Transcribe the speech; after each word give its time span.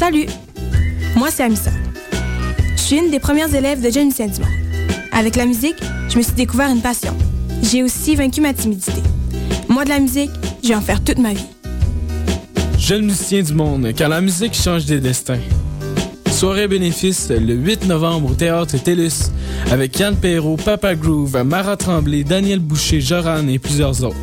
Salut! 0.00 0.28
Moi, 1.14 1.28
c'est 1.30 1.42
Amissa. 1.42 1.70
Je 2.74 2.80
suis 2.80 2.96
une 2.96 3.10
des 3.10 3.18
premières 3.18 3.54
élèves 3.54 3.82
de 3.82 3.90
Jeune 3.90 4.10
Saint-Dumont. 4.10 4.48
Avec 5.12 5.36
la 5.36 5.44
musique, 5.44 5.76
je 6.08 6.16
me 6.16 6.22
suis 6.22 6.32
découvert 6.32 6.70
une 6.70 6.80
passion. 6.80 7.14
J'ai 7.62 7.82
aussi 7.82 8.16
vaincu 8.16 8.40
ma 8.40 8.54
timidité. 8.54 9.02
Moi, 9.68 9.84
de 9.84 9.90
la 9.90 9.98
musique, 9.98 10.30
je 10.62 10.68
vais 10.68 10.74
en 10.74 10.80
faire 10.80 11.04
toute 11.04 11.18
ma 11.18 11.34
vie. 11.34 11.44
Jeune 12.78 13.04
musicien 13.04 13.42
du 13.42 13.52
monde, 13.52 13.92
car 13.94 14.08
la 14.08 14.22
musique 14.22 14.54
change 14.54 14.86
des 14.86 15.00
destins. 15.00 15.38
Soirée 16.32 16.66
bénéfice 16.66 17.28
le 17.28 17.52
8 17.52 17.86
novembre 17.86 18.30
au 18.30 18.34
Théâtre 18.34 18.78
TELUS 18.82 19.30
avec 19.70 19.98
Yann 19.98 20.16
Perrault, 20.16 20.56
Papa 20.56 20.94
Groove, 20.94 21.42
Mara 21.44 21.76
Tremblay, 21.76 22.24
Daniel 22.24 22.60
Boucher, 22.60 23.02
Joran 23.02 23.46
et 23.48 23.58
plusieurs 23.58 24.02
autres. 24.02 24.16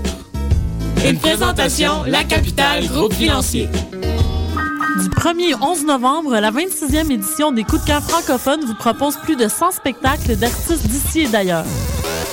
Une 1.07 1.19
présentation, 1.19 2.03
La 2.07 2.23
Capitale, 2.23 2.87
groupe 2.87 3.13
financier. 3.13 3.69
Du 5.02 5.09
1er 5.09 5.53
au 5.53 5.63
11 5.63 5.85
novembre, 5.85 6.40
la 6.40 6.52
26e 6.52 7.12
édition 7.12 7.52
des 7.52 7.63
Coups 7.63 7.84
de 7.84 7.88
cœur 7.88 8.02
francophones 8.02 8.66
vous 8.66 8.74
propose 8.74 9.16
plus 9.18 9.35
de 9.35 9.47
100 9.47 9.69
spectacles 9.72 10.35
d'artistes 10.35 10.88
d'ici 10.88 11.19
et 11.22 11.28
d'ailleurs. 11.28 11.66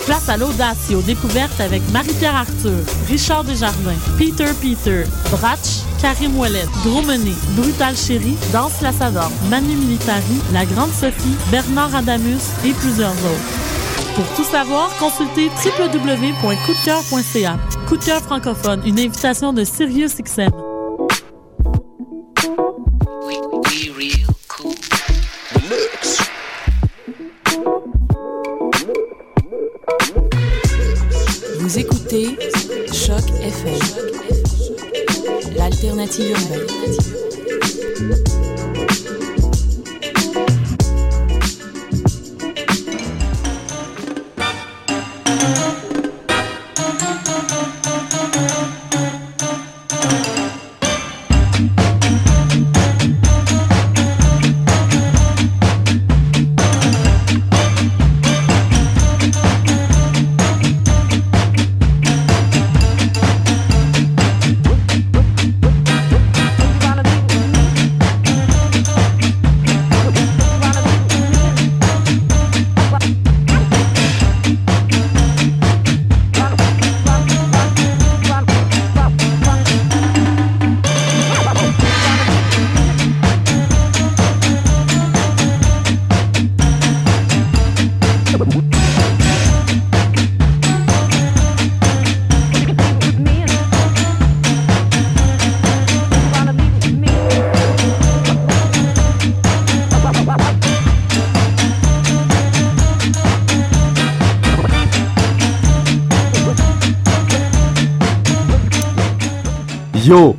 Place 0.07 0.31
à 0.31 0.39
l'audace 0.39 0.91
et 0.91 0.95
aux 0.95 1.03
découvertes 1.03 1.61
avec 1.61 1.83
Marie-Pierre 1.93 2.37
Arthur, 2.37 2.79
Richard 3.09 3.45
Desjardins, 3.45 3.99
Peter 4.16 4.47
Peter, 4.63 5.05
Bratch, 5.31 5.83
Karim 6.01 6.39
Ouellet, 6.39 6.65
Gros 6.84 7.03
Menet, 7.03 7.37
Brutal 7.51 7.95
Chéri, 7.97 8.34
Danse 8.51 8.81
la 8.81 8.93
Savante, 8.93 9.33
Manu 9.51 9.77
Militari, 9.77 10.41
La 10.55 10.65
Grande 10.65 10.93
Sophie, 10.93 11.37
Bernard 11.51 11.95
Adamus 11.95 12.41
et 12.65 12.72
plusieurs 12.72 13.13
autres. 13.13 14.15
Pour 14.15 14.25
tout 14.37 14.45
savoir, 14.45 14.89
consultez 14.99 15.49
www.coupdecoeur.ca. 15.49 17.59
Coup 17.87 17.99
de 17.99 18.05
cœur 18.05 18.22
francophone, 18.22 18.81
une 18.87 18.99
invitation 18.99 19.53
de 19.53 19.65
Sirius 19.65 20.17
XM. 20.17 20.64
Yo, 110.04 110.36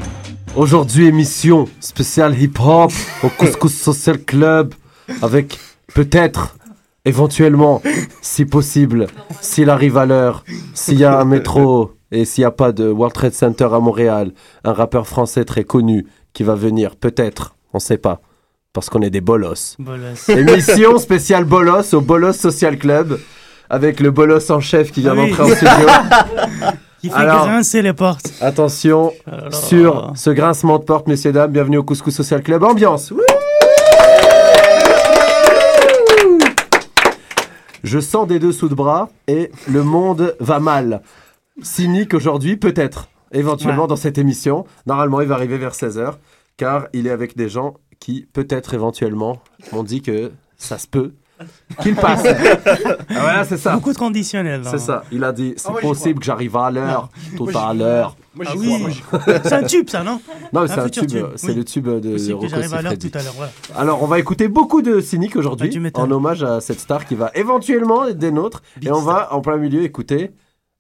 aujourd'hui 0.55 1.07
émission 1.07 1.67
spéciale 1.79 2.39
hip-hop 2.39 2.91
au 3.23 3.29
Couscous 3.29 3.73
Social 3.73 4.19
Club 4.19 4.73
avec 5.21 5.59
peut-être, 5.93 6.55
éventuellement, 7.05 7.81
si 8.21 8.45
possible, 8.45 9.07
s'il 9.41 9.69
arrive 9.69 9.97
à 9.97 10.05
l'heure, 10.05 10.43
s'il 10.73 10.99
y 10.99 11.03
a 11.03 11.19
un 11.19 11.25
métro 11.25 11.93
et 12.11 12.25
s'il 12.25 12.41
n'y 12.43 12.45
a 12.45 12.51
pas 12.51 12.71
de 12.71 12.89
World 12.89 13.13
Trade 13.15 13.33
Center 13.33 13.67
à 13.71 13.79
Montréal, 13.79 14.31
un 14.63 14.73
rappeur 14.73 15.07
français 15.07 15.45
très 15.45 15.63
connu 15.63 16.05
qui 16.33 16.43
va 16.43 16.55
venir, 16.55 16.95
peut-être, 16.95 17.55
on 17.73 17.79
sait 17.79 17.97
pas, 17.97 18.21
parce 18.73 18.89
qu'on 18.89 19.01
est 19.01 19.09
des 19.09 19.21
bolos. 19.21 19.75
Bolos. 19.79 20.27
Émission 20.29 20.97
spéciale 20.99 21.45
bolos 21.45 21.93
au 21.93 22.01
Bolos 22.01 22.33
Social 22.33 22.77
Club 22.77 23.19
avec 23.69 23.99
le 23.99 24.11
bolos 24.11 24.51
en 24.51 24.59
chef 24.59 24.91
qui 24.91 25.01
vient 25.01 25.15
Ah 25.17 25.21
oui. 25.23 25.29
d'entrer 25.31 25.43
en 25.43 25.55
studio. 25.55 25.87
Fait 27.09 27.15
Alors- 27.15 27.45
grincer 27.45 27.81
les 27.81 27.93
portes. 27.93 28.31
Attention 28.41 29.13
Alors- 29.27 29.53
sur 29.53 30.11
ce 30.15 30.29
grincement 30.29 30.79
de 30.79 30.83
porte, 30.83 31.07
messieurs, 31.07 31.31
dames. 31.31 31.51
Bienvenue 31.51 31.77
au 31.77 31.83
Couscous 31.83 32.13
Social 32.13 32.41
Club. 32.41 32.63
Ambiance. 32.63 33.11
Wouh 33.11 33.19
Je 37.83 37.99
sens 37.99 38.27
des 38.27 38.39
deux 38.39 38.51
sous 38.51 38.67
de 38.67 38.75
bras 38.75 39.09
et 39.27 39.51
le 39.69 39.83
monde 39.83 40.35
va 40.39 40.59
mal. 40.59 41.01
Cynique 41.61 42.13
aujourd'hui, 42.13 42.57
peut-être, 42.57 43.09
éventuellement 43.31 43.83
Ouais. 43.83 43.87
dans 43.89 43.95
cette 43.95 44.17
émission. 44.17 44.65
Normalement, 44.87 45.21
il 45.21 45.27
va 45.27 45.35
arriver 45.35 45.57
vers 45.57 45.73
16h, 45.75 46.13
car 46.57 46.87
il 46.93 47.05
est 47.07 47.11
avec 47.11 47.37
des 47.37 47.47
gens 47.47 47.75
qui, 47.99 48.27
peut-être, 48.33 48.73
éventuellement, 48.73 49.37
m'ont 49.71 49.83
dit 49.83 50.01
que 50.01 50.31
ça 50.57 50.77
se 50.79 50.87
peut 50.87 51.13
qu'il 51.81 51.95
passe. 51.95 52.23
Voilà, 53.09 53.43
c'est 53.43 53.57
ça. 53.57 53.73
Beaucoup 53.75 53.93
de 53.93 53.97
conditionnels. 53.97 54.61
là. 54.61 54.71
C'est 54.71 54.79
ça. 54.79 55.03
Il 55.11 55.23
a 55.23 55.31
dit, 55.31 55.53
c'est 55.57 55.69
Ah, 55.69 55.81
possible 55.81 56.19
que 56.19 56.25
j'arrive 56.25 56.55
à 56.57 56.69
l'heure, 56.71 57.09
tout 57.37 57.49
à 57.55 57.73
l'heure. 57.73 58.15
Moi, 58.35 58.45
Ah 58.49 58.53
oui. 58.57 59.01
C'est 59.43 59.53
un 59.53 59.63
tube, 59.63 59.89
ça, 59.89 60.03
non 60.03 60.19
Non, 60.53 60.61
mais 60.61 60.67
c'est 60.67 60.79
un 60.79 60.83
futur 60.85 61.05
tube, 61.07 61.25
c'est 61.35 61.47
oui. 61.49 61.55
le 61.55 61.63
tube 61.63 61.87
de, 61.87 62.11
que 62.41 62.47
j'arrive 62.47 62.73
à 62.73 62.81
l'heure 62.81 62.97
tout 62.97 63.11
à 63.13 63.21
l'heure. 63.23 63.33
voilà. 63.35 63.51
Alors, 63.75 64.03
on 64.03 64.07
va 64.07 64.19
écouter 64.19 64.47
beaucoup 64.47 64.81
de 64.81 64.99
cyniques 64.99 65.35
aujourd'hui, 65.35 65.67
Ah, 65.69 65.73
tu 65.73 65.79
m'étonnes. 65.79 66.11
en 66.11 66.15
hommage 66.15 66.43
à 66.43 66.59
cette 66.61 66.79
star 66.79 67.05
qui 67.05 67.15
va 67.15 67.31
éventuellement 67.35 68.05
être 68.05 68.17
des 68.17 68.31
nôtres. 68.31 68.61
Big 68.77 68.89
et 68.89 68.91
on 68.91 69.01
star. 69.01 69.13
va, 69.15 69.33
en 69.33 69.41
plein 69.41 69.57
milieu, 69.57 69.83
écouter 69.83 70.31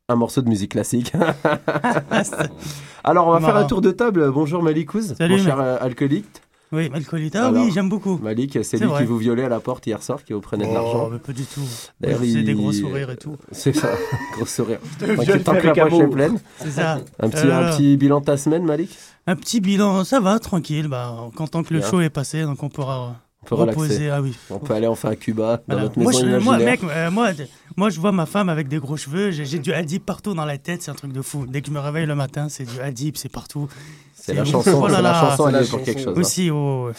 un 0.09 0.15
morceau 0.15 0.41
de 0.41 0.49
musique 0.49 0.71
classique. 0.71 1.13
Alors, 3.03 3.27
on 3.27 3.31
va 3.31 3.39
faire 3.39 3.55
un 3.55 3.65
tour 3.65 3.81
de 3.81 3.91
table. 3.91 4.31
Bonjour 4.31 4.61
Malikouz, 4.63 5.15
Salut, 5.17 5.37
mon 5.37 5.43
cher 5.43 5.59
euh, 5.59 5.77
alcoolique. 5.79 6.25
Oui. 6.71 6.89
Ah 6.93 7.47
Alors, 7.47 7.53
oui, 7.63 7.71
j'aime 7.73 7.89
beaucoup. 7.89 8.19
Malik, 8.21 8.57
c'est 8.63 8.77
lui 8.77 8.87
vrai. 8.87 9.01
qui 9.03 9.07
vous 9.07 9.17
violait 9.17 9.43
à 9.43 9.49
la 9.49 9.59
porte 9.59 9.85
hier 9.87 10.01
soir, 10.01 10.23
qui 10.23 10.33
vous 10.33 10.41
prenait 10.41 10.65
de 10.65 10.71
Oh, 10.71 10.73
l'argent. 10.73 11.09
mais 11.11 11.19
pas 11.19 11.31
du 11.31 11.43
tout. 11.45 11.61
D'ailleurs, 12.01 12.19
C'est 12.21 12.27
il- 12.27 12.43
des 12.45 12.53
gros 12.53 12.71
sourires 12.73 13.11
et 13.11 13.17
tout. 13.17 13.37
C'est 13.51 13.73
ça, 13.73 13.89
gros 14.35 14.45
sourire. 14.45 14.79
viole 14.99 15.15
Tant 15.43 15.53
que- 15.53 15.67
tant 15.67 15.73
la 15.73 15.85
poche 15.87 15.99
est 16.01 16.07
pleine. 16.07 16.39
C'est 16.57 16.71
ça. 16.71 16.99
Un 17.19 17.29
petit, 17.29 17.45
Euh, 17.47 17.67
un 17.67 17.71
petit 17.71 17.97
bilan 17.97 18.19
de 18.19 18.25
ta 18.25 18.35
semaine, 18.37 18.63
Malik? 18.65 18.97
Un 19.27 19.35
petit 19.35 19.61
bilan, 19.61 20.03
ça 20.03 20.19
va, 20.19 20.39
tranquille. 20.39 20.87
Bah, 20.87 21.15
en 21.17 21.29
content 21.31 21.63
que 21.63 21.73
le 21.73 21.79
Bien. 21.79 21.89
show 21.89 22.01
est 22.01 22.09
passé, 22.09 22.43
donc 22.43 22.61
on 22.63 22.69
pourra 22.69 23.15
peut 23.45 23.55
reposer. 23.55 23.95
relaxer. 23.95 24.09
Ah 24.09 24.21
oui. 24.21 24.35
On 24.49 24.59
peut 24.59 24.73
aller 24.73 24.87
enfin 24.87 25.09
à 25.11 25.15
Cuba, 25.15 25.57
dans 25.57 25.63
Voilà. 25.75 25.81
notre 25.83 25.99
Moi, 25.99 26.11
maison 26.11 26.27
je, 26.27 26.43
moi, 26.43 26.57
mec, 26.57 26.81
euh, 26.83 27.09
moi, 27.11 27.29
moi, 27.77 27.89
je 27.89 27.99
vois 27.99 28.11
ma 28.11 28.25
femme 28.25 28.49
avec 28.49 28.67
des 28.67 28.77
gros 28.79 28.97
cheveux. 28.97 29.31
J'ai 29.31 29.59
du 29.59 29.71
Hadib 29.71 30.01
partout 30.03 30.33
dans 30.33 30.45
la 30.45 30.57
tête. 30.57 30.81
C'est 30.81 30.91
un 30.91 30.95
truc 30.95 31.13
de 31.13 31.21
fou. 31.21 31.45
Dès 31.47 31.61
que 31.61 31.67
je 31.67 31.71
me 31.73 31.79
réveille 31.79 32.05
le 32.05 32.15
matin, 32.15 32.49
c'est 32.49 32.65
du 32.65 32.79
Hadib, 32.81 33.15
c'est 33.15 33.29
partout. 33.31 33.67
C'est 34.13 34.33
la 34.33 34.43
chanson, 34.43 34.81
Oh 34.83 34.87
là 34.87 35.01
la 35.01 35.11
là. 35.11 35.19
chanson, 35.21 35.47
elle 35.49 35.63
est 35.63 35.69
pour 35.69 35.81
quelque 35.83 36.01
chose. 36.01 36.13
hein. 36.17 36.19
Aussi, 36.19 36.49
oh, 36.51 36.89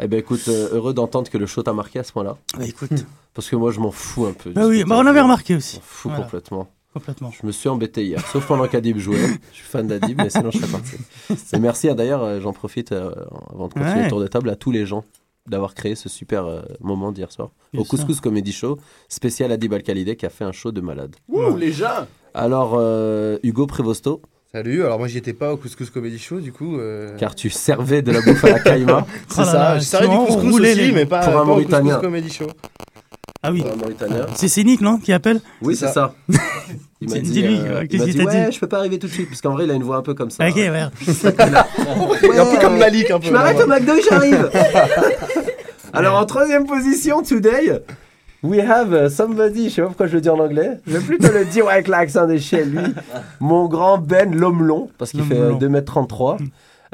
Eh 0.00 0.08
ben 0.08 0.18
écoute, 0.18 0.42
euh, 0.48 0.68
heureux 0.72 0.92
d'entendre 0.92 1.30
que 1.30 1.38
le 1.38 1.46
show 1.46 1.62
t'a 1.62 1.72
marqué 1.72 2.00
à 2.00 2.04
ce 2.04 2.12
point-là. 2.12 2.36
bah, 2.58 2.64
écoute. 2.66 3.06
Parce 3.32 3.48
que 3.48 3.56
moi, 3.56 3.70
je 3.72 3.80
m'en 3.80 3.90
fous 3.92 4.26
un 4.26 4.32
peu. 4.32 4.50
bah 4.50 4.66
oui, 4.66 4.84
bah, 4.84 4.96
on 4.98 5.06
avait 5.06 5.20
remarqué 5.20 5.54
Je 5.54 5.58
aussi. 5.58 5.76
m'en 5.76 5.82
fous 5.84 6.08
Voilà. 6.08 6.24
complètement. 6.24 6.68
Complètement. 6.92 7.32
Je 7.32 7.44
me 7.44 7.50
suis 7.50 7.68
embêté 7.68 8.04
hier, 8.04 8.24
sauf 8.28 8.46
pendant 8.46 8.68
qu'Adib 8.68 8.98
jouait. 8.98 9.18
Je 9.52 9.56
suis 9.56 9.64
fan 9.66 9.84
d'Adib, 9.88 10.16
mais 10.16 10.30
sinon 10.30 10.52
je 10.52 10.58
serais 10.58 10.70
parti. 10.70 10.92
Et 11.52 11.58
merci 11.58 11.88
à- 11.88 11.94
d'ailleurs, 11.94 12.22
euh, 12.22 12.40
j'en 12.40 12.52
profite 12.52 12.92
euh, 12.92 13.10
avant 13.52 13.66
de 13.66 13.72
continuer 13.74 13.94
Ouais. 13.94 14.02
le 14.04 14.08
tour 14.08 14.20
de 14.20 14.28
table, 14.28 14.48
à 14.48 14.54
tous 14.54 14.70
les 14.70 14.86
gens 14.86 15.04
d'avoir 15.48 15.74
créé 15.74 15.94
ce 15.94 16.08
super 16.08 16.46
euh, 16.46 16.62
moment 16.80 17.12
d'hier 17.12 17.30
soir 17.30 17.50
au 17.76 17.84
Couscous 17.84 18.20
Comedy 18.20 18.52
Show, 18.52 18.78
spécial 19.08 19.52
Adib 19.52 19.72
Al-Khalideh 19.74 20.16
qui 20.16 20.24
a 20.26 20.30
fait 20.30 20.44
un 20.44 20.52
show 20.52 20.72
de 20.72 20.80
malade. 20.80 21.16
Ouh, 21.28 21.56
les 21.56 21.72
gens 21.72 22.06
Alors, 22.32 22.74
euh, 22.78 23.38
Hugo 23.42 23.66
Prévosto, 23.66 24.22
Salut, 24.52 24.84
alors 24.84 25.00
moi 25.00 25.08
j'y 25.08 25.18
étais 25.18 25.32
pas 25.32 25.52
au 25.52 25.56
Couscous 25.56 25.90
Comedy 25.90 26.16
Show 26.18 26.38
du 26.38 26.52
coup. 26.52 26.78
euh, 26.78 27.16
car 27.16 27.34
tu 27.34 27.50
servais 27.50 28.02
de 28.02 28.12
la 28.12 28.20
bouffe 28.22 28.44
à 28.44 28.50
la 28.50 28.60
caïma 28.60 29.04
C'est 29.28 29.40
Oh 29.42 29.44
ça, 29.44 29.52
là, 29.54 29.78
je 29.80 29.84
servais 29.84 30.06
du 30.08 30.16
couscous 30.16 30.60
aussi, 30.60 30.74
les- 30.76 30.92
mais 30.92 31.06
pas, 31.06 31.20
Pour 31.28 31.40
un 31.40 31.44
pas 31.44 31.52
au. 31.54 31.62
Couscous 31.64 31.96
Comedy 32.00 32.30
Show. 32.30 32.46
Ah 33.46 33.52
oui. 33.52 33.62
un 33.70 33.76
Mauritanien. 33.76 34.26
C'est 34.34 34.48
Cynique, 34.48 34.80
non 34.80 34.96
Qui 34.96 35.12
appelle 35.12 35.40
Oui, 35.60 35.76
C'est 35.76 35.88
c'est 35.88 35.92
ça. 35.92 36.14
Il 37.02 37.10
m'a 37.10 37.18
dit, 37.18 37.30
Dis-lui, 37.30 37.58
euh, 37.58 37.64
euh, 37.64 37.82
il 37.82 37.88
qu'est-ce 37.88 38.04
qu'il 38.04 38.12
dit, 38.14 38.24
t'a 38.24 38.30
dit 38.30 38.36
ouais, 38.38 38.52
je 38.52 38.58
peux 38.58 38.66
pas 38.66 38.78
arriver 38.78 38.98
tout 38.98 39.06
de 39.06 39.12
suite, 39.12 39.28
parce 39.28 39.42
qu'en 39.42 39.52
vrai, 39.52 39.64
il 39.64 39.70
a 39.70 39.74
une 39.74 39.82
voix 39.82 39.98
un 39.98 40.02
peu 40.02 40.14
comme 40.14 40.30
ça. 40.30 40.48
Ok, 40.48 40.56
ouais. 40.56 40.70
Et 42.32 42.38
un 42.38 42.46
peu 42.46 42.58
comme 42.58 42.78
Malik 42.78 43.10
un 43.10 43.20
peu. 43.20 43.26
Je 43.26 43.32
m'arrête 43.32 43.60
au 43.60 43.66
McDo, 43.66 43.92
j'arrive. 44.08 44.50
Alors 45.92 46.18
en 46.18 46.24
troisième 46.24 46.66
position, 46.66 47.22
today, 47.22 47.82
we 48.42 48.58
have 48.60 48.94
uh, 48.94 49.10
somebody, 49.10 49.68
je 49.68 49.74
sais 49.74 49.82
pas 49.82 49.88
pourquoi 49.88 50.06
je 50.06 50.14
le 50.14 50.22
dis 50.22 50.30
en 50.30 50.38
anglais, 50.38 50.80
je 50.86 50.96
vais 50.96 51.04
plutôt 51.04 51.30
le 51.30 51.44
dire 51.44 51.68
avec 51.68 51.88
l'accent 51.88 52.26
de 52.26 52.38
chez 52.38 52.64
lui, 52.64 52.80
mon 53.40 53.66
grand 53.68 53.98
Ben 53.98 54.34
l'homme 54.34 54.62
long, 54.62 54.88
parce 54.96 55.10
qu'il 55.10 55.24
fait 55.24 55.36
euh, 55.36 55.50
long. 55.50 55.58
2m33. 55.58 56.38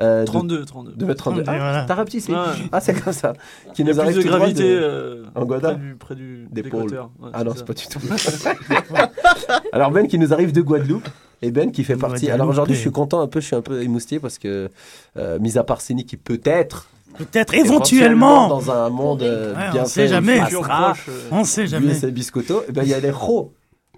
Euh, 0.03 0.25
32, 0.25 0.65
32. 0.65 0.93
2m32. 1.07 1.15
32, 1.15 1.43
Ah, 1.47 1.57
voilà. 1.59 1.85
t'as 1.87 1.95
rapetissé 1.95 2.33
Ouais. 2.33 2.39
Ah, 2.73 2.81
c'est 2.81 2.95
comme 2.95 3.13
ça. 3.13 3.35
Qui 3.75 3.85
nous 3.85 4.01
arrive 4.01 4.15
plus 4.15 4.25
de 4.25 4.29
gravité 4.29 4.63
de- 4.63 4.81
euh, 4.83 5.25
En 5.35 5.45
Guada 5.45 5.71
près 5.99 6.15
du, 6.15 6.49
près 6.53 6.71
du. 6.71 6.71
Ouais, 6.73 7.31
Ah 7.35 7.45
non, 7.45 7.53
c'est 7.55 7.67
pas 7.67 7.75
du 7.75 7.87
tout. 7.87 7.99
Alors 9.73 9.91
Ben 9.91 10.07
qui 10.07 10.19
nous 10.19 10.33
arrive 10.33 10.53
de 10.53 10.61
Guadeloupe 10.63 11.09
et 11.43 11.51
Ben 11.51 11.71
qui 11.73 11.85
fait 11.85 11.97
partie. 11.97 12.31
Alors 12.31 12.49
aujourd'hui, 12.49 12.75
je 12.75 12.81
suis 12.81 12.91
content 12.91 13.21
un 13.21 13.27
peu, 13.27 13.41
je 13.41 13.47
suis 13.47 13.57
un 13.57 13.63
peu 13.63 13.83
émoustillé 13.83 14.21
parce 14.21 14.39
que, 14.39 14.69
euh, 15.17 15.39
mis 15.39 15.59
à 15.59 15.65
part 15.65 15.81
Cini 15.81 16.05
qui 16.05 16.17
peut-être, 16.17 16.89
Peut-être 17.19 17.55
éventuellement. 17.55 18.47
dans 18.49 18.71
un 18.71 18.89
monde 18.89 19.23
euh, 19.23 19.53
Ouais, 19.55 19.61
on 19.69 19.73
bien 19.73 19.85
sait 19.85 20.03
fait, 20.03 20.09
jamais. 20.09 20.41
Futur 20.43 20.61
passera. 20.61 20.85
proche, 20.93 21.07
euh, 21.09 21.29
On 21.33 21.45
sait 21.45 21.67
jamais. 21.67 21.93
ses 21.95 22.11
biscottos, 22.13 22.63
et 22.69 22.73
ben 22.73 22.83
il 22.85 22.89
y 22.89 22.95
a 22.95 23.01
les 23.01 23.11
ros. 23.11 23.53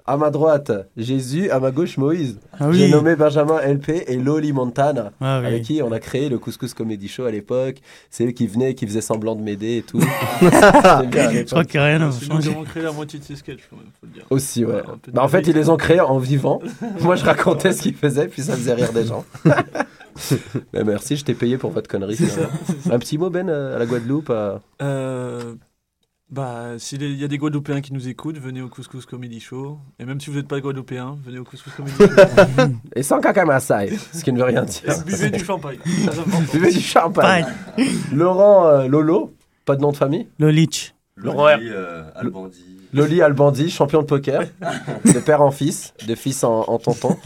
À 0.04 0.16
ma 0.16 0.30
droite, 0.30 0.72
Jésus, 0.96 1.48
à 1.50 1.60
ma 1.60 1.70
gauche, 1.70 1.96
Moïse. 1.96 2.38
Ah 2.58 2.72
J'ai 2.72 2.86
oui. 2.86 2.90
nommé 2.90 3.14
Benjamin 3.14 3.60
LP 3.60 4.02
et 4.08 4.16
Loli 4.16 4.52
Montana, 4.52 5.12
Ah 5.20 5.38
oui. 5.40 5.46
avec 5.46 5.62
qui 5.62 5.80
on 5.80 5.92
a 5.92 6.00
créé 6.00 6.28
le 6.28 6.38
Couscous 6.40 6.74
Comedy 6.74 7.06
Show 7.06 7.24
à 7.24 7.30
l'époque. 7.30 7.76
C'est 8.10 8.26
eux 8.26 8.32
qui 8.32 8.48
venaient, 8.48 8.74
qui 8.74 8.84
faisaient 8.86 9.00
semblant 9.00 9.36
de 9.36 9.42
m'aider 9.42 9.76
et 9.78 9.82
tout. 9.82 10.00
Je 10.42 11.44
crois 11.44 11.64
qu'il 11.64 11.80
n'y 11.80 11.86
a 11.86 11.88
rien 11.88 12.02
à 12.02 12.06
nous 12.06 12.12
changer. 12.20 12.50
avons 12.50 12.64
créé 12.64 12.82
la 12.82 12.90
moitié 12.92 13.18
de 13.20 13.24
ces 13.24 13.36
sketchs, 13.36 13.60
quand 13.70 13.76
même, 13.76 13.86
faut 14.00 14.06
le 14.06 14.12
dire. 14.12 14.24
Aussi, 14.30 14.64
ouais. 14.64 14.74
Ouais, 14.74 14.82
Bah, 15.12 15.22
en 15.22 15.28
fait, 15.28 15.46
ils 15.46 15.54
les 15.54 15.68
ont 15.68 15.76
créés 15.76 16.00
en 16.00 16.18
vivant. 16.18 16.60
Moi, 17.00 17.14
je 17.16 17.24
racontais 17.24 17.72
ce 17.72 17.82
qu'ils 17.82 17.94
faisaient, 17.94 18.26
puis 18.26 18.42
ça 18.42 18.54
faisait 18.54 18.74
rire 18.74 18.92
des 18.92 19.06
gens. 19.06 19.24
Mais 20.72 20.82
merci, 20.84 21.16
je 21.16 21.24
t'ai 21.24 21.34
payé 21.34 21.58
pour 21.58 21.70
votre 21.70 21.88
connerie. 21.88 22.16
Ça. 22.16 22.42
Un 22.90 22.98
petit 22.98 23.18
mot, 23.18 23.30
Ben, 23.30 23.48
à 23.48 23.78
la 23.78 23.86
Guadeloupe. 23.86 24.30
à- 24.30 24.60
Euh, 24.82 25.54
bah, 26.32 26.70
s'il 26.78 27.02
y 27.20 27.24
a 27.24 27.28
des 27.28 27.36
Guadeloupéens 27.36 27.82
qui 27.82 27.92
nous 27.92 28.08
écoutent, 28.08 28.38
venez 28.38 28.62
au 28.62 28.68
Couscous 28.68 29.04
Comedy 29.04 29.38
Show. 29.38 29.78
Et 29.98 30.06
même 30.06 30.18
si 30.18 30.30
vous 30.30 30.36
n'êtes 30.36 30.48
pas 30.48 30.60
Guadeloupéen, 30.60 31.18
venez 31.24 31.38
au 31.38 31.44
Couscous 31.44 31.72
Comedy 31.74 31.94
Show. 31.98 32.04
Et 32.96 33.02
sans 33.02 33.20
cacamassaï, 33.20 33.98
ce 34.12 34.24
qui 34.24 34.32
ne 34.32 34.38
veut 34.38 34.44
rien 34.46 34.62
dire. 34.62 34.82
Et 34.88 35.04
buvez 35.04 35.28
du 35.30 35.44
champagne. 35.44 35.76
Buvez 36.52 36.72
du 36.72 36.80
champagne. 36.80 37.44
Laurent 38.12 38.66
euh, 38.66 38.88
Lolo, 38.88 39.34
pas 39.66 39.76
de 39.76 39.82
nom 39.82 39.92
de 39.92 39.96
famille? 39.96 40.26
Lolich. 40.38 40.94
Laurent 41.16 41.48
Loli 42.94 43.22
Albandi, 43.22 43.70
champion 43.70 44.00
de 44.00 44.06
poker, 44.06 44.42
de 45.04 45.18
père 45.20 45.40
en 45.42 45.50
fils, 45.50 45.92
de 46.06 46.14
fils 46.14 46.44
en, 46.44 46.60
en 46.66 46.78
tonton. 46.78 47.16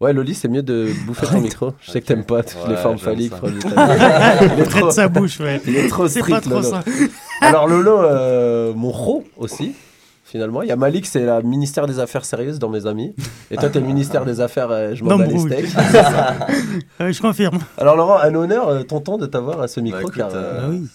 Ouais, 0.00 0.12
Loli, 0.12 0.34
c'est 0.34 0.48
mieux 0.48 0.62
de 0.62 0.90
bouffer 1.06 1.26
ton 1.26 1.40
micro. 1.40 1.72
Je 1.80 1.90
sais 1.92 2.00
que 2.00 2.06
t'aimes 2.06 2.24
pas 2.24 2.42
toutes 2.42 2.66
les 2.66 2.74
Ouais, 2.74 2.82
formes 2.82 2.98
j'aime 2.98 3.04
phalliques. 3.06 3.32
Il 3.44 3.56
est 4.60 4.64
Près 4.64 4.80
de 4.80 4.80
trop- 4.80 4.90
sa 4.90 5.06
bouche, 5.08 5.38
ouais. 5.40 5.60
Il 5.66 5.76
est 5.76 5.88
trop 5.88 6.08
C'est 6.08 6.18
strict, 6.20 6.34
pas 6.36 6.40
trop 6.40 6.60
Lolo. 6.60 6.68
ça. 6.68 6.82
Alors 7.44 7.66
Lolo, 7.68 7.98
euh, 8.02 8.72
mon 8.74 8.90
ro 8.90 9.24
aussi, 9.36 9.74
finalement. 10.24 10.62
Il 10.62 10.68
y 10.68 10.72
a 10.72 10.76
Malik, 10.76 11.06
c'est 11.06 11.24
le 11.24 11.42
ministère 11.42 11.86
des 11.86 11.98
Affaires 12.00 12.24
sérieuses 12.24 12.58
dans 12.58 12.68
mes 12.68 12.86
amis. 12.86 13.14
Et 13.50 13.56
toi, 13.56 13.68
t'es 13.68 13.80
le 13.80 13.86
ministère 13.86 14.24
des 14.24 14.40
Affaires, 14.40 14.70
euh, 14.70 14.94
je 14.94 15.04
m'en 15.04 15.16
bats 15.16 15.24
les 15.26 15.32
D'embrouille. 15.34 15.52
steaks. 15.52 15.66
C'est 15.90 16.02
ça. 16.02 16.34
Ouais, 17.00 17.12
je 17.12 17.20
confirme. 17.20 17.58
Alors 17.78 17.96
Laurent, 17.96 18.18
un 18.18 18.34
honneur, 18.34 18.68
euh, 18.68 18.82
tonton, 18.82 19.18
de 19.18 19.26
t'avoir 19.26 19.60
à 19.60 19.68
ce 19.68 19.80
micro. 19.80 20.00
écoute, 20.00 20.14
car, 20.16 20.30
euh, 20.34 20.60
Bah 20.60 20.66
oui. 20.70 20.86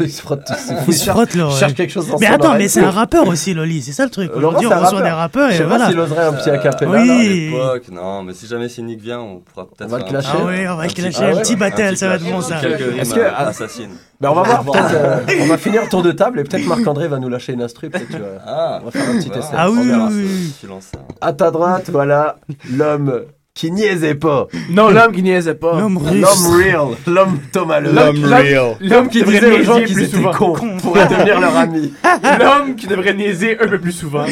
Il 0.00 0.10
se 0.10 0.22
frotte, 0.22 0.40
c'est 0.56 0.74
Il 0.88 0.94
se 0.94 1.08
frotte, 1.10 1.34
là, 1.34 1.50
cherche 1.50 1.74
quelque 1.74 1.92
chose 1.92 2.08
dans 2.08 2.18
Mais 2.18 2.26
son 2.26 2.32
attends, 2.32 2.48
oreille. 2.48 2.62
mais 2.62 2.68
c'est 2.68 2.80
un 2.82 2.90
rappeur 2.90 3.28
aussi, 3.28 3.54
Loli. 3.54 3.80
C'est 3.82 3.92
ça 3.92 4.04
le 4.04 4.10
truc. 4.10 4.30
Aujourd'hui, 4.34 4.66
c'est 4.66 4.74
on 4.74 4.78
reçoit 4.80 4.98
rappeur. 4.98 5.02
des 5.04 5.10
rappeurs 5.10 5.48
Je 5.50 5.54
et 5.54 5.56
sais 5.58 5.62
pas 5.62 5.68
voilà. 5.68 5.86
s'il 5.88 6.00
oserait 6.00 6.24
un 6.26 6.32
petit 6.32 6.50
acapella. 6.50 6.90
oui. 6.90 7.06
là. 7.06 7.14
À 7.14 7.22
l'époque, 7.22 7.88
non, 7.92 8.22
mais 8.24 8.32
si 8.34 8.46
jamais 8.48 8.68
Cynic 8.68 9.00
vient, 9.00 9.20
on 9.20 9.38
pourra 9.38 9.66
peut-être. 9.66 9.84
On 9.86 9.90
va 9.92 9.98
le 9.98 10.02
faire 10.04 10.10
clasher. 10.12 10.28
Ah 10.32 10.44
oui, 10.46 10.68
on 10.68 10.76
va 10.76 10.82
un 10.82 10.86
le 10.86 10.92
clasher. 10.92 11.18
Ah 11.22 11.36
Un 11.38 11.40
petit 11.42 11.54
battle, 11.56 11.96
ça 11.96 12.08
va 12.08 12.14
être 12.16 12.24
bon, 12.24 12.40
ça. 12.40 12.56
Quelques 12.60 12.78
rimes 12.80 12.98
Est-ce 13.00 13.14
que- 13.14 13.20
euh, 13.20 13.30
ah, 13.36 13.46
assassines. 13.48 13.90
Ben, 14.20 14.30
on 14.30 14.34
va 14.34 14.42
voir, 14.42 14.64
peut-être, 14.64 14.94
euh, 14.94 15.18
on 15.42 15.46
va 15.46 15.58
finir 15.58 15.82
le 15.82 15.88
tour 15.88 16.02
de 16.02 16.10
table 16.12 16.40
et 16.40 16.44
peut-être 16.44 16.66
Marc-André 16.66 17.06
va 17.06 17.18
nous 17.20 17.28
lâcher 17.28 17.52
une 17.52 17.62
instru. 17.62 17.88
Peut-être, 17.90 18.08
tu 18.08 18.16
vois. 18.18 18.26
Ah, 18.44 18.80
On 18.82 18.86
va 18.86 18.90
faire 18.90 19.08
un 19.08 19.16
petit 19.18 19.28
voilà. 19.28 19.42
essai. 19.44 19.54
Ah 19.56 19.70
oui, 19.70 19.78
On 19.80 19.84
verra. 19.84 20.06
oui, 20.08 20.24
oui. 20.26 20.52
Tu 20.60 20.66
lances 20.66 20.86
ça. 20.92 20.98
À 21.20 21.32
ta 21.32 21.50
droite, 21.52 21.88
voilà 21.90 22.36
l'homme 22.72 23.22
qui 23.58 23.72
niaisait 23.72 24.14
pas. 24.14 24.46
Non, 24.70 24.88
l'homme 24.94 25.12
qui 25.12 25.20
niaisait 25.20 25.56
pas. 25.56 25.80
L'homme 25.80 25.98
russe. 25.98 26.20
L'homme 26.20 26.56
real. 26.56 26.96
L'homme 27.08 27.40
Thomas 27.52 27.80
L'homme 27.80 28.24
real. 28.24 28.76
L'homme 28.80 29.08
qui 29.08 29.20
devrait 29.20 29.64
gens 29.64 29.74
niaiser 29.74 29.84
qu'ils 29.86 29.94
plus 29.94 30.04
étaient 30.04 30.16
souvent. 30.16 30.30
cons 30.30 30.76
pour 30.80 30.94
devenir 30.94 31.40
leur 31.40 31.56
ami. 31.56 31.92
L'homme 32.38 32.76
qui 32.76 32.86
devrait 32.86 33.14
niaiser 33.14 33.58
un 33.60 33.66
peu 33.66 33.80
plus 33.80 33.90
souvent. 33.90 34.24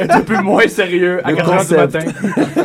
Être 0.00 0.14
un 0.16 0.20
peu 0.20 0.36
moins 0.42 0.68
sérieux 0.68 1.22
à 1.24 1.30
Le 1.30 1.36
4 1.38 1.50
heures 1.50 1.66
du 1.66 1.74
matin. 1.74 1.98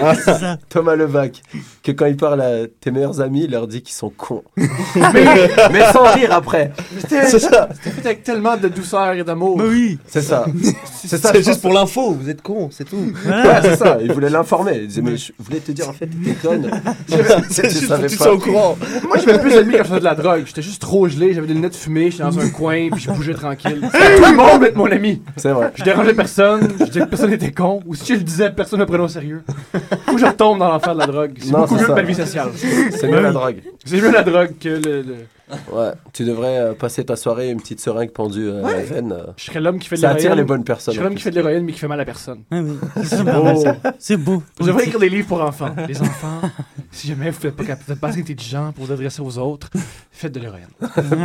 Ah, 0.01 0.57
Thomas 0.69 0.95
Levac, 0.95 1.41
que 1.83 1.91
quand 1.91 2.05
il 2.05 2.15
parle 2.15 2.41
à 2.41 2.67
tes 2.79 2.89
meilleurs 2.89 3.19
amis, 3.19 3.43
il 3.43 3.51
leur 3.51 3.67
dit 3.67 3.81
qu'ils 3.81 3.95
sont 3.95 4.09
cons. 4.09 4.43
mais, 4.55 5.25
mais 5.71 5.91
sans 5.91 6.13
rire 6.13 6.31
après. 6.31 6.71
C'était 6.99 7.25
C'est 7.25 7.39
ça. 7.39 7.67
c'était 7.73 7.89
fait 7.89 8.05
avec 8.05 8.23
tellement 8.23 8.55
de 8.55 8.69
douceur 8.69 9.11
et 9.13 9.23
d'amour. 9.25 9.57
Oui. 9.57 9.99
C'est 10.07 10.21
ça. 10.21 10.45
C'est 10.93 11.17
ça. 11.17 11.31
C'est 11.33 11.43
juste 11.43 11.61
pour 11.61 11.73
l'info, 11.73 12.11
vous 12.11 12.29
êtes 12.29 12.41
con, 12.41 12.69
c'est 12.71 12.85
tout. 12.85 13.11
Ouais, 13.25 13.59
c'est 13.61 13.75
ça. 13.75 13.97
Il 14.01 14.11
voulait 14.13 14.29
l'informer. 14.29 14.77
Il 14.81 14.87
disait, 14.87 15.01
mais 15.01 15.17
je 15.17 15.33
voulais 15.37 15.59
te 15.59 15.71
dire, 15.73 15.89
en 15.89 15.93
fait, 15.93 16.08
t'es 16.23 16.33
conne. 16.33 16.69
C'est 17.49 17.67
Tu 17.69 17.85
savais 17.85 18.07
pas. 18.07 18.33
au 18.33 18.37
courant. 18.37 18.77
Moi, 19.07 19.17
j'avais 19.17 19.39
plus 19.39 19.51
d'amis 19.53 19.73
quand 19.73 19.83
je 19.83 19.89
faisais 19.89 19.99
de 19.99 20.05
la 20.05 20.15
drogue. 20.15 20.43
J'étais 20.45 20.61
juste 20.61 20.81
trop 20.81 21.07
gelé, 21.07 21.33
j'avais 21.33 21.47
des 21.47 21.53
lunettes 21.53 21.75
fumées, 21.75 22.11
j'étais 22.11 22.23
dans 22.23 22.39
un 22.39 22.49
coin, 22.49 22.89
puis 22.91 23.01
je 23.01 23.11
bougeais 23.11 23.33
tranquille. 23.33 23.81
Tout 23.81 24.25
le 24.25 24.35
monde 24.35 24.63
être 24.63 24.75
mon 24.75 24.91
ami. 24.91 25.21
C'est 25.37 25.51
vrai. 25.51 25.71
Je 25.75 25.83
dérangeais 25.83 26.13
personne, 26.13 26.67
je 26.79 26.85
disais 26.85 26.99
que 27.01 27.05
personne 27.05 27.29
n'était 27.29 27.51
con, 27.51 27.81
ou 27.85 27.95
si 27.95 28.13
je 28.13 28.19
le 28.19 28.23
disais, 28.23 28.49
personne 28.51 28.79
ne 28.79 28.83
me 28.85 28.87
prenait 28.87 29.03
au 29.03 29.07
sérieux. 29.07 29.43
Faut 30.05 30.13
que 30.13 30.19
je 30.19 30.25
retombe 30.25 30.59
dans 30.59 30.69
l'enfer 30.69 30.93
de 30.93 30.99
la 30.99 31.07
drogue. 31.07 31.31
C'est 31.39 31.51
beaucoup 31.51 31.75
mieux 31.75 31.85
que 31.85 31.91
ma 31.91 32.01
vie 32.01 32.15
sociale. 32.15 32.49
C'est 32.55 33.07
mieux 33.07 33.21
la 33.21 33.31
drogue. 33.31 33.57
C'est 33.85 34.01
mieux 34.01 34.11
la 34.11 34.23
drogue 34.23 34.51
que 34.59 34.69
le. 34.69 35.05
Ouais, 35.71 35.91
tu 36.13 36.25
devrais 36.25 36.57
euh, 36.59 36.73
passer 36.73 37.03
ta 37.03 37.15
soirée 37.15 37.49
une 37.49 37.59
petite 37.59 37.79
seringue 37.79 38.11
pendue 38.11 38.47
euh, 38.47 38.63
à 38.65 38.71
la 38.73 38.83
veine. 38.83 39.11
euh. 39.11 39.31
Je 39.37 39.45
serais 39.45 39.59
l'homme 39.59 39.79
qui 39.79 39.87
fait 39.87 39.95
de 39.95 40.01
Ça 40.01 40.07
l'héroïne. 40.09 40.25
attire 40.27 40.35
les 40.35 40.43
bonnes 40.43 40.63
personnes. 40.63 40.93
Je 40.93 40.99
serais 40.99 41.07
l'homme 41.09 41.17
qui 41.17 41.23
fait 41.23 41.31
de 41.31 41.35
l'héroïne, 41.35 41.63
mais 41.65 41.71
qui 41.73 41.79
fait 41.79 41.87
mal 41.87 41.99
à 41.99 42.05
personne. 42.05 42.43
Ouais, 42.51 42.59
oui. 42.59 42.77
C'est 42.97 43.17
ça, 43.17 43.23
beau. 43.23 43.41
pas 43.43 43.55
ça. 43.55 43.75
C'est 43.97 44.17
beau. 44.17 44.43
Vous 44.59 44.67
devriez 44.67 44.85
écrire 44.87 44.99
des 44.99 45.09
livres 45.09 45.27
pour 45.27 45.41
enfants. 45.41 45.73
Les 45.87 46.01
enfants, 46.01 46.41
si 46.91 47.07
jamais 47.07 47.29
vous 47.31 47.39
n'êtes 47.47 47.55
pas, 47.55 47.63
cap- 47.63 47.79
vous 47.85 47.93
êtes 47.93 47.99
pas 47.99 48.09
assez 48.09 48.19
intelligent 48.21 48.71
pour 48.73 48.85
vous 48.85 48.91
adresser 48.91 49.21
aux 49.21 49.37
autres, 49.37 49.69
faites 50.11 50.31
de 50.33 50.39
l'héroïne. 50.39 50.67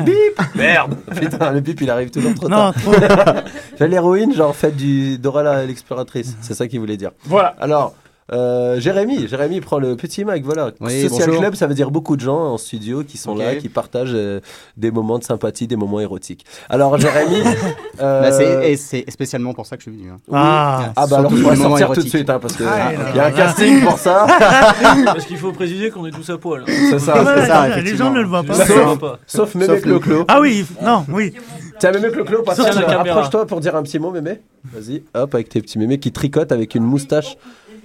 Bip 0.04 0.40
Merde 0.54 0.96
Putain, 1.14 1.52
le 1.52 1.60
bip 1.60 1.80
il 1.80 1.90
arrive 1.90 2.10
toujours 2.10 2.34
trop 2.34 2.48
Non, 2.48 2.72
tard. 2.72 3.42
Fais 3.76 3.88
l'héroïne, 3.88 4.34
genre 4.34 4.54
faites 4.56 4.76
du 4.76 5.18
Dora 5.18 5.64
l'exploratrice. 5.64 6.36
C'est 6.40 6.54
ça 6.54 6.66
qu'il 6.68 6.80
voulait 6.80 6.96
dire. 6.96 7.10
Voilà. 7.24 7.54
Alors, 7.60 7.94
euh, 8.32 8.80
Jérémy, 8.80 9.28
Jérémy 9.28 9.60
prend 9.60 9.78
le 9.78 9.96
petit 9.96 10.24
mic, 10.24 10.44
voilà. 10.44 10.70
Oui, 10.80 11.02
Social 11.02 11.26
bonjour. 11.26 11.40
Club, 11.42 11.54
ça 11.56 11.66
veut 11.66 11.74
dire 11.74 11.90
beaucoup 11.90 12.16
de 12.16 12.22
gens 12.22 12.38
en 12.54 12.58
studio 12.58 13.02
qui 13.04 13.18
sont 13.18 13.32
Ok. 13.32 13.38
là, 13.40 13.56
qui 13.56 13.68
partagent 13.68 14.12
euh, 14.14 14.40
des 14.76 14.90
moments 14.90 15.18
de 15.18 15.24
sympathie, 15.24 15.66
des 15.66 15.76
moments 15.76 16.00
érotiques. 16.00 16.44
Alors, 16.70 16.96
Jérémy. 16.98 17.42
euh, 18.00 18.22
Bah, 18.22 18.32
c'est, 18.32 18.70
et 18.72 18.76
c'est 18.76 19.04
spécialement 19.10 19.52
pour 19.52 19.66
ça 19.66 19.76
que 19.76 19.82
je 19.84 19.90
suis 19.90 19.98
venu. 19.98 20.10
hein. 20.10 20.18
oui. 20.28 20.32
Ah. 20.34 20.92
Ah, 20.96 21.06
bah 21.06 21.18
alors, 21.18 21.30
le 21.32 21.36
moment 21.38 21.54
sortir 21.54 21.68
tout 21.68 21.74
de 21.76 21.80
érotique. 22.00 22.08
suite, 22.08 22.30
hein, 22.30 22.38
parce 22.40 22.56
que 22.56 22.64
Ah, 22.66 22.92
il 23.10 23.16
y 23.16 23.20
a 23.20 23.26
un 23.26 23.30
casting 23.30 23.82
pour 23.82 23.98
ça. 23.98 24.26
Parce 25.04 25.26
qu'il 25.26 25.36
faut 25.36 25.52
préciser 25.52 25.90
qu'on 25.90 26.06
est 26.06 26.10
tous 26.10 26.28
à 26.30 26.38
poil. 26.38 26.64
C'est 26.66 26.98
ça, 26.98 27.22
Ouais, 27.22 27.32
c'est 27.42 27.46
ça. 27.46 27.80
les 27.80 27.96
gens 27.96 28.10
ne 28.10 28.20
le 28.20 28.26
voient 28.26 28.42
pas. 28.42 28.54
Sauf- 28.54 29.00
va. 29.00 29.18
Sauf 29.26 29.54
Mémé. 29.54 29.80
Clo-Clo. 29.80 30.24
Ah 30.28 30.40
oui, 30.40 30.64
non, 30.82 31.04
oui. 31.10 31.32
Tiens, 31.78 31.92
Mémé 31.92 32.10
Clo-Clo, 32.10 32.42
passe 32.42 32.56
Tiens, 32.56 32.66
la 32.72 32.82
caméra. 32.82 33.00
approche-toi 33.02 33.46
pour 33.46 33.60
dire 33.60 33.74
un 33.76 33.82
petit 33.82 33.98
mot, 33.98 34.10
Mémé. 34.10 34.40
Vas-y, 34.72 35.02
hop, 35.14 35.34
avec 35.34 35.48
tes 35.50 35.60
petits 35.60 35.78
mémés 35.78 35.98
qui 35.98 36.10
tricotent 36.10 36.52
avec 36.52 36.74
une 36.74 36.84
moustache 36.84 37.36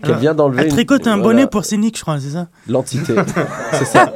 qu'elle 0.03 0.15
vient 0.18 0.34
d'enlever. 0.34 0.62
Elle 0.62 0.68
une- 0.68 0.74
tricote 0.74 1.08
un 1.08 1.12
voilà, 1.18 1.24
bonnet 1.24 1.48
pour 1.48 1.65
Scénic, 1.65 1.98
je 1.98 2.01
crois, 2.01 2.20
c'est 2.20 2.29
ça 2.29 2.48
L'entité. 2.68 3.15
c'est 3.74 3.86
ça. 3.86 4.13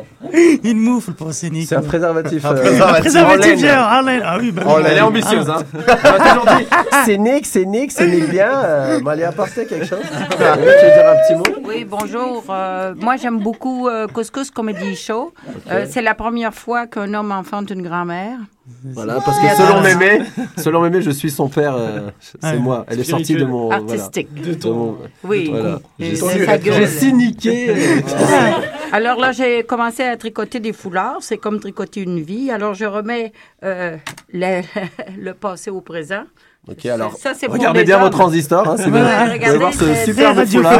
Une 0.63 0.79
moufle 0.79 1.11
pour 1.13 1.33
Scénic. 1.33 1.67
C'est 1.67 1.75
un 1.75 1.81
préservatif. 1.81 2.45
Un 2.45 2.53
euh, 2.55 2.61
préservatif. 2.61 2.95
en 2.95 2.99
Préservatif, 3.01 3.59
genre. 3.59 3.87
Ah 3.87 4.37
oui, 4.39 4.51
bah 4.51 4.63
Oh, 4.65 4.73
oui. 4.77 4.83
elle 4.87 4.97
est 4.97 5.01
ambitieuse, 5.01 5.49
hein. 5.49 5.57
Elle 5.73 6.11
m'a 6.11 6.29
toujours 6.29 6.45
dit, 6.57 6.65
c'est 7.05 7.17
Nick, 7.17 7.45
c'est 7.45 7.65
Nick, 7.65 7.91
c'est 7.91 8.07
Nick 8.07 8.29
bien. 8.29 8.49
Euh, 8.63 8.99
quelque 8.99 9.85
chose. 9.85 9.99
Mémé, 9.99 10.71
tu 10.79 10.85
veux 10.85 10.93
dire 10.93 11.09
un 11.09 11.15
petit 11.27 11.35
mot? 11.35 11.57
Oui, 11.67 11.85
bonjour. 11.87 12.45
Euh, 12.49 12.95
moi, 12.99 13.17
j'aime 13.17 13.39
beaucoup 13.39 13.87
euh, 13.89 14.07
Couscous 14.07 14.49
Comedy 14.49 14.95
Show. 14.95 15.33
Euh, 15.69 15.85
c'est 15.89 16.01
la 16.01 16.15
première 16.15 16.53
fois 16.53 16.87
qu'un 16.87 17.13
homme 17.13 17.31
enfante 17.31 17.69
une 17.69 17.81
grand-mère. 17.81 18.37
Voilà, 18.93 19.15
parce 19.19 19.39
que 19.39 19.47
selon 19.57 19.81
Mémé, 19.81 20.21
selon 20.57 20.81
Mémé, 20.81 21.01
je 21.01 21.11
suis 21.11 21.29
son 21.29 21.49
père. 21.49 21.75
euh, 21.75 22.09
c'est 22.19 22.41
Ouais. 22.43 22.57
moi. 22.59 22.85
Elle 22.87 22.99
est 23.01 23.03
sortie 23.03 23.35
de 23.35 23.43
mon. 23.43 23.67
voilà. 23.67 23.75
Artistique. 23.83 24.33
De 24.33 24.69
mon- 24.69 24.97
Oui. 25.25 25.49
Voilà. 25.51 25.79
J'ai 25.99 26.87
cyniqué. 26.87 27.69
euh, 27.71 28.01
Alors 28.93 29.19
là, 29.19 29.31
j'ai 29.33 29.63
commencé 29.63 30.03
à 30.03 30.15
tricoter 30.15 30.59
des 30.61 30.71
foulards. 30.71 31.17
C'est 31.21 31.37
comme 31.37 31.59
tricoter 31.59 32.01
une 32.01 32.21
vie. 32.21 32.51
Alors, 32.51 32.73
je 32.73 32.85
remets 32.85 33.33
euh, 33.63 33.97
le, 34.31 34.61
le 35.19 35.33
passé 35.33 35.69
au 35.69 35.81
présent. 35.81 36.23
Ok, 36.65 36.85
alors, 36.85 37.11
Ça, 37.17 37.33
regardez 37.49 37.83
bien 37.83 37.97
hommes. 37.97 38.03
vos 38.03 38.09
transistors. 38.09 38.65
Hein, 38.65 38.75
c'est 38.77 38.89
Vous 38.89 38.95
allez 38.95 39.33
regardez, 39.33 39.57
voir 39.57 39.73
ce 39.73 39.95
superbe 40.05 40.45
foulard. 40.45 40.79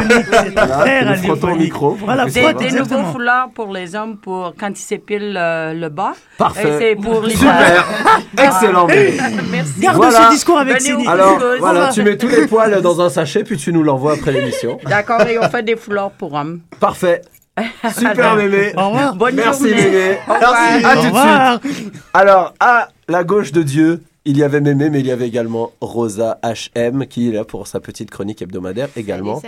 Voilà, 0.54 1.10
radiophonique. 1.10 1.58
micro. 1.60 1.90
Voilà, 2.00 2.24
Des, 2.24 2.54
des 2.54 2.70
nouveaux 2.70 3.04
foulards 3.12 3.50
pour 3.54 3.70
les 3.70 3.94
hommes 3.94 4.16
pour 4.16 4.54
quand 4.58 4.70
ils 4.70 4.76
s'épilent 4.76 5.36
euh, 5.38 5.74
le 5.74 5.90
bas. 5.90 6.12
Parfait. 6.38 6.68
Et 6.68 6.78
c'est 6.78 6.96
pour 6.96 7.20
les 7.22 7.34
Super. 7.36 7.84
Excellent. 8.42 8.86
Mémé. 8.86 9.18
Merci. 9.52 9.72
Garde 9.80 9.96
Voilà. 9.98 10.28
ce 10.28 10.30
discours 10.32 10.58
avec 10.58 10.80
Scénic. 10.80 11.06
Alors, 11.06 11.38
voilà, 11.60 11.88
tu 11.92 12.02
mets 12.02 12.16
tous 12.16 12.28
les 12.28 12.46
poils 12.46 12.80
dans 12.80 13.02
un 13.02 13.10
sachet, 13.10 13.44
puis 13.44 13.58
tu 13.58 13.70
nous 13.70 13.82
l'envoies 13.82 14.14
après 14.14 14.32
l'émission. 14.32 14.78
D'accord, 14.86 15.20
et 15.26 15.38
on 15.38 15.50
fait 15.50 15.62
des 15.62 15.76
foulards 15.76 16.12
pour 16.12 16.32
hommes. 16.32 16.60
Parfait. 16.80 17.20
Super, 17.94 18.36
Mémé. 18.36 18.72
Au 18.74 18.88
revoir. 18.88 19.14
Bonne 19.16 19.34
Merci, 19.34 19.68
journée. 19.68 20.18
Revoir. 20.26 20.54
Merci. 20.80 20.84
À 20.86 20.88
Au 20.88 20.94
tout 20.96 21.02
de 21.02 21.06
revoir. 21.08 21.60
suite. 21.62 21.92
Alors, 22.14 22.54
à 22.58 22.88
la 23.06 23.22
gauche 23.22 23.52
de 23.52 23.62
Dieu, 23.62 24.02
il 24.24 24.38
y 24.38 24.42
avait 24.42 24.60
Mémé, 24.60 24.90
mais 24.90 25.00
il 25.00 25.06
y 25.06 25.10
avait 25.10 25.26
également 25.28 25.72
Rosa 25.80 26.38
HM, 26.42 27.06
qui 27.06 27.28
est 27.28 27.32
là 27.32 27.44
pour 27.44 27.66
sa 27.66 27.80
petite 27.80 28.10
chronique 28.10 28.40
hebdomadaire 28.42 28.88
également. 28.96 29.40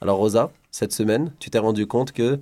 Alors, 0.00 0.18
Rosa, 0.18 0.50
cette 0.70 0.92
semaine, 0.92 1.32
tu 1.38 1.50
t'es 1.50 1.58
rendu 1.58 1.86
compte 1.86 2.12
que 2.12 2.38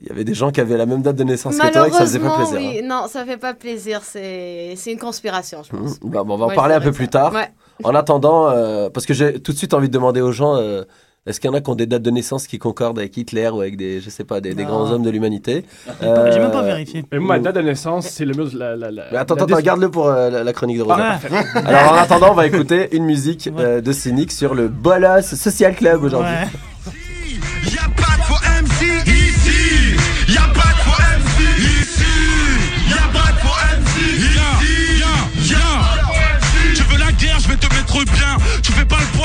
il 0.00 0.06
y 0.06 0.10
avait 0.12 0.22
des 0.22 0.34
gens 0.34 0.52
qui 0.52 0.60
avaient 0.60 0.76
la 0.76 0.86
même 0.86 1.02
date 1.02 1.16
de 1.16 1.24
naissance 1.24 1.58
que 1.58 1.72
toi 1.72 1.88
et 1.88 1.90
que 1.90 1.96
ça 1.96 2.02
faisait 2.02 2.20
pas 2.20 2.36
plaisir. 2.36 2.58
oui. 2.58 2.82
Non, 2.84 3.06
ça 3.08 3.24
fait 3.24 3.36
pas 3.36 3.52
plaisir. 3.54 4.02
C'est 4.04 4.76
une 4.86 4.98
conspiration, 4.98 5.62
je 5.64 5.74
hein. 5.74 5.80
pense. 5.82 6.00
Mhm. 6.00 6.10
Bah, 6.10 6.22
bon, 6.22 6.34
on 6.34 6.36
va 6.36 6.44
en 6.44 6.48
Ouais, 6.50 6.54
parler 6.54 6.74
un 6.74 6.80
peu 6.80 6.92
plus 6.92 7.08
tard. 7.08 7.32
Ouais. 7.32 7.50
En 7.82 7.94
attendant, 7.94 8.48
euh, 8.48 8.90
parce 8.90 9.06
que 9.06 9.14
j'ai 9.14 9.40
tout 9.40 9.52
de 9.52 9.56
suite 9.56 9.74
envie 9.74 9.88
de 9.88 9.92
demander 9.92 10.20
aux 10.20 10.30
gens, 10.32 10.54
euh, 10.56 10.82
est-ce 11.28 11.40
qu'il 11.40 11.48
y 11.50 11.52
en 11.52 11.56
a 11.56 11.60
qui 11.60 11.70
ont 11.70 11.74
des 11.74 11.86
dates 11.86 12.02
de 12.02 12.10
naissance 12.10 12.46
qui 12.46 12.58
concordent 12.58 12.98
avec 12.98 13.16
Hitler 13.16 13.48
ou 13.50 13.60
avec 13.60 13.76
des, 13.76 14.00
je 14.00 14.10
sais 14.10 14.24
pas, 14.24 14.40
des, 14.40 14.54
grands 14.54 14.90
hommes 14.90 15.02
de 15.02 15.10
l'humanité 15.10 15.64
pas- 16.00 16.30
j'ai 16.30 16.38
même 16.40 16.50
pas 16.50 16.62
Euh, 16.62 16.66
vérifié. 16.66 17.04
Et 17.12 17.18
moi, 17.18 17.36
ma 17.36 17.42
date 17.42 17.56
de 17.56 17.60
naissance, 17.62 18.06
c'est 18.08 18.24
le 18.24 18.34
mur 18.34 18.50
de 18.50 18.58
la. 18.58 18.76
la, 18.76 18.90
la 18.90 19.04
Mais 19.12 19.18
attends, 19.18 19.34
la 19.36 19.42
attends, 19.44 19.60
garde-le 19.60 19.90
pour 19.90 20.08
euh, 20.08 20.30
la, 20.30 20.42
la 20.44 20.52
chronique 20.52 20.78
de 20.78 20.82
Rosa. 20.82 21.18
Ah. 21.30 21.58
Alors 21.66 21.92
en 21.92 21.96
attendant, 21.96 22.30
on 22.32 22.34
va 22.34 22.46
écouter 22.46 22.88
une 22.96 23.04
musique 23.04 23.48
euh, 23.58 23.80
de 23.80 23.92
Cynic 23.92 24.32
sur 24.32 24.54
le 24.54 24.68
Bolos 24.68 25.22
Social 25.22 25.74
Club 25.74 26.02
aujourd'hui. 26.02 26.32
Ouais. 26.32 26.92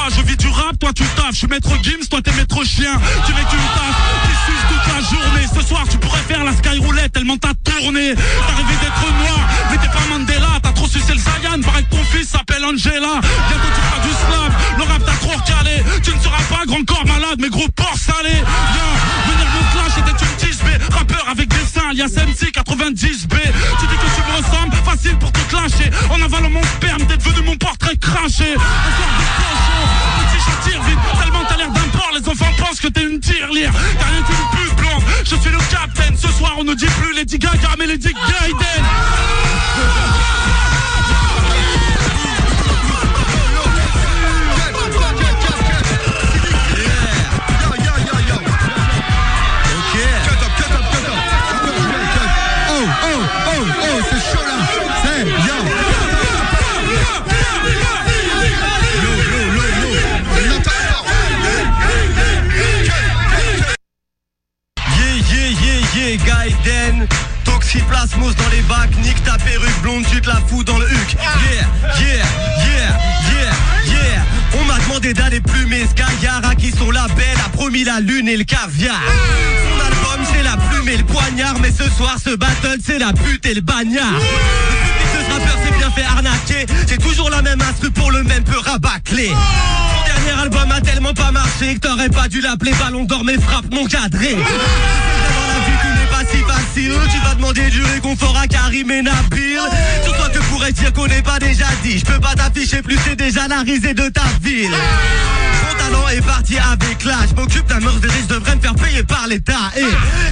je 0.10 0.22
vis 0.22 0.38
du 0.38 0.48
rap, 0.48 0.78
toi 0.80 0.92
tu 0.94 1.04
taffes. 1.16 1.32
Je 1.32 1.38
suis 1.38 1.48
maître 1.48 1.70
Gims, 1.82 2.08
toi 2.10 2.22
t'es 2.22 2.32
maître 2.34 2.64
chien. 2.64 3.00
Tu 3.26 3.34
mets 3.34 3.44
qu'une 3.44 3.68
tasse, 3.76 4.00
tu 4.26 4.52
suces 4.52 4.66
toute 4.70 4.94
la 4.94 5.02
journée. 5.02 5.48
Ce 5.54 5.62
soir, 5.62 5.84
tu 5.90 5.98
pourrais 5.98 6.22
faire 6.28 6.44
la 6.44 6.54
skyroulette 6.54 7.14
tellement 7.14 7.38
t'as 7.38 7.54
tourné. 7.64 8.14
T'as 8.16 8.56
rêvé 8.56 8.76
d'être 8.82 9.06
noir, 9.20 9.40
mais 9.72 9.78
t'es 9.78 9.88
pas 9.88 10.06
Mandela. 10.10 10.60
T'as 10.62 10.72
trop 10.72 10.88
sucé 10.88 11.14
le 11.14 11.20
Zayan, 11.20 11.62
paraît 11.62 11.84
que 11.84 11.92
ton 11.92 12.04
fils 12.12 12.30
s'appelle 12.30 12.66
Angela. 12.66 13.20
Bientôt 13.22 13.72
tu 13.76 13.82
feras 13.82 14.02
du 14.04 14.10
slam, 14.10 14.52
le 14.78 14.84
rap 14.84 15.06
t'a 15.06 15.14
trop 15.14 15.38
recalé. 15.38 15.84
Tu 16.04 16.14
ne 16.14 16.20
seras 16.20 16.44
pas 16.50 16.66
grand 16.66 16.84
corps 16.86 17.06
malade, 17.06 17.40
mais 17.40 17.50
gros 17.50 17.68
porc 17.76 17.98
salé. 17.98 18.34
Ya, 18.34 18.88
venir 19.28 19.48
me 19.56 19.62
clash 19.72 19.98
était 20.00 20.26
une 20.26 20.50
10B. 20.50 20.53
Rappeur 20.92 21.26
avec 21.30 21.48
des 21.50 21.66
seins, 21.66 21.90
alias 21.90 22.14
MC 22.16 22.52
90B. 22.52 22.96
Tu 23.00 23.88
dis 23.88 23.98
que 23.98 24.10
tu 24.16 24.22
me 24.28 24.38
ressembles, 24.38 24.76
facile 24.86 25.18
pour 25.18 25.32
te 25.32 25.40
clasher. 25.50 25.90
En 26.10 26.22
avalant 26.22 26.50
mon 26.50 26.64
sperme, 26.64 27.06
t'es 27.08 27.18
devenu 27.18 27.42
mon 27.46 27.56
portrait 27.58 27.96
craché. 27.98 28.56
Petit 28.56 30.40
chat 30.46 30.70
tire 30.70 30.82
vite. 30.84 31.00
Tellement 31.22 31.44
t'as 31.48 31.58
l'air 31.58 31.72
d'un 31.72 31.88
porc, 31.98 32.12
les 32.14 32.28
enfants 32.30 32.54
pensent 32.58 32.80
que 32.80 32.88
t'es 32.88 33.04
une 33.04 33.20
tirelire. 33.20 33.72
T'as 34.00 34.06
rien 34.06 34.24
qu'une 34.24 34.60
pute 34.60 34.76
blonde, 34.76 35.04
je 35.24 35.36
suis 35.36 35.52
le 35.52 35.58
capitaine. 35.70 36.18
Ce 36.18 36.28
soir, 36.30 36.56
on 36.58 36.64
ne 36.64 36.74
dit 36.74 36.86
plus 37.02 37.14
Lady 37.16 37.38
Gaga, 37.38 37.70
mais 37.78 37.88
Lady 37.88 38.14
Gaiden. 38.14 38.84
Qui 76.64 76.72
son 76.72 76.92
label 76.92 77.38
a 77.46 77.50
promis 77.50 77.84
la 77.84 78.00
lune 78.00 78.30
et 78.30 78.38
le 78.38 78.46
caviar. 78.46 79.02
Son 79.70 79.86
album 79.86 80.26
c'est 80.34 80.44
la 80.44 80.56
plume 80.56 80.88
et 80.88 80.98
le 80.98 81.04
poignard, 81.04 81.60
mais 81.60 81.72
ce 81.72 81.84
soir 81.90 82.16
ce 82.24 82.36
battle 82.36 82.78
c'est 82.82 83.00
la 83.00 83.12
pute 83.12 83.46
et 83.46 83.54
le 83.54 83.60
bagnard. 83.60 84.14
Depuis 84.14 85.04
que 85.12 85.26
ce 85.26 85.32
rappeur 85.34 85.58
s'est 85.62 85.78
bien 85.78 85.92
fait 85.92 86.06
arnaquer, 86.06 86.66
c'est 86.88 87.02
toujours 87.02 87.30
la 87.30 87.42
même 87.42 87.62
instru 87.62 87.92
pour 87.92 88.12
le 88.12 88.24
même 88.24 88.46
peu 88.46 88.58
rabâclé. 88.58 89.28
Son 89.28 90.14
dernier 90.14 90.42
album 90.42 90.72
a 90.72 90.80
tellement 90.80 91.14
pas 91.14 91.32
marché 91.32 91.76
que 91.76 91.80
t'aurais 91.82 92.10
pas 92.10 92.30
dû 92.30 92.40
l'appeler 92.40 92.72
Ballon 92.80 93.04
d'or 93.04 93.26
mais 93.26 93.38
frappe 93.38 93.66
mon 93.74 93.86
cadré. 93.86 94.38
Pas 96.74 96.80
si 96.80 96.88
facile, 96.88 97.10
tu 97.12 97.28
vas 97.28 97.36
demander 97.36 97.70
du 97.70 97.84
réconfort 97.84 98.38
à 98.38 98.48
Karim 98.48 98.92
et 98.92 99.02
Nabil. 99.02 99.60
Sur 100.04 100.16
toi 100.16 100.30
que 100.30 100.40
pourrais 100.50 100.72
dire 100.72 100.94
qu'on 100.94 101.08
n'est 101.08 101.22
pas 101.22 101.40
déjà 101.40 101.66
dit, 101.84 102.00
je 102.00 102.06
peux 102.06 102.20
pas 102.20 102.36
t'afficher 102.36 102.82
plus 102.82 102.98
c'est 103.06 103.16
déjà 103.16 103.48
la 103.48 103.62
risée 103.62 103.94
de 103.94 104.10
ta 104.10 104.24
ville. 104.42 104.72
Mon 104.72 105.78
talent 105.78 106.08
est 106.10 106.22
parti 106.22 106.58
avec 106.58 107.04
l'âge, 107.04 107.34
m'occupe 107.36 107.68
d'un 107.68 107.78
riche, 107.78 108.24
je 108.30 108.34
devrais 108.34 108.56
me 108.56 108.62
faire 108.62 108.76
payer 108.76 109.04
par 109.04 109.28
l'État. 109.28 109.72
Et 109.78 109.86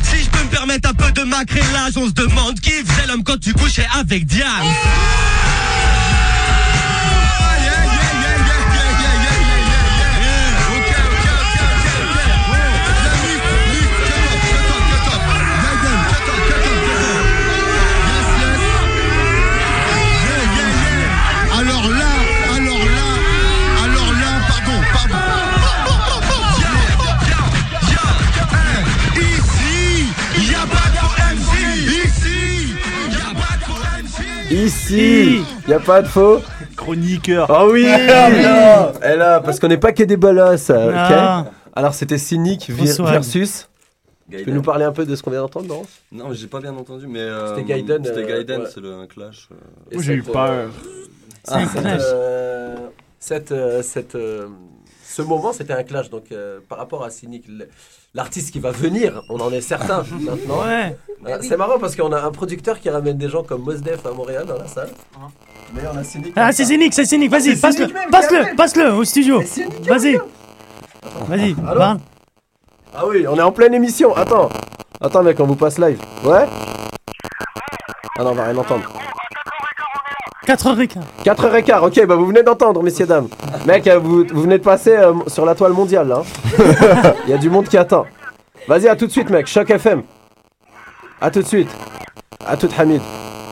si 0.04 0.24
je 0.24 0.30
peux 0.30 0.44
me 0.44 0.50
permettre 0.50 0.90
un 0.90 0.94
peu 0.94 1.12
de 1.12 1.24
macrélage, 1.24 1.94
on 1.96 2.08
se 2.08 2.14
demande 2.14 2.60
qui 2.60 2.72
faisait 2.72 3.08
l'homme 3.08 3.24
quand 3.24 3.40
tu 3.40 3.54
couchais 3.54 3.88
avec 3.98 4.26
Diane. 4.26 4.48
Ici, 34.66 35.42
y 35.68 35.74
a 35.74 35.80
pas 35.80 36.02
de 36.02 36.08
faux 36.08 36.40
Chroniqueur. 36.76 37.48
Oh 37.50 37.70
oui 37.72 37.86
Ah, 37.88 38.92
Et 39.04 39.16
là, 39.16 39.40
parce 39.40 39.60
qu'on 39.60 39.68
n'est 39.68 39.78
pas 39.78 39.92
que 39.92 40.04
des 40.04 40.18
bolosses, 40.18 40.70
ok 40.70 40.94
Ah. 40.96 41.46
Alors 41.76 41.94
c'était 41.94 42.18
Bonsoir. 42.86 43.12
versus... 43.14 43.68
Tu 44.30 44.38
peux 44.38 44.44
Gaiden. 44.44 44.56
nous 44.56 44.62
parler 44.62 44.86
un 44.86 44.92
peu 44.94 45.06
de 45.06 45.14
ce 45.16 45.22
qu'on 45.24 45.32
vient 45.32 45.42
d'entendre, 45.42 45.68
non 45.68 45.82
Non, 46.12 46.30
mais 46.30 46.36
j'ai 46.36 46.48
pas 46.48 46.62
bien 46.62 46.74
entendu, 46.76 47.06
mais. 47.08 47.20
euh, 47.20 47.50
C'était 47.50 47.64
Gaiden, 47.64 48.04
C'était 48.06 48.20
euh, 48.24 48.28
Gaiden, 48.38 48.62
ouais. 48.62 48.68
c'est 48.74 48.80
le 48.80 48.94
un 48.94 49.06
clash. 49.08 49.50
euh. 49.52 49.56
Et 49.92 49.98
cette, 50.00 50.30
euh, 50.36 50.68
C'est 51.44 51.54
un 51.54 51.68
cette, 51.68 51.82
clash. 51.82 52.02
euh, 52.14 52.76
cette, 53.20 53.52
euh, 53.52 53.82
cette, 53.82 54.16
euh, 54.16 54.48
ce 55.12 55.22
moment, 55.22 55.52
c'était 55.54 55.74
un 55.74 55.84
clash. 55.84 56.10
Donc, 56.10 56.26
euh, 56.32 56.60
par 56.70 56.78
rapport 56.78 57.04
à 57.04 57.10
Cynic, 57.10 57.46
l'artiste 58.14 58.52
qui 58.52 58.60
va 58.60 58.72
venir, 58.72 59.22
on 59.30 59.40
en 59.40 59.52
est 59.52 59.62
certain 59.62 60.04
maintenant. 60.20 60.62
Ouais. 60.64 60.96
Euh, 61.28 61.38
C'est 61.42 61.58
marrant 61.58 61.80
parce 61.80 61.96
qu'on 61.96 62.12
a 62.12 62.22
un 62.22 62.32
producteur 62.32 62.80
qui 62.80 62.90
ramène 62.90 63.18
des 63.18 63.30
gens 63.30 63.44
comme 63.44 63.62
Mosdef 63.64 64.06
à 64.06 64.12
Montréal 64.12 64.46
dans 64.46 64.58
la 64.58 64.68
salle. 64.68 64.90
Mais 65.74 65.82
on 65.94 65.98
a 65.98 66.04
Cynic. 66.04 66.34
Ah, 66.36 66.52
c'est 66.52 66.66
Cynic, 66.66 66.94
c'est 66.94 67.06
Cynic, 67.06 67.30
vas-y, 67.30 67.56
C'est 67.56 67.62
passe-le, 67.62 67.88
passe-le, 68.10 68.56
passe-le 68.56 68.94
au 68.94 69.04
studio. 69.04 69.42
Vas-y. 69.84 70.20
Vas-y, 71.28 71.54
parle. 71.56 71.98
Ah 72.94 73.08
oui, 73.08 73.26
on 73.28 73.36
est 73.38 73.42
en 73.42 73.52
pleine 73.52 73.74
émission. 73.74 74.16
Attends. 74.16 74.50
Attends, 75.00 75.24
mec, 75.24 75.40
on 75.40 75.46
vous 75.46 75.56
passe 75.56 75.78
live. 75.80 76.00
Ouais 76.24 76.46
Ah 78.18 78.24
non, 78.24 78.32
on 78.32 78.36
va 78.36 78.44
rien 78.46 78.58
entendre. 78.58 78.92
4h15. 80.56 80.98
4h15, 81.24 81.86
ok, 81.86 82.06
bah 82.06 82.16
vous 82.16 82.26
venez 82.28 82.44
d'entendre, 82.44 82.84
messieurs, 82.84 83.06
dames. 83.06 83.28
Mec, 83.66 83.88
euh, 83.88 84.00
vous, 84.00 84.26
vous 84.32 84.42
venez 84.44 84.58
de 84.58 84.64
passer 84.64 84.96
euh, 84.98 85.14
sur 85.28 85.46
la 85.46 85.56
toile 85.56 85.72
mondiale, 85.74 86.08
là. 86.10 86.24
hein. 86.60 87.14
Il 87.28 87.32
y 87.32 87.34
a 87.34 87.38
du 87.38 87.50
monde 87.50 87.68
qui 87.68 87.78
attend. 87.78 88.06
Vas-y, 88.68 88.88
à 88.88 88.96
tout 88.96 89.08
de 89.08 89.12
suite, 89.12 89.30
mec. 89.30 89.48
Choc 89.48 89.70
FM. 89.70 90.04
À 91.22 91.32
tout 91.32 91.42
de 91.42 91.48
suite. 91.48 91.70
À 92.46 92.58
tout, 92.58 92.70
Hamid. 92.78 93.02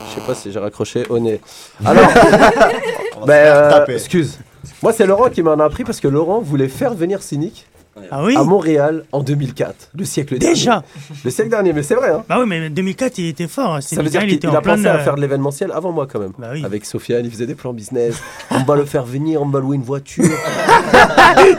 Je 0.08 0.14
sais 0.20 0.26
pas 0.26 0.34
si 0.34 0.52
j'ai 0.52 0.58
raccroché 0.58 1.04
au 1.08 1.18
nez. 1.18 1.40
Alors, 1.84 2.08
ben, 3.26 3.32
euh, 3.32 3.70
taper. 3.70 3.94
excuse. 3.94 4.38
Moi, 4.82 4.92
c'est 4.92 5.06
Laurent 5.06 5.30
qui 5.30 5.42
m'en 5.42 5.58
a 5.58 5.64
appris 5.64 5.84
parce 5.84 6.00
que 6.00 6.08
Laurent 6.08 6.40
voulait 6.40 6.68
faire 6.68 6.94
venir 6.94 7.22
Cynic 7.22 7.66
Ah 8.10 8.24
oui 8.24 8.34
à 8.36 8.44
Montréal 8.44 9.04
en 9.12 9.22
2004, 9.22 9.90
le 9.96 10.04
siècle 10.04 10.38
Déjà 10.38 10.70
dernier. 10.70 10.86
Le 11.24 11.30
siècle 11.30 11.50
dernier, 11.50 11.72
mais 11.72 11.82
c'est 11.82 11.94
vrai, 11.94 12.10
hein. 12.10 12.24
Bah 12.28 12.36
oui, 12.40 12.46
mais 12.48 12.70
2004, 12.70 13.18
il 13.18 13.26
était 13.28 13.48
fort. 13.48 13.74
hein. 13.74 13.80
Ça 13.80 14.02
veut 14.02 14.08
dire 14.08 14.22
il 14.22 14.38
qu'il 14.38 14.48
il 14.48 14.56
a 14.56 14.60
pensé 14.60 14.86
à 14.86 14.94
euh, 14.96 14.98
faire 15.04 15.16
de 15.16 15.20
l'événementiel 15.20 15.70
avant 15.72 15.92
moi 15.92 16.06
quand 16.10 16.20
même. 16.20 16.32
Avec 16.64 16.84
Sofiane, 16.84 17.24
il 17.24 17.30
faisait 17.30 17.46
des 17.46 17.54
plans 17.54 17.72
business. 17.72 18.20
on 18.50 18.62
va 18.62 18.76
le 18.76 18.84
faire 18.84 19.04
venir, 19.04 19.42
on 19.42 19.46
va 19.48 19.60
louer 19.60 19.76
une 19.76 19.82
voiture. 19.82 20.24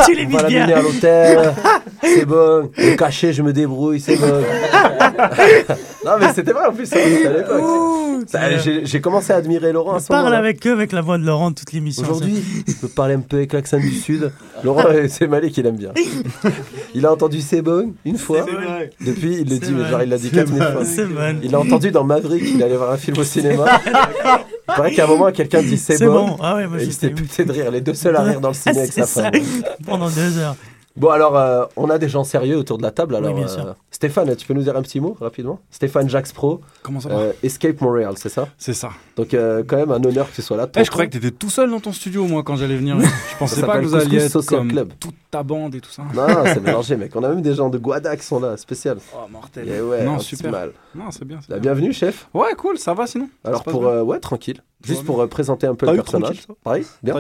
Tu 0.06 0.16
les 0.16 0.26
on 0.26 0.30
va 0.30 0.44
bien. 0.44 0.60
l'amener 0.68 0.74
à 0.74 0.82
l'hôtel. 0.82 1.54
C'est 2.04 2.26
bon. 2.26 2.70
Le 2.78 2.96
cachet, 2.96 3.34
je 3.34 3.42
me 3.42 3.54
débrouille, 3.54 4.00
c'est 4.00 4.18
bon. 4.18 4.28
non 6.06 6.12
mais 6.20 6.34
c'était 6.34 6.52
vrai 6.52 6.66
en 6.68 6.74
plus, 6.74 6.86
ça, 6.86 6.98
c'était 6.98 7.28
à 7.28 7.34
l'époque. 7.34 7.62
Ça, 8.28 8.40
J'ai 8.84 9.02
commencé 9.02 9.34
à 9.34 9.38
admirer 9.38 9.72
Laurent 9.72 9.96
à 9.96 10.00
ce 10.00 10.08
Parle 10.08 10.34
avec 10.36 10.66
eux 10.68 10.74
avec 10.74 10.92
la 10.92 11.02
voix 11.02 11.18
de 11.18 11.26
Laurent 11.26 11.52
toute 11.52 11.72
l'émission. 11.72 12.04
Aujourd'hui, 12.04 12.44
je 12.68 12.74
peux 12.74 12.88
parler 12.88 13.16
un 13.16 13.20
peu 13.22 13.38
avec 13.38 13.54
l'accent 13.54 13.78
du 13.80 13.92
Sud. 13.92 14.32
Laurent, 14.64 14.84
c'est 15.10 15.28
Malik 15.28 15.54
qui 15.54 15.64
l'aime 15.64 15.78
bien. 15.78 15.92
Il 16.96 17.06
a 17.06 17.12
entendu 17.12 17.42
C'est 17.42 17.62
bon 17.62 17.94
une 18.06 18.18
fois. 18.18 18.46
Depuis, 19.00 19.38
il 19.42 19.50
le 19.50 19.58
dit, 19.60 19.72
mais 19.72 19.90
genre, 19.90 20.04
il 20.04 20.10
l'a 20.10 20.18
dit 20.18 20.30
C'est 20.30 20.36
4000 20.36 20.60
bon. 20.60 20.72
fois. 20.72 20.84
Il 21.44 21.52
l'a 21.52 21.60
entendu 21.60 21.92
dans 21.92 22.04
Maverick, 22.04 22.44
il 22.46 22.62
allait 22.64 22.78
voir 22.78 22.92
un 22.92 22.98
film 22.98 23.18
au 23.18 23.24
cinéma. 23.24 23.66
Il 24.72 24.76
paraît 24.76 24.92
qu'à 24.94 25.04
un 25.04 25.08
moment, 25.08 25.30
quelqu'un 25.34 25.62
dit 25.62 25.78
C'est 25.78 26.06
bon. 26.06 26.38
Ah 26.42 26.56
ouais, 26.56 26.68
moi, 26.68 26.80
et 26.82 26.86
il 26.86 26.94
s'est 26.94 27.10
pété 27.10 27.44
de 27.44 27.52
rire. 27.52 27.72
Les 27.72 27.82
deux 27.82 27.94
seuls 27.94 28.16
à 28.16 28.22
rire 28.22 28.40
dans 28.40 28.50
le 28.50 28.54
ciné 28.54 28.78
avec 28.80 28.94
sa 28.94 29.06
femme. 29.06 29.32
Pendant 29.86 30.10
deux 30.10 30.38
heures. 30.38 30.56
Bon, 30.98 31.10
alors, 31.10 31.38
euh, 31.38 31.66
on 31.78 31.90
a 31.90 31.98
des 31.98 32.10
gens 32.10 32.24
sérieux 32.24 32.58
autour 32.58 32.78
de 32.78 32.84
la 32.84 32.92
table. 32.92 33.16
Alors, 33.16 33.34
bien 33.34 33.46
euh, 33.46 33.48
sûr. 33.48 33.76
Stéphane, 33.92 34.36
tu 34.36 34.46
peux 34.46 34.54
nous 34.54 34.64
dire 34.64 34.76
un 34.76 34.82
petit 34.82 35.00
mot 35.00 35.16
rapidement? 35.20 35.60
Stéphane 35.70 36.10
Jax 36.10 36.34
Pro. 36.34 36.60
Comment 36.84 37.00
ça 37.00 37.10
va 37.10 37.16
euh, 37.16 37.34
Escape 37.44 37.80
Montréal, 37.82 38.14
c'est 38.18 38.30
ça? 38.30 38.48
C'est 38.58 38.74
ça. 38.74 38.90
Donc, 39.16 39.34
euh, 39.34 39.64
quand 39.66 39.78
même, 39.78 39.92
un 39.92 40.04
honneur 40.04 40.30
que 40.30 40.36
tu 40.36 40.42
sois 40.42 40.58
là. 40.58 40.68
Eh, 40.76 40.84
je 40.84 40.92
croyais 40.92 41.10
que 41.10 41.14
t'étais 41.18 41.32
tout 41.32 41.50
seul 41.50 41.70
dans 41.70 41.80
ton 41.80 41.92
studio, 41.94 42.26
moi, 42.26 42.44
quand 42.44 42.56
j'allais 42.58 42.76
venir. 42.76 42.98
Je 43.32 43.38
pensais 43.38 43.62
Ça 43.62 43.68
pas 43.68 43.80
que 43.80 43.86
vous 43.86 43.96
alliez 43.96 44.26
être 44.26 44.42
comme 44.42 44.70
Club. 44.70 44.92
toute 45.00 45.16
ta 45.30 45.44
bande 45.44 45.76
et 45.76 45.82
tout 45.82 45.90
ça. 45.90 46.04
Non, 46.14 46.28
non, 46.28 46.44
c'est 46.46 46.60
mélangé, 46.64 46.96
mec. 46.98 47.16
On 47.16 47.24
a 47.24 47.30
même 47.30 47.42
des 47.42 47.56
gens 47.56 47.70
de 47.70 47.78
Guada 47.78 48.16
qui 48.18 48.26
sont 48.26 48.40
là, 48.40 48.58
spécial. 48.58 48.98
Oh, 49.16 49.28
mortel. 49.30 49.70
Et 49.70 49.82
ouais, 49.82 50.04
Non, 50.04 50.20
super. 50.20 50.52
mal. 50.52 50.72
Non, 50.94 51.10
c'est 51.12 51.26
bien. 51.26 51.38
Bah, 51.38 51.56
bien. 51.56 51.74
bienvenue, 51.74 51.94
chef. 51.94 52.28
Ouais, 52.34 52.54
cool, 52.58 52.78
ça 52.78 52.94
va 52.94 53.08
sinon? 53.08 53.30
Alors, 53.44 53.64
pour. 53.64 53.88
euh, 53.88 54.02
ouais, 54.02 54.20
tranquille. 54.20 54.62
Juste 54.84 55.06
pour 55.06 55.22
euh, 55.22 55.28
présenter 55.28 55.68
un 55.68 55.76
peu 55.76 55.86
le 55.86 55.94
personnage. 55.96 56.42
tranquille, 56.42 56.56
Pareil 56.64 56.86
Bien 57.04 57.16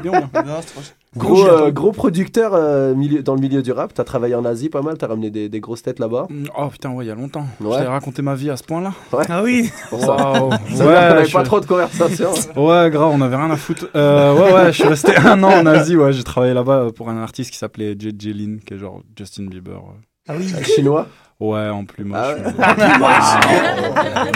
bien. 0.12 0.30
Gros, 1.16 1.46
euh, 1.46 1.70
gros 1.70 1.92
producteur 1.92 2.52
euh, 2.54 2.94
milieu, 2.94 3.22
dans 3.22 3.34
le 3.34 3.40
milieu 3.40 3.62
du 3.62 3.70
rap. 3.72 3.92
T'as 3.94 4.04
travaillé 4.04 4.34
en 4.34 4.44
Asie 4.44 4.68
pas 4.68 4.82
mal. 4.82 4.98
T'as 4.98 5.06
ramené 5.06 5.30
des, 5.30 5.48
des 5.48 5.60
grosses 5.60 5.82
têtes 5.82 5.98
là-bas. 5.98 6.26
Oh 6.58 6.66
putain, 6.68 6.90
ouais, 6.90 7.04
il 7.04 7.08
y 7.08 7.10
a 7.10 7.14
longtemps. 7.14 7.46
Ouais. 7.60 7.78
Je 7.78 7.82
t'ai 7.82 7.88
raconté 7.88 8.22
ma 8.22 8.34
vie 8.34 8.50
à 8.50 8.56
ce 8.56 8.64
point-là. 8.64 8.92
Ouais. 9.12 9.24
Ah 9.28 9.42
oui 9.42 9.70
Pour 9.90 10.00
ça. 10.00 10.14
Avait 10.14 11.24
je- 11.24 11.32
pas 11.32 11.42
trop 11.44 11.60
de 11.60 11.66
conversations. 11.66 12.32
Ouais, 12.56 12.90
grave, 12.90 13.10
on 13.12 13.20
avait 13.20 13.36
rien 13.36 13.50
à 13.50 13.56
foutre. 13.56 13.86
Euh, 13.94 14.34
ouais, 14.34 14.52
ouais, 14.52 14.66
je 14.72 14.78
suis 14.80 14.88
resté 14.88 15.16
un 15.24 15.42
an 15.42 15.52
en 15.60 15.66
Asie. 15.66 15.96
Ouais, 15.96 16.12
j'ai 16.12 16.24
travaillé 16.24 16.54
là-bas 16.54 16.88
pour 16.94 17.08
un 17.08 17.16
artiste 17.22 17.50
qui 17.52 17.58
s'appelait 17.58 17.92
JJ 17.98 18.26
Lin, 18.34 18.56
qui 18.66 18.74
est 18.74 18.78
genre 18.78 19.00
Justin 19.16 19.44
Bieber. 19.46 19.74
ouais. 19.76 20.00
Ah 20.28 20.32
oui 20.38 20.50
Chinois 20.64 21.06
Ouais, 21.40 21.68
en 21.68 21.84
plus 21.84 22.04
moche. 22.04 22.18
Ah 22.20 22.32
ouais. 22.32 22.38
mais- 22.56 22.64
En 22.64 22.74
plus 22.74 22.84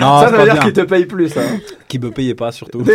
Non, 0.01 0.09
moche. 0.21 0.25
Ça, 0.25 0.31
veut 0.31 0.45
dire 0.45 0.53
bien. 0.55 0.63
qu'il 0.63 0.73
te 0.73 0.81
paye 0.83 1.07
plus, 1.07 1.37
hein. 1.37 1.59
Qui 1.87 1.99
me 1.99 2.11
payait 2.11 2.35
pas, 2.35 2.51
surtout. 2.53 2.83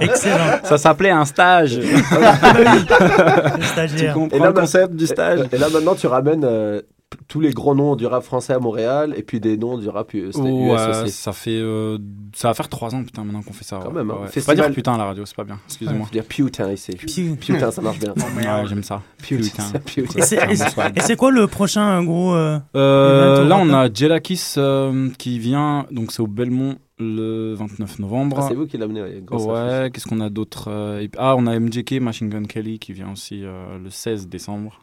Excellent. 0.00 0.60
Ça 0.64 0.78
s'appelait 0.78 1.10
un 1.10 1.24
stage. 1.24 1.78
Le 1.78 3.56
tu 3.58 3.64
stagiaire. 3.66 4.14
comprends 4.14 4.36
Et 4.36 4.40
là, 4.40 4.46
le 4.48 4.52
ma- 4.52 4.60
concept 4.60 4.94
du 4.94 5.06
stage 5.06 5.40
Et 5.52 5.58
là 5.58 5.66
maintenant, 5.72 5.94
tu 5.94 6.06
ramènes 6.06 6.44
euh, 6.44 6.80
tous 7.28 7.40
les 7.40 7.50
gros 7.52 7.74
noms 7.74 7.94
du 7.94 8.04
rap 8.04 8.24
français 8.24 8.52
à 8.52 8.58
Montréal 8.58 9.14
et 9.16 9.22
puis 9.22 9.38
des 9.38 9.56
noms 9.56 9.78
du 9.78 9.88
rap 9.88 10.12
US, 10.14 10.34
US 10.34 10.36
Ouais, 10.36 11.02
aussi. 11.04 11.12
ça 11.12 11.32
fait 11.32 11.50
euh, 11.60 11.98
ça 12.34 12.48
va 12.48 12.54
faire 12.54 12.68
3 12.68 12.94
ans 12.96 13.04
putain 13.04 13.22
maintenant 13.24 13.42
qu'on 13.42 13.52
fait 13.52 13.64
ça. 13.64 13.78
Quand 13.80 13.88
ouais. 13.88 13.94
même, 13.94 14.10
hein. 14.10 14.14
Ouais. 14.14 14.26
Faut 14.26 14.32
Festival- 14.32 14.56
pas 14.56 14.62
dire 14.66 14.74
putain 14.74 14.94
à 14.94 14.98
la 14.98 15.04
radio, 15.04 15.24
c'est 15.24 15.36
pas 15.36 15.44
bien. 15.44 15.58
Excusez-moi. 15.66 16.06
Je 16.12 16.16
veux 16.18 16.20
dire 16.22 16.28
putain 16.28 16.72
ici. 16.72 16.92
Piu. 16.92 17.36
Putain, 17.36 17.70
ça 17.70 17.80
marche 17.80 17.98
bien. 18.00 18.12
Ouais, 18.36 18.66
j'aime 18.68 18.82
ça. 18.82 19.02
Putain. 19.22 19.62
Putain. 19.84 20.18
Et 20.96 21.00
c'est- 21.00 21.16
quoi 21.16 21.30
le 21.30 21.46
prochain 21.46 22.02
gros. 22.04 22.34
euh, 22.34 22.58
Euh, 22.74 23.44
là, 23.44 23.56
on 23.56 23.70
a 23.72 23.92
Jelakis 23.92 24.54
euh, 24.56 25.08
qui 25.18 25.38
vient, 25.38 25.86
donc 25.92 26.10
c'est 26.12 26.20
au 26.22 26.26
Belmont 26.26 26.76
le 26.98 27.52
29 27.54 27.98
novembre. 27.98 28.38
Ah, 28.40 28.46
c'est 28.48 28.54
vous 28.54 28.66
qui 28.66 28.78
l'amenez, 28.78 29.02
ouais, 29.02 29.90
qu'est-ce 29.92 30.06
qu'on 30.06 30.20
a 30.20 30.30
d'autre 30.30 30.68
euh, 30.70 31.06
Ah, 31.18 31.34
on 31.36 31.46
a 31.46 31.58
MJK, 31.58 32.00
Machine 32.00 32.28
Gun 32.30 32.44
Kelly 32.44 32.78
qui 32.78 32.92
vient 32.94 33.12
aussi 33.12 33.44
euh, 33.44 33.78
le 33.78 33.90
16 33.90 34.28
décembre. 34.28 34.80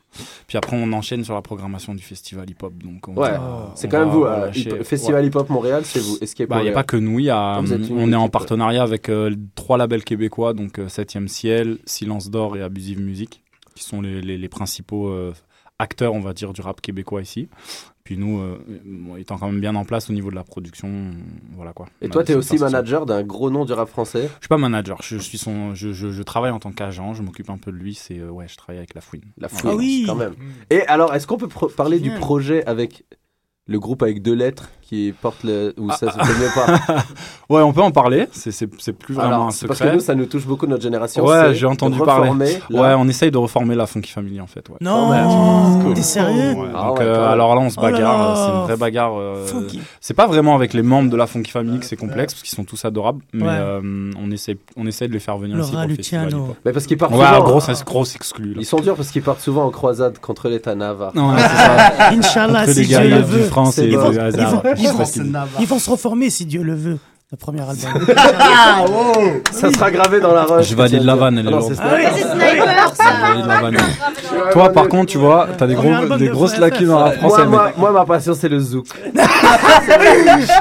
Puis 0.47 0.58
après, 0.60 0.78
on 0.80 0.91
enchaîne 0.93 1.23
sur 1.23 1.34
la 1.34 1.41
programmation 1.41 1.95
du 1.95 2.04
festival 2.04 2.47
hip-hop. 2.49 2.73
Donc 2.84 3.08
on 3.08 3.15
Ouais, 3.15 3.32
c'est 3.73 3.88
quand 3.89 3.99
même 3.99 4.10
vous. 4.10 4.26
euh, 4.26 4.52
hip- 4.54 4.84
Festival 4.84 5.23
ouais. 5.23 5.28
Hip 5.30 5.36
Hop 5.36 5.49
Montréal, 5.49 5.82
c'est 5.86 5.99
vous. 6.02 6.17
Bah, 6.19 6.26
il 6.30 6.38
n'y 6.38 6.43
a 6.43 6.56
Montréal. 6.58 6.73
pas 6.76 6.84
que 6.84 6.97
nous, 6.97 7.19
y 7.19 7.30
a, 7.32 7.56
Ah, 7.56 7.62
on 7.91 8.12
est 8.12 8.15
en 8.15 8.30
partenariat 8.30 8.84
avec 8.84 9.10
euh, 9.10 9.36
trois 9.56 9.78
labels 9.80 10.04
québécois, 10.04 10.54
donc 10.54 10.78
euh, 10.78 10.88
7e 10.89 11.28
Ciel, 11.28 11.80
Silence 11.86 12.30
d'Or 12.30 12.58
et 12.58 12.62
Abusive 12.62 13.02
Music, 13.02 13.41
qui 13.73 13.84
sont 13.84 14.02
les, 14.02 14.21
les- 14.21 14.38
les 14.38 14.49
principaux 14.49 15.12
acteurs, 15.80 16.13
on 16.13 16.19
va 16.19 16.34
dire, 16.34 16.54
du 16.54 16.62
rap 16.62 16.80
québécois 16.80 17.23
ici. 17.23 17.49
Puis 18.04 18.18
nous, 18.18 18.39
euh, 18.39 18.58
bon, 18.84 19.16
étant 19.16 19.38
quand 19.38 19.50
même 19.50 19.62
bien 19.62 19.76
en 19.76 19.86
place 19.86 20.10
au 20.10 20.13
niveau 20.13 20.30
de 20.30 20.36
la 20.36 20.44
production, 20.44 20.89
euh, 20.89 21.12
voilà 21.56 21.72
quoi. 21.72 21.88
Et 22.02 22.10
toi, 22.10 22.24
t'es 22.24 22.34
cette 22.34 22.38
aussi 22.39 22.58
manager 22.58 23.06
d'un 23.06 23.24
gros 23.24 23.50
nom 23.50 23.63
du 23.63 23.72
rap 23.72 23.88
français? 23.88 24.24
Je 24.24 24.39
suis 24.42 24.50
pas 24.50 24.58
manager, 24.58 25.02
je, 25.02 25.18
suis 25.18 25.38
son, 25.38 25.74
je, 25.74 25.94
je, 25.94 26.12
je 26.12 26.24
travaille 26.24 26.52
en 26.52 26.60
tant 26.60 26.74
qu'agent, 26.74 27.13
je 27.13 27.24
m'occupe 27.24 27.50
un 27.50 27.58
peu 27.58 27.72
de 27.72 27.78
lui, 27.78 27.94
c'est 27.94 28.20
euh, 28.20 28.30
ouais, 28.30 28.48
je 28.50 28.58
travaille 28.58 28.80
avec 28.80 28.94
la 28.94 29.00
fouine. 29.00 29.24
La 29.38 29.48
fouine, 29.48 30.06
quand 30.06 30.16
même. 30.16 30.36
Et 30.70 30.82
alors, 30.88 31.16
est-ce 31.16 31.28
qu'on 31.28 31.38
peut 31.38 31.48
parler 31.48 32.02
du 32.02 32.12
projet 32.16 32.66
avec 32.66 33.06
le 33.68 33.80
groupe 33.80 34.04
avec 34.04 34.22
deux 34.22 34.36
lettres? 34.36 34.70
Qui 34.93 35.13
porte 35.21 35.43
le. 35.43 35.73
Ou 35.79 35.89
ça, 35.91 36.08
Ah, 36.17 36.23
se 36.25 36.32
fait 36.32 36.39
mieux 36.39 36.49
pas 36.53 37.03
Ouais, 37.49 37.62
on 37.62 37.73
peut 37.73 37.82
en 37.82 37.91
parler, 37.91 38.27
c'est- 38.32 38.51
plus 38.93 39.13
vraiment 39.15 39.27
Alors, 39.36 39.47
un 39.47 39.51
secret. 39.51 39.67
Parce 39.67 39.79
que 39.79 39.93
nous, 39.95 39.99
ça 39.99 40.15
nous 40.15 40.25
touche 40.25 40.45
beaucoup, 40.45 40.65
notre 40.67 40.84
génération. 40.84 41.25
Ouais, 41.25 41.53
j'ai 41.53 41.65
entendu 41.65 41.99
parler. 41.99 42.32
la- 42.69 42.82
Ouais, 42.82 42.93
on 42.97 43.08
essaye 43.08 43.32
de 43.32 43.38
reformer 43.38 43.75
la 43.75 43.86
Funky 43.88 44.12
Family 44.12 44.39
en 44.41 44.47
fait. 44.47 44.67
Ouais. 44.69 44.75
Non, 44.82 45.10
Quand 45.10 45.84
même. 45.84 45.93
t'es 45.93 46.01
sérieux 46.01 46.53
Ouais, 46.53 46.67
Ah 46.75 46.88
donc, 46.88 46.99
ouais, 46.99 47.06
euh, 47.06 47.29
alors 47.32 47.56
là, 47.56 47.62
on 47.62 47.69
se 47.69 47.77
Oh 47.79 47.82
bagarre. 47.82 48.29
euh, 48.32 48.36
C'est 48.45 48.51
une 48.60 48.63
vraie 48.63 48.77
bagarre. 48.77 49.13
euh, 49.19 49.45
c'est 49.99 50.13
pas 50.13 50.27
vraiment 50.27 50.56
avec 50.56 50.73
les 50.73 50.82
membres 50.84 51.10
de 51.10 51.17
la 51.17 51.27
Funky 51.27 51.51
Family 51.51 51.79
que 51.79 51.86
c'est 51.86 51.95
complexe 51.95 52.34
parce 52.34 52.43
qu'ils 52.43 52.56
sont 52.56 52.63
tous 52.63 52.84
adorables, 52.86 53.21
mais 53.34 53.43
Ouais. 53.43 53.49
euh, 53.51 54.12
on 54.21 54.32
essaie, 54.32 54.58
on 54.77 54.86
essaie 54.88 55.08
de 55.08 55.13
les 55.13 55.19
faire 55.19 55.38
venir 55.38 55.58
Laura 55.58 55.67
ici 55.67 55.75
pour 55.77 55.88
le 55.88 55.95
festival. 55.95 56.25
Luciano. 56.25 56.56
Mais 56.65 56.71
parce 56.71 56.86
qu'ils 56.88 56.97
partent 56.97 57.13
Ouais, 57.13 57.25
souvent. 57.25 57.43
gros, 57.43 57.60
c'est 57.60 57.84
gros 57.84 58.06
exclu. 58.06 58.53
là. 58.53 58.58
Ils 58.60 58.65
sont 58.65 58.79
durs 58.79 58.95
parce 58.95 59.10
qu'ils 59.10 59.21
partent 59.23 59.41
souvent 59.41 59.65
en 59.65 59.69
croisade 59.71 60.17
contre 60.19 60.49
l'État 60.49 60.75
navarre. 60.75 61.12
Non, 61.15 61.34
ouais, 61.34 61.41
c'est 61.41 61.56
ça. 61.58 62.10
Inch'Allah, 62.12 62.67
si 62.67 62.79
les 62.82 62.86
Dieu 62.86 62.99
le 63.10 63.17
veut. 63.21 63.43
France 63.45 63.75
C'est 63.75 63.86
et 63.88 63.89
Ils 63.91 63.97
vont- 63.97 64.12
ils 65.60 65.67
vont 65.67 65.80
se 65.80 65.89
reformer 65.89 66.30
si 66.30 66.46
Dieu 66.46 66.63
le 66.63 66.76
veut. 66.76 67.00
Le 67.34 67.38
premier 67.38 67.62
album. 67.62 68.15
Ah, 68.39 68.86
wow 68.88 69.41
Ça 69.52 69.72
sera 69.72 69.89
gravé 69.89 70.19
dans 70.19 70.36
la 70.36 70.43
roche. 70.43 70.67
Je 70.69 70.76
valide 70.76 71.02
la 71.02 71.15
vanne, 71.15 71.39
elle 71.39 71.48
est 71.48 71.50
lourde. 71.50 71.74
c'est 71.74 71.82
Ah 71.84 71.96
oui, 71.96 72.04
Sniper. 72.04 72.15
c'est 72.15 72.30
Sniper, 72.32 72.93
ça. 72.96 73.04
Je 73.17 73.28
valide 73.32 73.46
la 73.48 73.62
vanne. 73.62 73.78
Toi, 74.52 74.69
par 74.69 74.88
contre, 74.88 75.08
tu 75.08 75.17
vois, 75.17 75.48
t'as 75.58 75.65
des, 75.65 75.74
gros, 75.74 76.15
des 76.19 76.28
de 76.28 76.32
grosses 76.32 76.60
lacunes 76.60 76.89
dans 76.89 77.00
la 77.00 77.06
Moi, 77.06 77.13
française. 77.15 77.48
moi, 77.48 77.72
moi, 77.76 77.91
ma 77.91 78.06
passion, 78.06 78.36
c'est 78.39 78.50
le 78.50 78.60
zouk. 78.60 78.86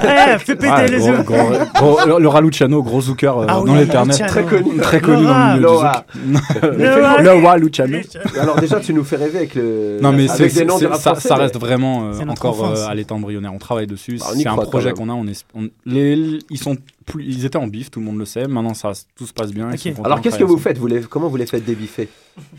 Eh, 0.05 0.39
fais 0.39 0.57
péter 0.57 0.69
Ouais, 0.73 0.87
les 0.89 0.99
gros- 0.99 1.09
yeux. 1.09 1.23
gros- 1.23 1.37
gros- 1.75 2.07
le- 2.07 2.19
le 2.23 2.29
Raluciano, 2.29 2.83
gros 2.83 3.01
zooker 3.01 3.39
euh, 3.39 3.47
Ah 3.49 3.61
oui, 3.61 3.67
dans 3.69 3.75
l'éternel. 3.77 4.09
Luciano. 4.11 4.31
Très 4.33 4.45
connu. 4.45 4.77
Très 4.79 5.01
connu 5.01 5.25
dans 5.27 5.39
le 5.39 5.55
milieu 5.55 5.69
du 5.69 5.75
zouk. 5.75 6.79
Le 6.79 7.47
Raluciano. 7.47 7.99
Alors 8.41 8.57
déjà, 8.57 8.81
tu 8.81 8.95
nous 8.95 9.05
fais 9.05 9.17
rêver 9.17 9.39
avec 9.39 9.55
le. 9.55 9.99
Non 10.01 10.13
mais 10.13 10.27
ça, 10.29 11.35
reste 11.37 11.59
vraiment 11.59 12.11
euh, 12.13 12.27
encore 12.29 12.65
euh, 12.65 12.87
à 12.89 12.95
l'état 12.95 13.15
embryonnaire. 13.15 13.53
On 13.55 13.59
travaille 13.59 13.87
dessus. 13.87 14.17
Bah, 14.19 14.27
c'est 14.35 14.47
un 14.47 14.57
projet 14.57 14.93
qu'on 14.93 15.09
a. 15.09 15.13
On 15.13 15.27
est, 15.27 15.45
on- 15.55 15.69
les, 15.87 16.39
ils 16.51 16.59
sont 16.63 16.77
plus, 17.07 17.25
ils 17.25 17.45
étaient 17.45 17.57
en 17.59 17.67
bif, 17.67 17.91
tout 17.91 18.01
le 18.01 18.07
monde 18.07 18.19
le 18.19 18.25
sait. 18.25 18.47
Maintenant 18.47 18.75
ça, 18.75 18.93
tout 19.17 19.27
se 19.27 19.33
passe 19.33 19.53
bien. 19.53 19.69
ils 19.71 19.75
Ok. 19.75 19.79
sont 19.81 19.89
contents 19.91 20.03
Alors 20.05 20.21
qu'est-ce 20.21 20.39
que 20.39 20.45
vous 20.45 20.59
faites 20.59 20.79
vous 20.79 20.87
les... 20.87 21.01
Comment 21.01 21.29
vous 21.29 21.37
les 21.37 21.47
faites 21.47 21.65
débiffer 21.65 22.09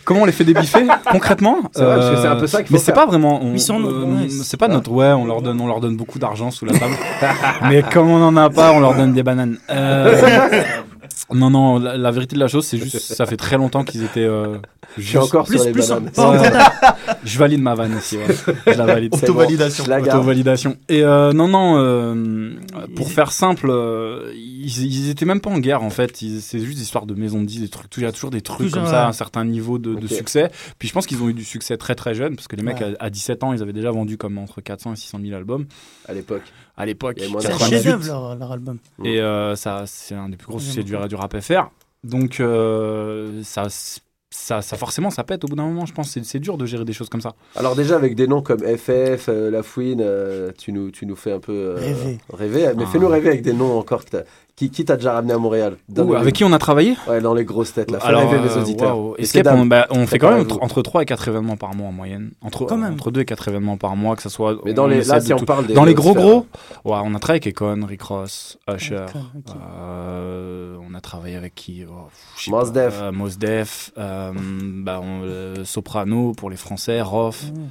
Comment 0.06 0.22
on 0.22 0.26
les 0.26 0.32
fait 0.32 0.44
débiffer 0.44 0.86
concrètement? 1.12 1.58
Euh, 1.58 1.70
C'est 1.74 1.84
vrai, 1.84 1.96
parce 1.96 2.10
que 2.12 2.22
c'est 2.22 2.28
un 2.28 2.36
peu 2.36 2.48
ça 2.48 2.58
qu'il 2.60 2.68
faut 2.68 2.74
Mais 2.74 2.80
c'est 2.80 2.86
faire. 2.86 2.94
pas 2.96 3.06
vraiment. 3.06 3.42
on- 3.44 3.54
Ils 3.54 3.60
sont- 3.60 3.82
euh, 3.84 4.04
ouais, 4.24 4.30
c'est 4.30 4.58
pas 4.58 4.68
notre. 4.68 4.92
Ouais, 4.92 5.08
on 5.14 5.26
leur 5.26 5.42
donne, 5.42 5.60
on 5.60 5.68
leur 5.68 5.80
donne 5.80 5.96
beaucoup 5.98 6.20
d'argent 6.20 6.52
sous 6.52 6.66
la 6.66 6.74
table. 6.78 6.94
mais 7.70 7.82
comme 7.92 8.10
on 8.10 8.22
en 8.24 8.36
a 8.38 8.50
pas, 8.52 8.72
on 8.74 8.80
leur 8.80 8.96
donne 8.96 9.14
des 9.14 9.24
bananes. 9.24 9.58
Euh, 9.72 10.64
non, 11.34 11.50
non. 11.50 11.80
La, 11.80 11.98
la 11.98 12.12
vérité 12.12 12.36
de 12.36 12.40
la 12.40 12.48
chose, 12.48 12.66
c'est 12.66 12.78
juste, 12.78 13.00
ça 13.00 13.26
fait 13.26 13.38
très 13.38 13.58
longtemps 13.58 13.84
qu'ils 13.84 14.04
étaient. 14.04 14.24
euh, 14.26 14.58
Je 14.98 15.08
suis 15.08 15.18
encore 15.18 15.46
Plus- 15.46 15.58
sur 15.58 15.66
les 15.66 15.72
plus 15.72 15.88
bananes. 15.90 16.10
en 16.18 16.32
Ouais. 16.38 16.50
Je 17.24 17.40
valide 17.40 17.62
ma 17.62 17.74
vanne 17.76 17.96
aussi. 17.96 18.18
Ouais. 18.18 18.26
Je 18.68 18.72
la 18.78 18.86
valide. 18.86 19.12
Bon, 19.12 19.18
Auto-validation. 19.18 19.84
je 19.86 19.90
la 19.90 20.02
garde. 20.02 20.20
Auto-validation. 20.20 20.78
Et 20.90 21.04
euh, 21.04 21.32
non, 21.34 21.48
non, 21.48 21.78
euh, 21.78 22.54
pour 22.96 23.10
faire 23.12 23.32
simple, 23.32 23.68
euh, 23.70 24.32
ils, 24.36 24.86
ils 24.86 25.10
étaient 25.10 25.26
même 25.26 25.40
pas 25.42 25.50
en 25.50 25.60
guerre 25.60 25.84
en 25.84 25.90
fait. 25.90 26.22
Ils- 26.22 26.42
C'est 26.42 26.60
juste 26.60 26.80
histoire 26.80 27.06
de 27.06 27.14
maison 27.14 27.40
de 27.42 27.46
10, 27.46 27.62
des 27.62 27.70
trucs. 27.70 27.86
Il 27.98 28.04
y 28.04 28.06
a 28.06 28.12
toujours 28.12 28.32
des 28.32 28.42
trucs 28.42 28.72
comme 28.72 28.86
ça, 28.88 29.08
un 29.08 29.14
certain 29.14 29.46
niveau 29.46 29.78
de, 29.80 30.06
succès. 30.08 30.52
Puis 30.80 30.88
je 30.90 30.94
pense 30.94 31.06
qu'ils 31.08 31.22
ont 31.24 31.30
eu 31.30 31.34
du 31.34 31.44
succès 31.46 31.78
très 31.78 31.96
très 31.96 32.14
jeune 32.14 32.36
parce 32.36 32.48
que 32.48 32.56
les 32.56 32.64
mecs 32.64 32.80
Ouais. 32.80 32.96
à, 33.00 33.06
à 33.06 33.10
17 33.10 33.44
ans, 33.44 33.54
ils 33.54 33.62
avaient 33.62 33.74
déjà 33.74 33.92
vendu 33.92 34.18
comme 34.18 34.38
entre 34.38 34.62
400 34.62 34.94
et 34.94 34.96
600 34.96 35.20
000 35.24 35.36
albums 35.36 35.66
À 36.08 36.14
l'époque. 36.14 36.44
À 36.78 36.86
l'époque. 36.86 37.18
C'est 37.20 37.28
un 37.28 37.40
98. 37.40 37.70
chef-d'œuvre 37.70 38.06
leur, 38.08 38.36
leur 38.36 38.52
album. 38.52 38.78
Et 39.04 39.20
euh, 39.22 39.56
ça, 39.56 39.84
c'est 39.86 40.16
un 40.16 40.30
des 40.30 40.38
plus 40.38 40.48
gros 40.48 40.60
succès 40.60 40.84
du, 40.84 40.96
du 41.08 41.16
rap 41.16 41.40
FR. 41.40 41.70
Donc 42.04 42.40
euh, 42.40 43.42
ça, 43.44 43.68
ça, 44.30 44.62
ça 44.62 44.78
forcément 44.78 45.10
ça 45.10 45.24
pète 45.24 45.44
au 45.46 45.48
bout 45.48 45.56
d'un 45.56 45.64
moment. 45.66 45.86
Je 45.86 45.94
pense 45.94 46.10
c'est 46.10 46.26
c'est 46.26 46.40
dur 46.40 46.58
de 46.58 46.66
gérer 46.66 46.84
des 46.84 46.92
choses 46.94 47.08
comme 47.08 47.22
ça. 47.22 47.34
Alors 47.56 47.76
déjà 47.76 47.96
avec 47.96 48.16
des 48.16 48.28
noms 48.28 48.42
comme 48.42 48.60
FF, 48.60 49.30
euh, 49.30 49.50
La 49.52 49.64
Fouine, 49.64 50.02
euh, 50.02 50.52
tu, 50.58 50.74
nous, 50.74 50.92
tu 50.92 51.06
nous 51.06 51.16
fais 51.16 51.32
un 51.32 51.40
peu 51.40 51.54
euh, 51.54 51.76
Rêver. 51.78 52.18
rêver. 52.34 52.72
Mais 52.76 52.84
Ah. 52.86 52.92
fais-nous 52.92 53.08
rêver 53.08 53.30
avec 53.30 53.42
des 53.42 53.54
noms 53.54 53.78
encore 53.78 54.04
que 54.04 54.10
t'as- 54.10 54.24
qui, 54.56 54.70
qui 54.70 54.86
t'a 54.86 54.96
déjà 54.98 55.14
ramené 55.14 55.34
à 55.34 55.38
Montréal 55.40 55.78
Ouh, 55.98 56.12
les- 56.12 56.16
avec 56.18 56.36
qui 56.36 56.44
on 56.44 56.54
a 56.54 56.60
travaillé 56.60 56.96
Ouais, 57.08 57.20
dans 57.22 57.34
les 57.34 57.44
grosses 57.44 57.74
têtes 57.74 57.90
là. 57.90 58.00
Fais 58.00 58.08
Alors, 58.08 58.30
rêver 58.30 58.44
mes 58.44 58.52
euh, 58.52 58.62
auditeurs. 58.62 58.98
Et 59.18 59.24
Escape, 59.24 59.48
on, 59.52 59.66
bah, 59.66 59.88
on 59.90 60.06
fait 60.06 60.20
quand 60.20 60.30
même 60.32 60.42
entre, 60.42 60.62
entre 60.62 60.82
3 60.84 61.02
et 61.02 61.06
4 61.06 61.28
événements 61.30 61.58
par 61.58 61.74
mois 61.74 61.88
en 61.88 61.92
moyenne. 61.92 62.32
Entre, 62.42 62.66
Quand 62.66 62.78
même. 62.78 62.94
entre 62.94 63.10
2 63.10 63.22
et 63.22 63.26
4 63.26 63.48
événements 63.48 63.78
par 63.78 63.96
mois, 63.96 64.16
que 64.16 64.22
ce 64.22 64.30
soit. 64.30 64.58
Mais 64.64 64.74
dans 64.74 64.86
les- 64.86 65.04
là, 65.04 65.20
si 65.20 65.34
on 65.34 65.38
tout- 65.38 65.46
parle 65.46 65.66
des 65.66 65.74
Dans 65.74 65.86
les 65.86 65.96
gros 65.96 66.14
gros, 66.14 66.46
ouais, 66.86 67.00
on 67.04 67.16
a 67.16 67.20
travaillé 67.20 67.42
avec 67.44 67.48
Econ, 67.48 67.84
Rick 67.88 68.04
Ross, 68.04 68.60
Usher. 68.72 69.06
Euh, 69.80 70.78
on 70.88 70.94
a 70.94 71.02
travaillé 71.02 71.36
avec 71.36 71.56
qui 71.56 71.84
oh, 71.90 72.10
Mos 72.50 72.72
Def. 72.72 72.94
euh, 73.02 73.12
Mos 73.12 73.38
Def, 73.40 73.92
euh, 73.98 74.32
bah, 74.36 75.00
on- 75.02 75.22
euh, 75.24 75.66
Soprano 75.66 76.34
pour 76.34 76.50
les 76.50 76.58
Français, 76.58 77.02
Rof. 77.02 77.44
Mm. 77.52 77.68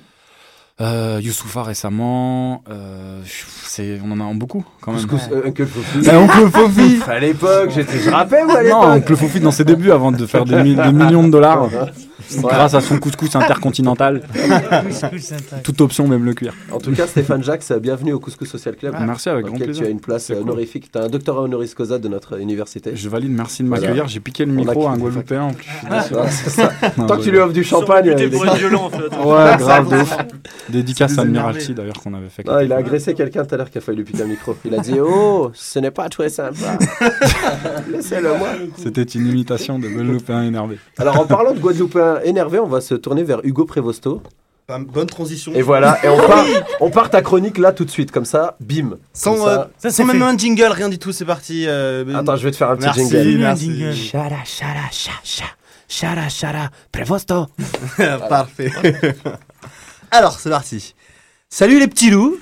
Euh, 0.81 1.21
Youssoufa 1.23 1.63
récemment, 1.63 2.65
euh, 2.71 3.21
c'est, 3.65 4.01
on 4.05 4.11
en 4.11 4.21
a 4.21 4.35
beaucoup 4.35 4.65
quand 4.81 4.93
même. 4.93 5.07
Couscous, 5.07 5.29
euh, 5.31 5.43
Uncle 5.49 5.67
Fofi. 5.67 6.09
Oncle 6.11 6.51
Fofi 6.53 6.99
À 7.09 7.19
l'époque, 7.21 7.71
j'étais, 7.75 7.99
je 7.99 8.11
rappelle 8.11 8.51
à 8.51 8.63
Non. 8.65 8.83
Oncle 8.95 9.15
Fofi 9.15 9.39
dans 9.39 9.51
ses 9.53 9.65
débuts 9.65 9.93
avant 9.93 10.11
de 10.13 10.25
faire 10.27 10.45
des, 10.45 10.57
mi- 10.63 10.75
des 10.75 10.93
millions 10.93 11.23
de 11.25 11.31
dollars 11.31 11.69
grâce 12.43 12.75
à 12.75 12.81
son 12.81 12.99
couscous 13.01 13.35
intercontinental. 13.37 14.23
Toute 15.63 15.81
option, 15.81 16.07
même 16.09 16.25
le 16.25 16.35
cuir. 16.35 16.55
En 16.71 16.79
tout 16.79 16.93
cas, 16.93 17.07
Stéphane 17.07 17.43
Jacques, 17.43 17.65
bienvenue 17.81 18.13
au 18.13 18.21
Couscous 18.21 18.49
Social 18.49 18.77
Club. 18.77 18.95
Merci, 19.01 19.29
avec 19.29 19.47
grand 19.47 19.57
plaisir. 19.57 19.83
Tu 19.83 19.89
as 19.89 19.91
une 19.91 20.01
place 20.01 20.25
C'est 20.27 20.35
cool. 20.35 20.43
honorifique. 20.43 20.91
Tu 20.93 20.99
as 20.99 21.03
un 21.03 21.09
doctorat 21.09 21.43
honoris 21.43 21.75
causa 21.75 21.99
de 21.99 22.09
notre 22.09 22.39
université. 22.41 22.93
Je 22.95 23.09
valide, 23.09 23.31
merci 23.33 23.63
de 23.63 23.69
Voilà. 23.69 23.83
m'accueillir. 23.83 24.09
J'ai 24.09 24.21
piqué 24.21 24.45
le 24.45 24.53
micro 24.53 24.87
à 24.89 24.93
un. 24.93 24.97
Guadeloupéen 24.99 25.49
Ah, 25.91 26.05
Tant 27.07 27.17
que 27.17 27.23
tu 27.23 27.31
lui 27.31 27.39
offres 27.39 27.53
du 27.53 27.65
champagne. 27.65 28.15
Il 28.19 28.31
pour 28.31 28.43
en 28.43 28.91
fait. 28.91 28.99
Ouais, 29.25 29.57
grave, 29.59 29.89
de 29.91 29.97
ouf. 29.97 30.17
Dédicace 30.69 31.19
à 31.19 31.23
Admiralty 31.23 31.75
d'ailleurs 31.75 31.95
qu'on 32.03 32.15
avait 32.15 32.29
fait. 32.29 32.45
Il 32.65 32.73
a 32.73 32.77
agressé 32.77 33.15
quelqu'un 33.15 33.45
tout 33.45 33.55
à 33.55 33.59
l'heure 33.59 33.71
qui 33.71 33.79
a 33.79 33.81
failli 33.81 33.99
lui 33.99 34.05
piquer 34.05 34.23
un 34.23 34.27
micro. 34.27 34.55
Il 34.65 34.75
a 34.75 34.79
dit 34.79 34.95
Oh, 35.01 35.51
ce 35.55 35.79
n'est 35.79 35.91
pas 35.91 36.09
très 36.09 36.29
sympa. 36.29 36.79
Laissez-le 37.91 38.29
moi. 38.39 38.49
C'était 38.77 39.03
une 39.03 39.27
imitation 39.27 39.79
de 39.79 39.89
Guadeloupéen 39.89 40.43
énervé. 40.43 40.79
Alors, 40.99 41.19
en 41.21 41.25
parlant 41.27 41.53
de 41.53 41.59
Guadeloupéens 42.03 42.21
énervés, 42.25 42.59
on 42.59 42.67
va 42.67 42.81
se 42.81 42.95
tourner 42.95 43.23
vers 43.23 43.41
Hugo 43.45 43.65
Prévosto. 43.65 44.23
Bonne 44.69 45.07
transition. 45.07 45.53
Et 45.55 45.61
voilà, 45.61 45.99
et 46.03 46.09
on 46.09 46.17
part, 46.17 46.47
on 46.81 46.91
part 46.91 47.11
ta 47.11 47.21
chronique 47.21 47.59
là 47.59 47.73
tout 47.73 47.85
de 47.85 47.91
suite, 47.91 48.11
comme 48.11 48.25
ça, 48.25 48.57
bim. 48.61 48.97
Sans, 49.13 49.35
Comme 49.35 49.45
ça. 49.45 49.61
euh, 49.61 49.65
Ça, 49.77 49.91
sans 49.91 49.97
c'est 49.97 50.05
même 50.05 50.19
fait. 50.19 50.23
un 50.23 50.39
jingle, 50.39 50.65
rien 50.73 50.89
du 50.89 50.99
tout, 50.99 51.13
c'est 51.13 51.27
parti. 51.27 51.65
euh, 51.67 52.15
Attends, 52.15 52.37
je 52.37 52.45
vais 52.45 52.53
te 52.53 52.57
faire 52.57 52.71
un 52.71 52.77
petit 52.77 52.85
Merci, 52.87 53.01
jingle. 53.11 53.39
merci. 53.39 53.65
Un 53.71 53.75
jingle. 53.75 53.95
Shara, 53.95 54.45
sha, 54.45 55.11
sha. 55.23 55.45
Shara, 55.89 56.29
shara, 56.31 56.71
prevosto. 56.91 57.49
Parfait. 58.31 58.71
Alors, 60.11 60.39
c'est 60.39 60.49
parti. 60.51 60.95
Salut 61.51 61.79
les 61.79 61.89
petits 61.89 62.09
loups. 62.11 62.39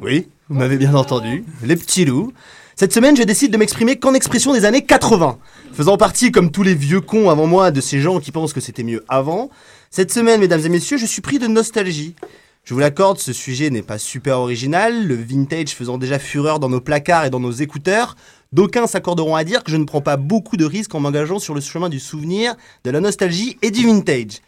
Oui, 0.00 0.28
vous 0.48 0.58
m'avez 0.58 0.78
bien 0.78 0.94
entendu. 0.94 1.44
Les 1.62 1.76
petits 1.76 2.06
loups. 2.06 2.32
Cette 2.76 2.92
semaine, 2.92 3.16
je 3.16 3.22
décide 3.22 3.52
de 3.52 3.56
m'exprimer 3.56 4.00
qu'en 4.00 4.14
expression 4.14 4.52
des 4.52 4.64
années 4.64 4.84
80. 4.84 5.38
Faisant 5.72 5.96
partie, 5.96 6.32
comme 6.32 6.50
tous 6.50 6.64
les 6.64 6.74
vieux 6.74 7.00
cons 7.00 7.30
avant 7.30 7.46
moi, 7.46 7.70
de 7.70 7.80
ces 7.80 8.00
gens 8.00 8.18
qui 8.18 8.32
pensent 8.32 8.52
que 8.52 8.60
c'était 8.60 8.82
mieux 8.82 9.04
avant, 9.08 9.48
cette 9.90 10.12
semaine, 10.12 10.40
mesdames 10.40 10.64
et 10.64 10.68
messieurs, 10.68 10.98
je 10.98 11.06
suis 11.06 11.22
pris 11.22 11.38
de 11.38 11.46
nostalgie. 11.46 12.16
Je 12.64 12.74
vous 12.74 12.80
l'accorde, 12.80 13.18
ce 13.18 13.32
sujet 13.32 13.70
n'est 13.70 13.82
pas 13.82 13.98
super 13.98 14.40
original, 14.40 15.06
le 15.06 15.14
vintage 15.14 15.68
faisant 15.68 15.98
déjà 15.98 16.18
fureur 16.18 16.58
dans 16.58 16.68
nos 16.68 16.80
placards 16.80 17.26
et 17.26 17.30
dans 17.30 17.38
nos 17.38 17.52
écouteurs. 17.52 18.16
D'aucuns 18.52 18.88
s'accorderont 18.88 19.36
à 19.36 19.44
dire 19.44 19.62
que 19.62 19.70
je 19.70 19.76
ne 19.76 19.84
prends 19.84 20.00
pas 20.00 20.16
beaucoup 20.16 20.56
de 20.56 20.64
risques 20.64 20.96
en 20.96 21.00
m'engageant 21.00 21.38
sur 21.38 21.54
le 21.54 21.60
chemin 21.60 21.88
du 21.88 22.00
souvenir, 22.00 22.56
de 22.82 22.90
la 22.90 23.00
nostalgie 23.00 23.56
et 23.62 23.70
du 23.70 23.86
vintage. 23.86 24.40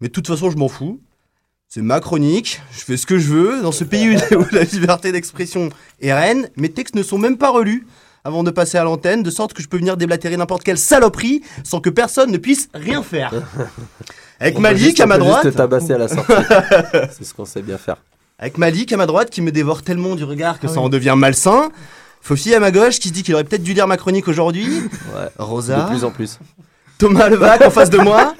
Mais 0.00 0.06
de 0.06 0.12
toute 0.12 0.28
façon, 0.28 0.50
je 0.50 0.56
m'en 0.56 0.68
fous. 0.68 1.00
C'est 1.68 1.82
ma 1.82 2.00
chronique, 2.00 2.60
je 2.72 2.78
fais 2.80 2.96
ce 2.96 3.06
que 3.06 3.18
je 3.18 3.28
veux. 3.28 3.62
Dans 3.62 3.72
ce 3.72 3.84
pays 3.84 4.16
où 4.16 4.44
la 4.52 4.62
liberté 4.62 5.12
d'expression 5.12 5.68
est 6.00 6.12
reine, 6.14 6.48
mes 6.56 6.68
textes 6.70 6.94
ne 6.94 7.02
sont 7.02 7.18
même 7.18 7.36
pas 7.36 7.50
relus 7.50 7.86
avant 8.24 8.42
de 8.44 8.50
passer 8.50 8.78
à 8.78 8.84
l'antenne, 8.84 9.22
de 9.22 9.30
sorte 9.30 9.52
que 9.52 9.62
je 9.62 9.68
peux 9.68 9.76
venir 9.76 9.96
déblatérer 9.96 10.36
n'importe 10.36 10.62
quelle 10.64 10.78
saloperie 10.78 11.42
sans 11.64 11.80
que 11.80 11.90
personne 11.90 12.30
ne 12.30 12.38
puisse 12.38 12.68
rien 12.74 13.02
faire. 13.02 13.32
Avec 14.40 14.58
On 14.58 14.60
Malik 14.60 14.84
juste- 14.84 15.00
à 15.00 15.06
ma 15.06 15.14
juste 15.16 15.26
droite. 15.26 15.42
te 15.44 15.48
tabasser 15.48 15.92
à 15.94 15.98
la 15.98 16.08
sortie. 16.08 16.32
C'est 17.16 17.24
ce 17.24 17.34
qu'on 17.34 17.44
sait 17.44 17.62
bien 17.62 17.78
faire. 17.78 17.96
Avec 18.38 18.58
Malik 18.58 18.92
à 18.92 18.96
ma 18.96 19.06
droite 19.06 19.30
qui 19.30 19.40
me 19.42 19.50
dévore 19.50 19.82
tellement 19.82 20.14
du 20.14 20.24
regard 20.24 20.60
que 20.60 20.66
Ah 20.66 20.70
ça 20.70 20.80
oui. 20.80 20.86
en 20.86 20.88
devient 20.88 21.14
malsain. 21.16 21.70
Fofi 22.20 22.54
à 22.54 22.60
ma 22.60 22.70
gauche 22.70 22.98
qui 22.98 23.08
se 23.08 23.12
dit 23.14 23.22
qu'il 23.22 23.34
aurait 23.34 23.44
peut-être 23.44 23.62
dû 23.62 23.72
lire 23.72 23.86
ma 23.86 23.96
chronique 23.96 24.28
aujourd'hui. 24.28 24.66
Ouais. 25.14 25.28
Rosa. 25.38 25.84
De 25.84 25.88
plus 25.88 26.04
en 26.04 26.10
plus. 26.10 26.38
Thomas 26.98 27.28
Levac 27.28 27.62
en 27.62 27.70
face 27.70 27.90
de 27.90 27.98
moi, 27.98 28.34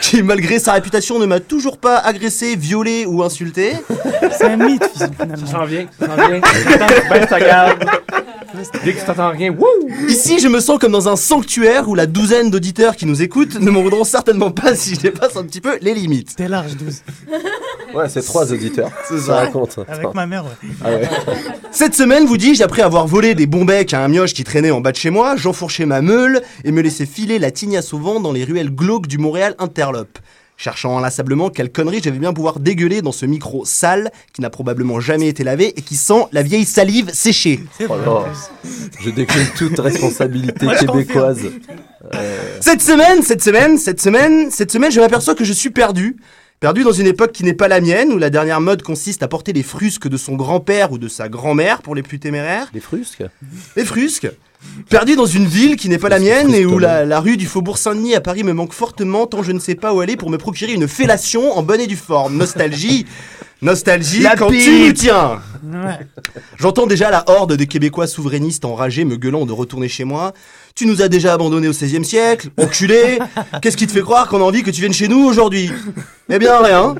qui 0.00 0.22
malgré 0.22 0.58
sa 0.58 0.72
réputation 0.74 1.18
ne 1.18 1.26
m'a 1.26 1.40
toujours 1.40 1.78
pas 1.78 1.98
agressé, 1.98 2.54
violé 2.54 3.04
ou 3.06 3.22
insulté. 3.22 3.72
C'est 4.30 4.44
un 4.44 4.56
mythe, 4.56 4.88
finalement. 5.16 5.46
Ça 5.46 5.52
s'en 5.52 5.64
vient, 5.64 5.86
ça 5.98 6.06
s'en 6.06 6.14
vient. 6.14 6.40
Attends, 6.40 6.86
baisse 7.10 7.28
ta 7.28 7.40
garde. 7.40 7.84
Dès 8.84 8.92
que 8.94 9.04
t'entends 9.04 9.30
rien, 9.30 9.50
wouh 9.50 9.66
Ici, 10.08 10.38
je 10.38 10.48
me 10.48 10.60
sens 10.60 10.78
comme 10.78 10.92
dans 10.92 11.08
un 11.08 11.16
sanctuaire 11.16 11.88
où 11.88 11.94
la 11.94 12.06
douzaine 12.06 12.50
d'auditeurs 12.50 12.96
qui 12.96 13.06
nous 13.06 13.22
écoutent 13.22 13.58
ne 13.60 13.70
m'en 13.70 13.82
voudront 13.82 14.04
certainement 14.04 14.50
pas 14.50 14.74
si 14.74 14.94
je 14.94 15.00
dépasse 15.00 15.36
un 15.36 15.44
petit 15.44 15.60
peu 15.60 15.78
les 15.80 15.94
limites. 15.94 16.36
T'es 16.36 16.48
large, 16.48 16.76
12. 16.76 17.02
Ouais, 17.94 18.08
c'est 18.08 18.22
trois 18.22 18.52
auditeurs. 18.52 18.90
C'est 19.08 19.18
Ça 19.18 19.26
ça. 19.26 19.34
raconte. 19.36 19.78
Avec 19.88 20.12
ma 20.14 20.26
mère, 20.26 20.44
ouais. 20.44 20.68
Ah 20.84 20.90
ouais. 20.90 21.08
Cette 21.70 21.94
semaine, 21.94 22.26
vous 22.26 22.36
dis-je, 22.36 22.62
après 22.62 22.82
avoir 22.82 23.06
volé 23.06 23.34
des 23.34 23.46
bons 23.46 23.64
becs 23.64 23.94
à 23.94 24.04
un 24.04 24.08
mioche 24.08 24.34
qui 24.34 24.44
traînait 24.44 24.70
en 24.70 24.80
bas 24.80 24.92
de 24.92 24.96
chez 24.96 25.10
moi, 25.10 25.36
j'enfourchais 25.36 25.86
ma 25.86 26.02
meule 26.02 26.42
et 26.64 26.72
me 26.72 26.82
laissais 26.82 27.06
filer 27.06 27.38
la 27.38 27.50
tignasse 27.50 27.92
au 27.94 27.98
vent 27.98 28.20
dans 28.20 28.32
les 28.32 28.44
ruelles 28.44 28.70
glauques 28.70 29.06
du 29.06 29.18
Montréal 29.18 29.54
Interlope. 29.58 30.18
Cherchant 30.58 30.96
inlassablement 30.96 31.50
quelle 31.50 31.70
connerie 31.70 32.00
j'avais 32.02 32.18
bien 32.18 32.32
pouvoir 32.32 32.60
dégueuler 32.60 33.02
dans 33.02 33.12
ce 33.12 33.26
micro 33.26 33.66
sale 33.66 34.10
qui 34.32 34.40
n'a 34.40 34.48
probablement 34.48 35.00
jamais 35.00 35.28
été 35.28 35.44
lavé 35.44 35.78
et 35.78 35.82
qui 35.82 35.96
sent 35.96 36.24
la 36.32 36.42
vieille 36.42 36.64
salive 36.64 37.12
séchée. 37.12 37.60
Oh. 37.88 38.24
Je 39.00 39.10
décline 39.10 39.46
toute 39.56 39.78
responsabilité 39.78 40.64
Moi, 40.64 40.76
québécoise. 40.76 41.50
Euh, 42.14 42.58
Cette 42.60 42.80
semaine, 42.80 43.22
cette 43.22 43.42
semaine, 43.42 43.76
cette 43.76 44.00
semaine, 44.00 44.50
cette 44.50 44.72
semaine, 44.72 44.90
je 44.90 45.00
m'aperçois 45.00 45.34
que 45.34 45.44
je 45.44 45.52
suis 45.52 45.70
perdu. 45.70 46.16
Perdu 46.58 46.84
dans 46.84 46.92
une 46.92 47.06
époque 47.06 47.32
qui 47.32 47.44
n'est 47.44 47.52
pas 47.52 47.68
la 47.68 47.82
mienne, 47.82 48.10
où 48.12 48.16
la 48.16 48.30
dernière 48.30 48.62
mode 48.62 48.82
consiste 48.82 49.22
à 49.22 49.28
porter 49.28 49.52
les 49.52 49.62
frusques 49.62 50.08
de 50.08 50.16
son 50.16 50.36
grand-père 50.36 50.90
ou 50.90 50.96
de 50.96 51.06
sa 51.06 51.28
grand-mère 51.28 51.82
pour 51.82 51.94
les 51.94 52.02
plus 52.02 52.18
téméraires. 52.18 52.70
Les 52.72 52.80
frusques? 52.80 53.24
Les 53.76 53.84
frusques 53.84 54.28
Perdu 54.88 55.16
dans 55.16 55.26
une 55.26 55.46
ville 55.46 55.76
qui 55.76 55.88
n'est 55.88 55.98
pas 55.98 56.08
la 56.08 56.18
mienne 56.18 56.54
et 56.54 56.64
où 56.64 56.78
la, 56.78 57.04
la 57.04 57.20
rue 57.20 57.36
du 57.36 57.46
Faubourg 57.46 57.76
Saint-Denis 57.76 58.14
à 58.14 58.20
Paris 58.20 58.44
me 58.44 58.52
manque 58.52 58.72
fortement 58.72 59.26
tant 59.26 59.42
je 59.42 59.52
ne 59.52 59.58
sais 59.58 59.74
pas 59.74 59.92
où 59.92 60.00
aller 60.00 60.16
pour 60.16 60.30
me 60.30 60.38
procurer 60.38 60.72
une 60.72 60.86
fellation 60.86 61.56
en 61.56 61.62
bonne 61.62 61.80
et 61.80 61.86
due 61.86 61.96
forme. 61.96 62.36
Nostalgie. 62.36 63.06
Nostalgie 63.62 64.20
La 64.20 64.36
quand 64.36 64.50
tu 64.50 64.86
nous 64.86 64.92
tiens. 64.92 65.40
Ouais. 65.64 66.06
J'entends 66.58 66.86
déjà 66.86 67.10
la 67.10 67.24
horde 67.26 67.56
de 67.56 67.64
Québécois 67.64 68.06
souverainistes 68.06 68.64
enragés 68.64 69.04
me 69.04 69.16
gueulant 69.16 69.46
de 69.46 69.52
retourner 69.52 69.88
chez 69.88 70.04
moi. 70.04 70.34
Tu 70.74 70.86
nous 70.86 71.00
as 71.00 71.08
déjà 71.08 71.32
abandonnés 71.32 71.68
au 71.68 71.72
XVIe 71.72 72.04
siècle, 72.04 72.50
enculé. 72.58 73.18
Qu'est-ce 73.62 73.78
qui 73.78 73.86
te 73.86 73.92
fait 73.92 74.02
croire 74.02 74.28
qu'on 74.28 74.40
a 74.40 74.44
envie 74.44 74.62
que 74.62 74.70
tu 74.70 74.82
viennes 74.82 74.92
chez 74.92 75.08
nous 75.08 75.24
aujourd'hui? 75.24 75.70
Eh 76.28 76.38
bien 76.38 76.58
rien. 76.62 76.94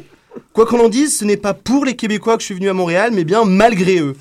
Quoi 0.55 0.65
qu'on 0.65 0.83
en 0.83 0.89
dise, 0.89 1.19
ce 1.19 1.25
n'est 1.27 1.37
pas 1.37 1.53
pour 1.53 1.85
les 1.85 1.95
Québécois 1.95 2.37
que 2.37 2.41
je 2.41 2.47
suis 2.47 2.55
venu 2.55 2.71
à 2.71 2.73
Montréal, 2.73 3.11
mais 3.13 3.25
bien 3.25 3.45
malgré 3.45 3.99
eux. 3.99 4.17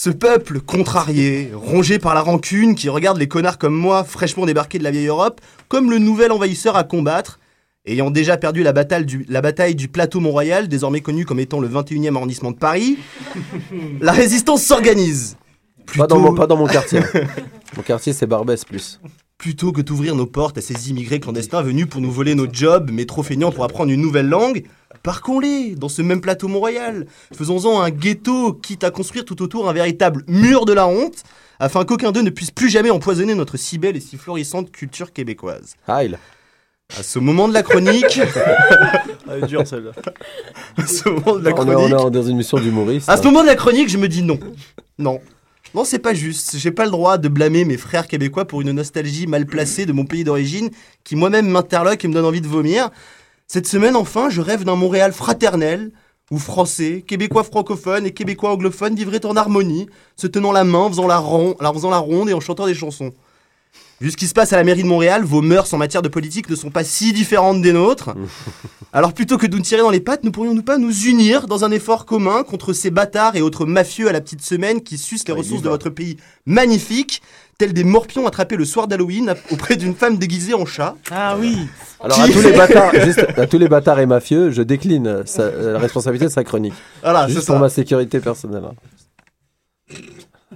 Ce 0.00 0.10
peuple 0.10 0.60
contrarié, 0.60 1.50
rongé 1.52 1.98
par 1.98 2.14
la 2.14 2.20
rancune, 2.20 2.76
qui 2.76 2.88
regarde 2.88 3.18
les 3.18 3.26
connards 3.26 3.58
comme 3.58 3.74
moi, 3.74 4.04
fraîchement 4.04 4.46
débarqués 4.46 4.78
de 4.78 4.84
la 4.84 4.92
vieille 4.92 5.08
Europe, 5.08 5.40
comme 5.66 5.90
le 5.90 5.98
nouvel 5.98 6.30
envahisseur 6.30 6.76
à 6.76 6.84
combattre, 6.84 7.40
ayant 7.84 8.12
déjà 8.12 8.36
perdu 8.36 8.62
la 8.62 8.72
bataille 8.72 9.04
du, 9.04 9.26
la 9.28 9.40
bataille 9.40 9.74
du 9.74 9.88
plateau 9.88 10.20
Mont-Royal, 10.20 10.68
désormais 10.68 11.00
connu 11.00 11.24
comme 11.24 11.40
étant 11.40 11.58
le 11.58 11.66
21e 11.68 12.14
arrondissement 12.14 12.52
de 12.52 12.56
Paris, 12.56 12.96
la 14.00 14.12
résistance 14.12 14.62
s'organise. 14.62 15.36
Pas, 15.96 16.06
dans 16.06 16.20
mon, 16.20 16.32
pas 16.32 16.46
dans 16.46 16.56
mon 16.56 16.68
quartier. 16.68 17.00
mon 17.76 17.82
quartier, 17.82 18.12
c'est 18.12 18.26
Barbès 18.26 18.64
plus. 18.64 19.00
Plutôt 19.36 19.72
que 19.72 19.80
d'ouvrir 19.80 20.14
nos 20.14 20.26
portes 20.26 20.58
à 20.58 20.60
ces 20.60 20.90
immigrés 20.90 21.18
clandestins 21.18 21.62
venus 21.62 21.88
pour 21.88 22.00
nous 22.00 22.12
voler 22.12 22.36
nos 22.36 22.46
jobs, 22.48 22.88
mais 22.92 23.04
trop 23.04 23.24
feignants 23.24 23.50
pour 23.50 23.64
apprendre 23.64 23.90
une 23.90 24.00
nouvelle 24.00 24.28
langue, 24.28 24.62
parquons-les 25.02 25.74
dans 25.74 25.88
ce 25.88 26.02
même 26.02 26.20
plateau 26.20 26.48
Mont-Royal. 26.48 27.06
Faisons-en 27.36 27.80
un 27.80 27.90
ghetto, 27.90 28.52
quitte 28.52 28.84
à 28.84 28.90
construire 28.90 29.24
tout 29.24 29.40
autour 29.42 29.68
un 29.68 29.72
véritable 29.72 30.24
mur 30.28 30.64
de 30.64 30.72
la 30.72 30.86
honte, 30.86 31.22
afin 31.60 31.84
qu'aucun 31.84 32.12
d'eux 32.12 32.22
ne 32.22 32.30
puisse 32.30 32.50
plus 32.50 32.68
jamais 32.70 32.90
empoisonner 32.90 33.34
notre 33.34 33.56
si 33.56 33.78
belle 33.78 33.96
et 33.96 34.00
si 34.00 34.16
florissante 34.16 34.70
culture 34.70 35.12
québécoise. 35.12 35.74
Heil. 35.88 36.16
À 36.98 37.02
ce 37.02 37.18
moment 37.18 37.48
de 37.48 37.52
la 37.52 37.62
chronique. 37.62 38.18
Elle 39.30 39.44
est 39.44 39.46
dure 39.46 39.66
celle-là. 39.66 39.90
à 40.78 40.86
ce 40.86 41.08
moment 41.08 41.36
de 41.36 41.44
la 41.44 41.50
On 41.50 41.52
est, 41.52 41.72
chronique. 41.74 41.94
on 41.98 42.08
est 42.08 42.10
dans 42.10 42.22
une 42.22 42.36
mission 42.38 42.58
d'humoriste. 42.58 43.08
À 43.10 43.16
ce 43.18 43.24
moment 43.24 43.42
de 43.42 43.46
la 43.46 43.56
chronique, 43.56 43.90
je 43.90 43.98
me 43.98 44.08
dis 44.08 44.22
non. 44.22 44.38
Non. 44.98 45.20
Non, 45.74 45.84
c'est 45.84 45.98
pas 45.98 46.14
juste. 46.14 46.56
J'ai 46.56 46.70
pas 46.70 46.86
le 46.86 46.90
droit 46.90 47.18
de 47.18 47.28
blâmer 47.28 47.66
mes 47.66 47.76
frères 47.76 48.08
québécois 48.08 48.46
pour 48.46 48.62
une 48.62 48.72
nostalgie 48.72 49.26
mal 49.26 49.44
placée 49.44 49.84
de 49.84 49.92
mon 49.92 50.06
pays 50.06 50.24
d'origine 50.24 50.70
qui 51.04 51.14
moi-même 51.14 51.46
m'interloque 51.48 52.02
et 52.04 52.08
me 52.08 52.14
donne 52.14 52.24
envie 52.24 52.40
de 52.40 52.48
vomir. 52.48 52.88
Cette 53.50 53.66
semaine, 53.66 53.96
enfin, 53.96 54.28
je 54.28 54.42
rêve 54.42 54.64
d'un 54.64 54.76
Montréal 54.76 55.14
fraternel 55.14 55.90
où 56.30 56.38
Français, 56.38 57.02
Québécois 57.06 57.44
francophones 57.44 58.04
et 58.04 58.12
Québécois 58.12 58.50
anglophones 58.52 58.94
vivraient 58.94 59.24
en 59.24 59.34
harmonie, 59.36 59.88
se 60.16 60.26
tenant 60.26 60.52
la 60.52 60.64
main, 60.64 60.86
faisant 60.90 61.06
la, 61.06 61.16
ron- 61.16 61.56
en 61.58 61.72
faisant 61.72 61.88
la 61.88 61.96
ronde 61.96 62.28
et 62.28 62.34
en 62.34 62.40
chantant 62.40 62.66
des 62.66 62.74
chansons. 62.74 63.14
Vu 64.02 64.10
ce 64.10 64.16
qui 64.18 64.28
se 64.28 64.34
passe 64.34 64.52
à 64.52 64.56
la 64.56 64.64
mairie 64.64 64.82
de 64.82 64.88
Montréal, 64.88 65.24
vos 65.24 65.40
mœurs 65.40 65.72
en 65.72 65.78
matière 65.78 66.02
de 66.02 66.08
politique 66.08 66.50
ne 66.50 66.54
sont 66.54 66.70
pas 66.70 66.84
si 66.84 67.14
différentes 67.14 67.62
des 67.62 67.72
nôtres. 67.72 68.10
Alors 68.92 69.14
plutôt 69.14 69.38
que 69.38 69.46
de 69.46 69.56
nous 69.56 69.62
tirer 69.62 69.80
dans 69.80 69.90
les 69.90 70.00
pattes, 70.00 70.22
ne 70.24 70.30
pourrions-nous 70.30 70.62
pas 70.62 70.76
nous 70.76 71.06
unir 71.06 71.46
dans 71.46 71.64
un 71.64 71.70
effort 71.70 72.04
commun 72.04 72.42
contre 72.42 72.74
ces 72.74 72.90
bâtards 72.90 73.34
et 73.34 73.40
autres 73.40 73.64
mafieux 73.64 74.08
à 74.08 74.12
la 74.12 74.20
petite 74.20 74.42
semaine 74.42 74.82
qui 74.82 74.98
sucent 74.98 75.26
les 75.26 75.32
ressources 75.34 75.62
de 75.62 75.68
votre 75.70 75.88
pays 75.90 76.18
magnifique, 76.46 77.22
tels 77.58 77.72
des 77.72 77.82
morpions 77.82 78.24
attrapés 78.28 78.54
le 78.56 78.64
soir 78.64 78.86
d'Halloween 78.86 79.34
auprès 79.50 79.74
d'une 79.76 79.94
femme 79.96 80.16
déguisée 80.16 80.54
en 80.54 80.64
chat 80.64 80.94
Ah 81.10 81.36
oui 81.38 81.58
Alors 82.00 82.20
à 82.20 82.28
tous 82.28 82.40
les 82.40 82.52
bâtards, 82.56 82.92
juste, 83.04 83.26
à 83.36 83.46
tous 83.48 83.58
les 83.58 83.68
bâtards 83.68 83.98
et 83.98 84.06
mafieux, 84.06 84.52
je 84.52 84.62
décline 84.62 85.22
sa- 85.26 85.50
la 85.50 85.78
responsabilité 85.80 86.26
de 86.26 86.30
sa 86.30 86.44
chronique. 86.44 86.74
Voilà, 87.02 87.26
juste 87.26 87.40
c'est 87.40 87.46
pour 87.46 87.56
ça. 87.56 87.60
ma 87.60 87.68
sécurité 87.68 88.20
personnelle. 88.20 88.62
hein. 88.64 89.94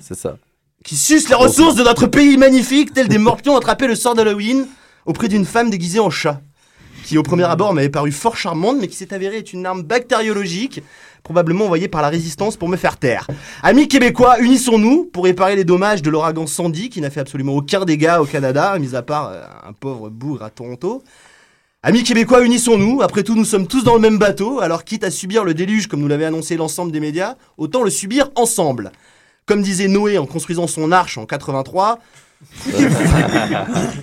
C'est 0.00 0.14
ça. 0.16 0.36
qui 0.84 0.94
sucent 0.96 1.28
les 1.28 1.34
ressources 1.34 1.74
de 1.74 1.82
notre 1.82 2.06
pays 2.06 2.36
magnifique, 2.36 2.92
tels 2.94 3.08
des 3.08 3.18
morpions 3.18 3.56
attrapés 3.56 3.88
le 3.88 3.96
soir 3.96 4.14
d'Halloween 4.14 4.66
auprès 5.04 5.26
d'une 5.28 5.44
femme 5.44 5.70
déguisée 5.70 5.98
en 5.98 6.10
chat, 6.10 6.40
qui 7.04 7.18
au 7.18 7.24
premier 7.24 7.44
abord 7.44 7.74
m'avait 7.74 7.88
paru 7.88 8.12
fort 8.12 8.36
charmante, 8.36 8.76
mais 8.80 8.86
qui 8.86 8.94
s'est 8.96 9.12
avérée 9.12 9.38
être 9.38 9.52
une 9.52 9.66
arme 9.66 9.82
bactériologique, 9.82 10.82
probablement 11.22 11.64
envoyée 11.64 11.88
par 11.88 12.02
la 12.02 12.08
résistance 12.08 12.56
pour 12.56 12.68
me 12.68 12.76
faire 12.76 12.96
taire. 12.96 13.26
Amis 13.62 13.88
québécois, 13.88 14.40
unissons-nous 14.40 15.04
pour 15.04 15.24
réparer 15.24 15.56
les 15.56 15.64
dommages 15.64 16.02
de 16.02 16.10
l'ouragan 16.10 16.46
Sandy, 16.46 16.90
qui 16.90 17.00
n'a 17.00 17.10
fait 17.10 17.20
absolument 17.20 17.54
aucun 17.54 17.84
dégât 17.84 18.20
au 18.20 18.26
Canada, 18.26 18.78
mis 18.78 18.94
à 18.94 19.02
part 19.02 19.28
euh, 19.28 19.42
un 19.68 19.72
pauvre 19.72 20.10
bougre 20.10 20.42
à 20.42 20.50
Toronto. 20.50 21.02
Amis 21.84 22.04
québécois, 22.04 22.42
unissons-nous. 22.42 23.02
Après 23.02 23.24
tout, 23.24 23.34
nous 23.34 23.44
sommes 23.44 23.66
tous 23.66 23.82
dans 23.82 23.94
le 23.94 24.00
même 24.00 24.18
bateau. 24.18 24.60
Alors, 24.60 24.84
quitte 24.84 25.02
à 25.02 25.10
subir 25.10 25.42
le 25.42 25.52
déluge 25.52 25.88
comme 25.88 26.00
nous 26.00 26.08
l'avait 26.08 26.24
annoncé 26.24 26.56
l'ensemble 26.56 26.92
des 26.92 27.00
médias, 27.00 27.34
autant 27.58 27.82
le 27.82 27.90
subir 27.90 28.30
ensemble. 28.36 28.92
Comme 29.46 29.62
disait 29.62 29.88
Noé 29.88 30.16
en 30.16 30.26
construisant 30.26 30.68
son 30.68 30.92
arche 30.92 31.18
en 31.18 31.26
83, 31.26 31.98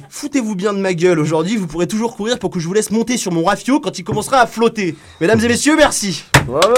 foutez-vous 0.10 0.56
bien 0.56 0.74
de 0.74 0.80
ma 0.80 0.94
gueule 0.94 1.20
aujourd'hui. 1.20 1.56
Vous 1.58 1.68
pourrez 1.68 1.88
toujours 1.88 2.16
courir 2.16 2.40
pour 2.40 2.50
que 2.50 2.60
je 2.60 2.68
vous 2.68 2.74
laisse 2.74 2.92
monter 2.92 3.18
sur 3.18 3.32
mon 3.32 3.44
rafio 3.44 3.80
quand 3.80 3.98
il 4.00 4.04
commencera 4.04 4.40
à 4.40 4.48
flotter. 4.48 4.96
Mesdames 5.22 5.40
et 5.44 5.48
messieurs, 5.48 5.76
merci. 5.76 6.24
Bravo 6.46 6.74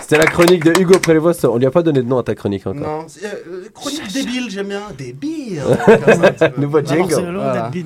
C'était 0.00 0.18
la 0.18 0.26
chronique 0.26 0.64
de 0.64 0.80
Hugo 0.80 0.98
Prévost. 0.98 1.44
On 1.44 1.58
lui 1.58 1.66
a 1.66 1.70
pas 1.70 1.82
donné 1.82 2.02
de 2.02 2.08
nom 2.08 2.18
à 2.18 2.22
ta 2.22 2.34
chronique 2.34 2.66
encore. 2.66 3.02
Non, 3.02 3.04
c'est, 3.08 3.24
euh, 3.26 3.68
chronique 3.74 4.10
débile, 4.12 4.48
j'aime 4.50 4.68
bien. 4.68 4.82
Débile. 4.96 5.62
Nouveau 6.56 6.80
Bah, 6.80 6.94
jingle. 6.94 7.38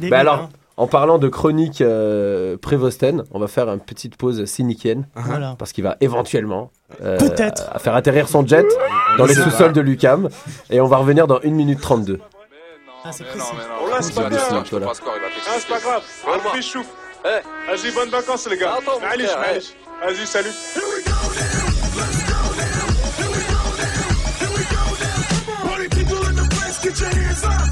Bah 0.08 0.18
alors, 0.18 0.34
hein. 0.34 0.48
En 0.76 0.86
parlant 0.86 1.18
de 1.18 1.28
chronique 1.28 1.80
euh, 1.80 2.56
Prévosten, 2.56 3.24
on 3.32 3.38
va 3.38 3.46
faire 3.48 3.68
une 3.68 3.80
petite 3.80 4.16
pause 4.16 4.44
cyniquienne. 4.46 5.06
Voilà. 5.14 5.54
Parce 5.58 5.72
qu'il 5.72 5.84
va 5.84 5.96
éventuellement 6.00 6.70
euh, 7.02 7.18
Peut-être. 7.18 7.68
à 7.72 7.78
faire 7.78 7.94
atterrir 7.94 8.28
son 8.28 8.46
jet 8.46 8.66
dans 9.18 9.26
les 9.26 9.34
C'est 9.34 9.42
sous-sols 9.42 9.72
de 9.72 9.80
l'UCAM. 9.80 10.28
Et 10.70 10.80
on 10.80 10.86
va 10.86 10.96
revenir 10.96 11.26
dans 11.26 11.38
1 11.44 11.50
minute 11.50 11.80
32. 11.80 12.20
Ah, 13.04 13.10
c'est 13.12 13.24
précis. 13.24 13.46
On 13.82 13.94
laisse 13.96 14.10
pas. 14.10 14.28
Voilà. 14.70 14.86
Ah, 14.90 15.56
c'est 15.58 15.68
pas 15.68 15.80
grave. 15.80 16.02
On 16.26 16.60
chouf. 16.60 16.86
Vas-y, 17.22 17.92
bonnes 17.94 18.10
vacances, 18.10 18.48
les 18.48 18.58
gars. 18.58 18.78
Allez, 19.10 19.24
Vas-y, 19.24 20.26
salut. 20.26 20.50
Party 25.62 25.88
people 25.88 26.26
in 26.26 26.34
the 26.34 26.48
place, 26.50 26.82
get 26.82 27.00
your 27.00 27.08
hands 27.10 27.44
up. 27.44 27.71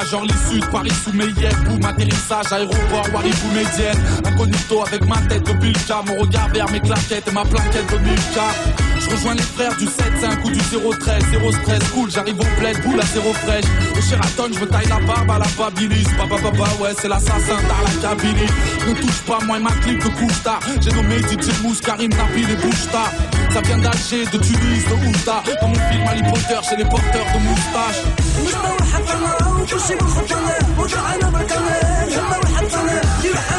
11h10, 0.00 0.08
décollage, 0.08 0.14
Orly 0.14 0.34
Sud, 0.48 0.70
Paris 0.70 0.92
sous 1.04 1.12
Meillet, 1.12 1.54
boum, 1.64 1.84
atterrissage, 1.84 2.52
aéroport, 2.52 3.06
Waribou 3.12 3.48
Médienne. 3.54 3.98
Incognito 4.24 4.82
avec 4.86 5.06
ma 5.06 5.16
tête 5.28 5.46
de 5.46 5.52
Bulka, 5.52 6.02
mon 6.06 6.16
regard 6.20 6.48
vers 6.48 6.70
mes 6.70 6.80
claquettes 6.80 7.28
et 7.28 7.32
ma 7.32 7.44
plaquette 7.44 7.90
de 7.92 7.98
Milka. 7.98 8.48
Je 9.00 9.10
rejoins 9.10 9.34
les 9.34 9.42
frères 9.42 9.76
du 9.76 9.86
7-5 9.86 10.44
ou 10.44 10.50
du 10.50 10.58
013, 10.58 11.24
0 11.30 11.52
stress, 11.52 11.88
cool, 11.94 12.10
j'arrive 12.10 12.38
au 12.38 12.60
bled, 12.60 12.82
boule 12.82 13.00
à 13.00 13.06
zéro 13.06 13.32
fraîche. 13.32 13.64
Au 13.96 14.00
Sheraton, 14.00 14.50
je 14.52 14.60
me 14.60 14.66
taille 14.66 14.88
la 14.88 15.00
barbe 15.00 15.30
à 15.30 15.38
la 15.38 15.46
Babilis, 15.58 16.04
papa 16.16 16.36
papa, 16.42 16.70
ouais, 16.80 16.94
c'est 16.98 17.08
l'assassin 17.08 17.56
dans 17.68 17.84
la. 17.84 17.90
Ne 18.10 18.94
touche 18.94 19.22
pas, 19.26 19.38
moi 19.46 19.58
et 19.58 19.62
ma 19.62 19.70
clique 19.72 19.98
de 19.98 20.08
couche 20.08 20.42
J'ai 20.80 20.92
nommé 20.92 21.18
DJ 21.18 21.62
Mousse, 21.62 21.80
Karim 21.80 22.10
Nabil 22.10 22.50
et 22.50 22.56
Bouchta. 22.56 23.10
Ça 23.52 23.60
vient 23.62 23.78
d'Alger, 23.78 24.24
de 24.26 24.38
Tunis, 24.38 24.84
de 24.84 25.08
Oujda. 25.08 25.42
Dans 25.60 25.68
mon 25.68 25.74
film 25.74 26.02
Harry 26.06 26.22
Potter, 26.22 26.58
chez 26.68 26.76
les 26.76 26.84
porteurs 26.84 27.26
de 27.34 27.38
moustaches. 27.40 28.04
وكل 29.62 29.80
شي 29.80 29.94
بالخطلة 29.94 30.56
وجعنا 30.78 31.30
مكانة 31.30 32.06
جنة 32.08 32.38
وحطنا 32.38 33.00
يرحم 33.24 33.49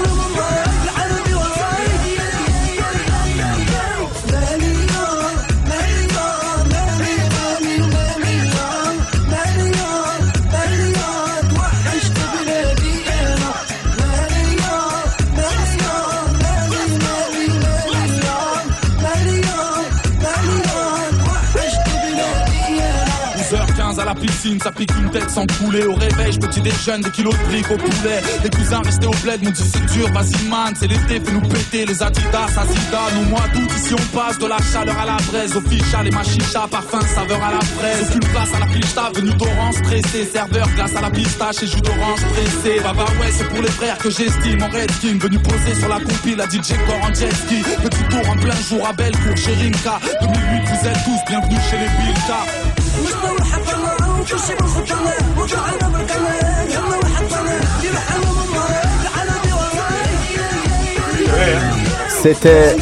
piscine, 24.22 24.60
ça 24.60 24.72
pique 24.72 24.92
une 24.98 25.10
tête 25.10 25.30
sans 25.30 25.46
couler. 25.48 25.86
Au 25.86 25.96
réveil, 25.96 26.32
je 26.32 26.40
petit 26.40 26.62
déjeune, 26.62 27.02
des 27.02 27.12
kilos 27.12 27.38
de 27.38 27.44
briques 27.46 27.72
au 27.72 27.78
poulet. 27.78 28.22
Les 28.44 28.50
cousins 28.50 28.82
restés 28.82 29.08
au 29.08 29.16
bled 29.24 29.44
m'ont 29.44 29.52
dit 29.52 29.64
c'est 29.64 29.86
dur, 29.94 30.08
vas-y 30.14 30.48
man, 30.48 30.74
c'est 30.80 30.88
l'été, 30.88 31.20
fais 31.20 31.32
nous 31.32 31.42
péter. 31.42 31.86
Les 31.86 32.04
Adidas, 32.04 32.58
Asida, 32.58 33.02
nos 33.16 33.30
mois 33.30 33.48
d'août, 33.54 33.70
ici 33.76 33.94
on 33.94 34.18
passe 34.18 34.38
de 34.38 34.46
la 34.46 34.58
chaleur 34.72 34.98
à 34.98 35.06
la 35.06 35.18
braise. 35.30 35.56
Au 35.56 35.62
ficha, 35.62 36.04
les 36.04 36.12
machichas, 36.12 36.68
parfum, 36.70 37.02
saveur 37.02 37.44
à 37.44 37.52
la 37.52 37.62
fraise. 37.62 38.08
Aucune 38.10 38.30
place 38.30 38.54
à 38.56 38.60
la 38.60 38.68
pista, 38.68 39.12
venu 39.16 39.32
d'orange 39.34 39.82
pressé. 39.82 40.30
Serveur, 40.32 40.68
glace 40.76 40.96
à 40.96 41.02
la 41.02 41.10
pistache 41.10 41.64
et 41.64 41.68
jus 41.68 41.82
d'orange 41.82 42.22
pressé. 42.34 42.80
Bah 42.84 42.94
bah 42.96 43.06
ouais, 43.20 43.32
c'est 43.32 43.48
pour 43.50 43.62
les 43.62 43.72
frères 43.72 43.98
que 43.98 44.10
j'estime 44.10 44.62
en 44.62 44.70
Redskin. 44.70 45.18
Venu 45.20 45.40
poser 45.40 45.76
sur 45.76 45.90
la 45.90 46.00
compile, 46.00 46.38
la 46.38 46.46
DJ 46.46 46.76
Core 46.86 47.04
en 47.04 47.14
jet. 47.14 47.32
Petit 47.32 48.04
tour 48.10 48.30
en 48.30 48.38
plein 48.38 48.56
jour 48.70 48.88
à 48.88 48.94
Bellecour, 48.94 49.36
chez 49.36 49.54
Rimka. 49.54 50.00
2008, 50.22 50.68
vous 50.68 50.88
êtes 50.88 51.04
tous 51.06 51.20
bienvenus 51.28 51.60
chez 51.70 51.78
les 51.78 51.90
Bilka. 51.98 52.46
C'était 62.10 62.76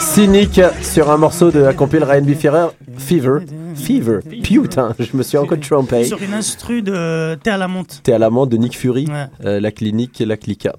cynique 0.00 0.60
sur 0.82 1.10
un 1.10 1.16
morceau 1.18 1.50
de 1.50 1.60
la 1.60 1.72
compile 1.74 2.02
Ryan 2.04 2.22
B. 2.22 2.30
Fever. 2.34 2.68
Fever. 2.98 3.38
Fever. 3.74 4.20
Putain, 4.42 4.94
je 4.98 5.16
me 5.16 5.22
suis 5.22 5.36
encore 5.36 5.58
trompé. 5.60 6.04
Sur 6.04 6.22
une 6.22 6.32
instru 6.34 6.82
de 6.82 7.34
Thé 7.42 7.50
à 7.50 7.58
la 7.58 7.68
monte. 7.68 8.00
T'es 8.02 8.12
à 8.12 8.18
l'amende 8.18 8.48
de 8.48 8.56
Nick 8.56 8.76
Fury, 8.76 9.06
euh, 9.44 9.60
la 9.60 9.70
clinique 9.70 10.20
et 10.20 10.24
la 10.24 10.36
clica. 10.36 10.72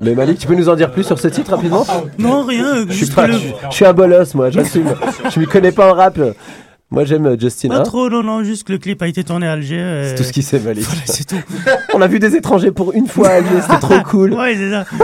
Mais 0.00 0.14
Malik, 0.14 0.38
tu 0.38 0.46
peux 0.46 0.54
nous 0.54 0.68
en 0.68 0.74
dire 0.74 0.90
plus 0.90 1.04
sur 1.04 1.18
ce 1.20 1.28
titre 1.28 1.52
rapidement? 1.52 1.86
Non, 2.18 2.42
rien. 2.44 2.84
Je 2.88 2.92
suis 3.04 3.14
pas, 3.14 3.26
le- 3.26 3.34
je, 3.34 3.38
je 3.70 3.74
suis 3.74 3.84
un 3.84 3.92
bolos 3.92 4.34
moi, 4.34 4.50
j'assume. 4.50 4.92
je 5.32 5.38
m'y 5.38 5.46
connais 5.46 5.72
pas 5.72 5.92
en 5.92 5.94
rap. 5.94 6.18
Moi 6.92 7.04
j'aime 7.06 7.26
euh, 7.26 7.36
Justin. 7.38 7.68
Pas 7.70 7.80
trop, 7.80 8.08
non, 8.10 8.22
non, 8.22 8.44
juste 8.44 8.64
que 8.64 8.72
le 8.72 8.78
clip 8.78 9.00
a 9.02 9.08
été 9.08 9.24
tourné 9.24 9.46
à 9.48 9.52
Alger. 9.52 9.78
euh, 9.80 10.08
C'est 10.10 10.14
tout 10.16 10.22
ce 10.24 10.32
qui 10.32 10.42
c'est 10.42 11.24
tout. 11.26 11.40
On 11.94 12.02
a 12.02 12.06
vu 12.06 12.18
des 12.18 12.36
étrangers 12.36 12.70
pour 12.70 12.92
une 12.92 13.08
fois 13.08 13.28
à 13.28 13.32
Alger, 13.36 13.60
c'était 13.62 13.78
trop 13.78 14.00
cool. 14.10 14.34
Ouais, 14.34 14.54
c'est 14.54 14.70
ça. 14.70 14.84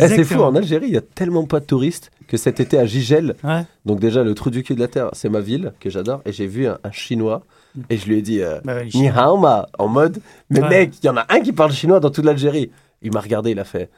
Eh, 0.00 0.08
c'est 0.08 0.24
fou, 0.24 0.40
en 0.40 0.56
Algérie, 0.56 0.86
il 0.88 0.94
y 0.94 0.96
a 0.96 1.00
tellement 1.02 1.44
pas 1.44 1.60
de 1.60 1.64
touristes 1.64 2.10
que 2.26 2.36
cet 2.36 2.58
été 2.60 2.76
à 2.78 2.86
Gigel, 2.86 3.36
Ouais. 3.44 3.64
donc 3.84 4.00
déjà 4.00 4.24
le 4.24 4.34
trou 4.34 4.50
du 4.50 4.64
cul 4.64 4.74
de 4.74 4.80
la 4.80 4.88
terre, 4.88 5.10
c'est 5.12 5.28
ma 5.28 5.38
ville 5.40 5.72
que 5.80 5.90
j'adore, 5.90 6.22
et 6.26 6.32
j'ai 6.32 6.46
vu 6.48 6.66
un, 6.66 6.78
un 6.82 6.90
chinois, 6.90 7.42
et 7.88 7.96
je 7.96 8.06
lui 8.08 8.18
ai 8.18 8.22
dit 8.22 8.40
euh, 8.42 8.58
Bah 8.64 8.74
ouais, 8.74 8.88
Ni 8.92 9.08
en 9.10 9.88
mode, 9.88 10.18
mais 10.50 10.60
Ouais. 10.60 10.68
mec, 10.68 10.94
il 11.02 11.06
y 11.06 11.08
en 11.08 11.16
a 11.16 11.24
un 11.28 11.40
qui 11.40 11.52
parle 11.52 11.70
chinois 11.72 12.00
dans 12.00 12.10
toute 12.10 12.24
l'Algérie. 12.24 12.70
Il 13.02 13.12
m'a 13.12 13.20
regardé, 13.20 13.50
il 13.52 13.60
a 13.60 13.64
fait. 13.64 13.90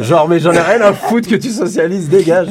Genre, 0.00 0.28
mais 0.28 0.40
j'en 0.40 0.52
ai 0.52 0.60
rien 0.60 0.80
à 0.80 0.92
foutre 0.94 1.28
que 1.28 1.36
tu 1.36 1.50
socialises, 1.50 2.08
dégage. 2.08 2.48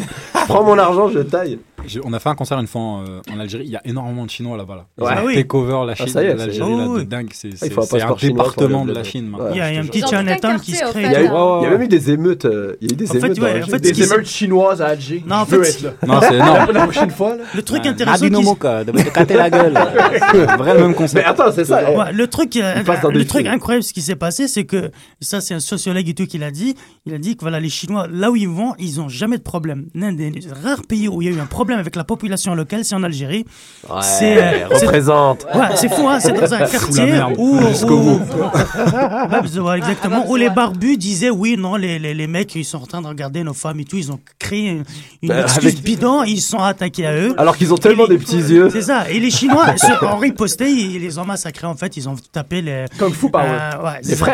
Prends 0.48 0.64
mon 0.64 0.78
argent, 0.78 1.10
je 1.10 1.20
taille. 1.20 1.60
On 2.04 2.14
a 2.14 2.20
fait 2.20 2.30
un 2.30 2.36
concert 2.36 2.60
une 2.60 2.68
fois 2.68 2.82
euh, 3.08 3.22
en 3.34 3.40
Algérie. 3.40 3.66
Il 3.66 3.72
y 3.72 3.76
a 3.76 3.82
énormément 3.86 4.26
de 4.26 4.30
Chinois 4.30 4.58
là-bas. 4.58 4.76
Là. 4.98 5.06
Ouais. 5.06 5.14
Ah 5.18 5.22
oui. 5.26 5.36
take 5.36 5.56
over 5.56 5.86
la 5.86 5.94
Ah, 5.94 5.96
Chine, 5.96 6.18
est, 6.18 6.34
l'Algérie, 6.36 6.72
Oh, 6.72 6.96
oui. 6.98 7.06
dingue. 7.06 7.30
C'est 7.34 7.50
Ah, 7.62 8.08
un 8.10 8.16
département 8.16 8.86
de 8.86 8.94
la. 8.94 9.04
Chine. 9.04 9.34
Ouais. 9.38 9.48
Il 9.52 9.58
y 9.58 9.62
a, 9.62 9.72
il 9.72 9.76
y 9.76 9.78
a 9.78 9.82
un 9.82 9.86
petit 9.86 10.02
Chinatown 10.02 10.60
qui 10.60 10.72
se 10.74 10.84
crée. 10.92 11.06
au 11.06 11.08
Il 11.08 11.12
y, 11.12 11.16
a 11.16 11.22
eu, 11.22 11.26
fait, 11.26 11.30
hein. 11.30 11.60
il 11.60 11.64
y 11.64 11.66
a 11.66 11.70
même 11.72 11.82
eu 11.82 11.88
des 11.88 12.12
émeutes. 12.12 12.46
euh, 12.46 12.76
il 12.82 12.88
y 12.88 12.92
a 12.92 12.94
eu 12.94 12.98
des 12.98 13.10
En 13.10 13.14
fait, 13.14 13.18
émeutes. 13.20 13.40
ouais, 13.40 13.50
dans 13.52 13.58
en 13.58 13.60
la- 13.60 13.66
fait, 13.68 13.80
Des 13.80 14.04
émeutes 14.04 14.28
chinoises 14.28 14.82
à 14.82 14.88
Alger. 14.88 15.24
Non, 15.28 15.36
en 15.38 15.46
fait, 15.46 15.58
être 15.62 15.82
là. 15.82 15.92
Non, 16.08 16.20
c'est 16.22 16.36
énorme. 16.36 16.72
La 16.72 16.84
prochaine 16.84 17.10
fois. 17.12 17.36
Le 17.56 17.62
truc 17.64 17.86
intéressant. 17.86 18.30
Moka, 18.42 18.84
de 18.84 18.92
me 18.92 19.04
casser 19.10 19.34
la 19.36 19.50
gueule. 19.50 19.74
Vrai 20.58 20.74
le 20.74 20.80
même 20.82 20.88
Mais 20.90 20.94
concept. 20.94 21.28
attends, 21.28 21.52
c'est 21.52 21.66
ça. 21.66 21.82
eh. 21.84 22.14
Le 22.14 22.28
truc, 22.28 22.56
euh, 22.58 22.76
le 23.12 23.26
truc 23.26 23.46
incroyable, 23.48 23.84
ce 23.84 23.94
qui 23.94 24.02
s'est 24.02 24.16
passé, 24.16 24.48
c'est 24.48 24.66
que 24.66 24.92
ça, 25.20 25.42
c'est 25.42 25.54
un 25.54 25.60
sociologue 25.60 26.08
et 26.08 26.14
tout 26.14 26.26
qui 26.26 26.38
l'a 26.38 26.52
dit. 26.52 26.76
Il 27.06 27.14
a 27.14 27.18
dit 27.18 27.36
que 27.36 27.42
voilà, 27.42 27.60
les 27.60 27.70
Chinois, 27.70 28.08
là 28.12 28.32
où 28.32 28.36
ils 28.36 28.48
vont, 28.50 28.74
ils 28.80 29.00
ont 29.02 29.10
jamais 29.10 29.38
de 29.38 29.44
problème. 29.44 29.88
L'un 29.96 30.12
des 30.14 30.32
rares 30.64 30.82
pays 30.88 31.08
où 31.08 31.22
il 31.22 31.30
y 31.30 31.32
a 31.32 31.36
eu 31.36 31.40
un 31.40 31.46
problème 31.46 31.71
avec 31.80 31.96
la 31.96 32.04
population 32.04 32.56
locale, 32.56 32.86
c'est 32.86 32.96
en 32.96 33.04
Algérie. 33.04 33.46
Ouais, 33.90 33.98
c'est, 34.02 34.38
euh, 34.38 34.68
c'est- 34.76 34.86
représente. 34.86 35.46
Ouais, 35.54 35.68
c'est 35.76 35.90
fou, 35.90 36.08
hein, 36.08 36.20
c'est 36.20 36.34
dans 36.34 36.54
un 36.54 36.60
quartier 36.66 37.20
où, 37.38 37.60
exactement, 39.76 40.26
où 40.30 40.36
les 40.36 40.50
barbus 40.50 40.98
disaient 40.98 41.30
oui, 41.30 41.56
non, 41.58 41.76
les, 41.76 42.00
les, 42.00 42.14
les 42.14 42.28
mecs, 42.28 42.54
ils 42.56 42.66
sont 42.66 42.82
en 42.82 42.86
train 42.86 43.02
de 43.02 43.08
regarder 43.08 43.44
nos 43.44 43.54
femmes 43.54 43.80
et 43.80 43.86
tout, 43.86 43.98
ils 43.98 44.12
ont 44.12 44.20
créé 44.40 44.70
une, 44.70 44.84
une 45.22 45.30
Bah, 45.30 45.42
excuse 45.42 45.66
avec- 45.74 45.84
bidon, 45.84 46.24
ils 46.24 46.42
sont 46.42 46.60
attaqués 46.60 47.06
à 47.06 47.16
eux. 47.16 47.34
Alors 47.38 47.58
qu'ils 47.58 47.74
ont 47.74 47.78
tellement 47.78 48.06
les- 48.06 48.18
des 48.18 48.24
petits 48.24 48.38
yeux. 48.38 48.70
C'est 48.72 48.82
ça. 48.84 49.10
Et 49.10 49.20
les 49.20 49.32
Chinois, 49.32 49.68
en 50.02 50.18
riposté, 50.18 50.70
ils 50.70 51.00
les 51.02 51.18
ont 51.18 51.26
massacrés. 51.26 51.68
En 51.68 51.76
fait, 51.76 51.98
ils 51.98 52.08
ont 52.10 52.16
tapé 52.32 52.62
les. 52.62 52.86
Kung 52.98 53.14
Fu 53.14 53.30
Power. 53.30 53.46
Euh, 53.50 53.84
ouais, 53.84 54.00
Les 54.04 54.16
ça. 54.16 54.26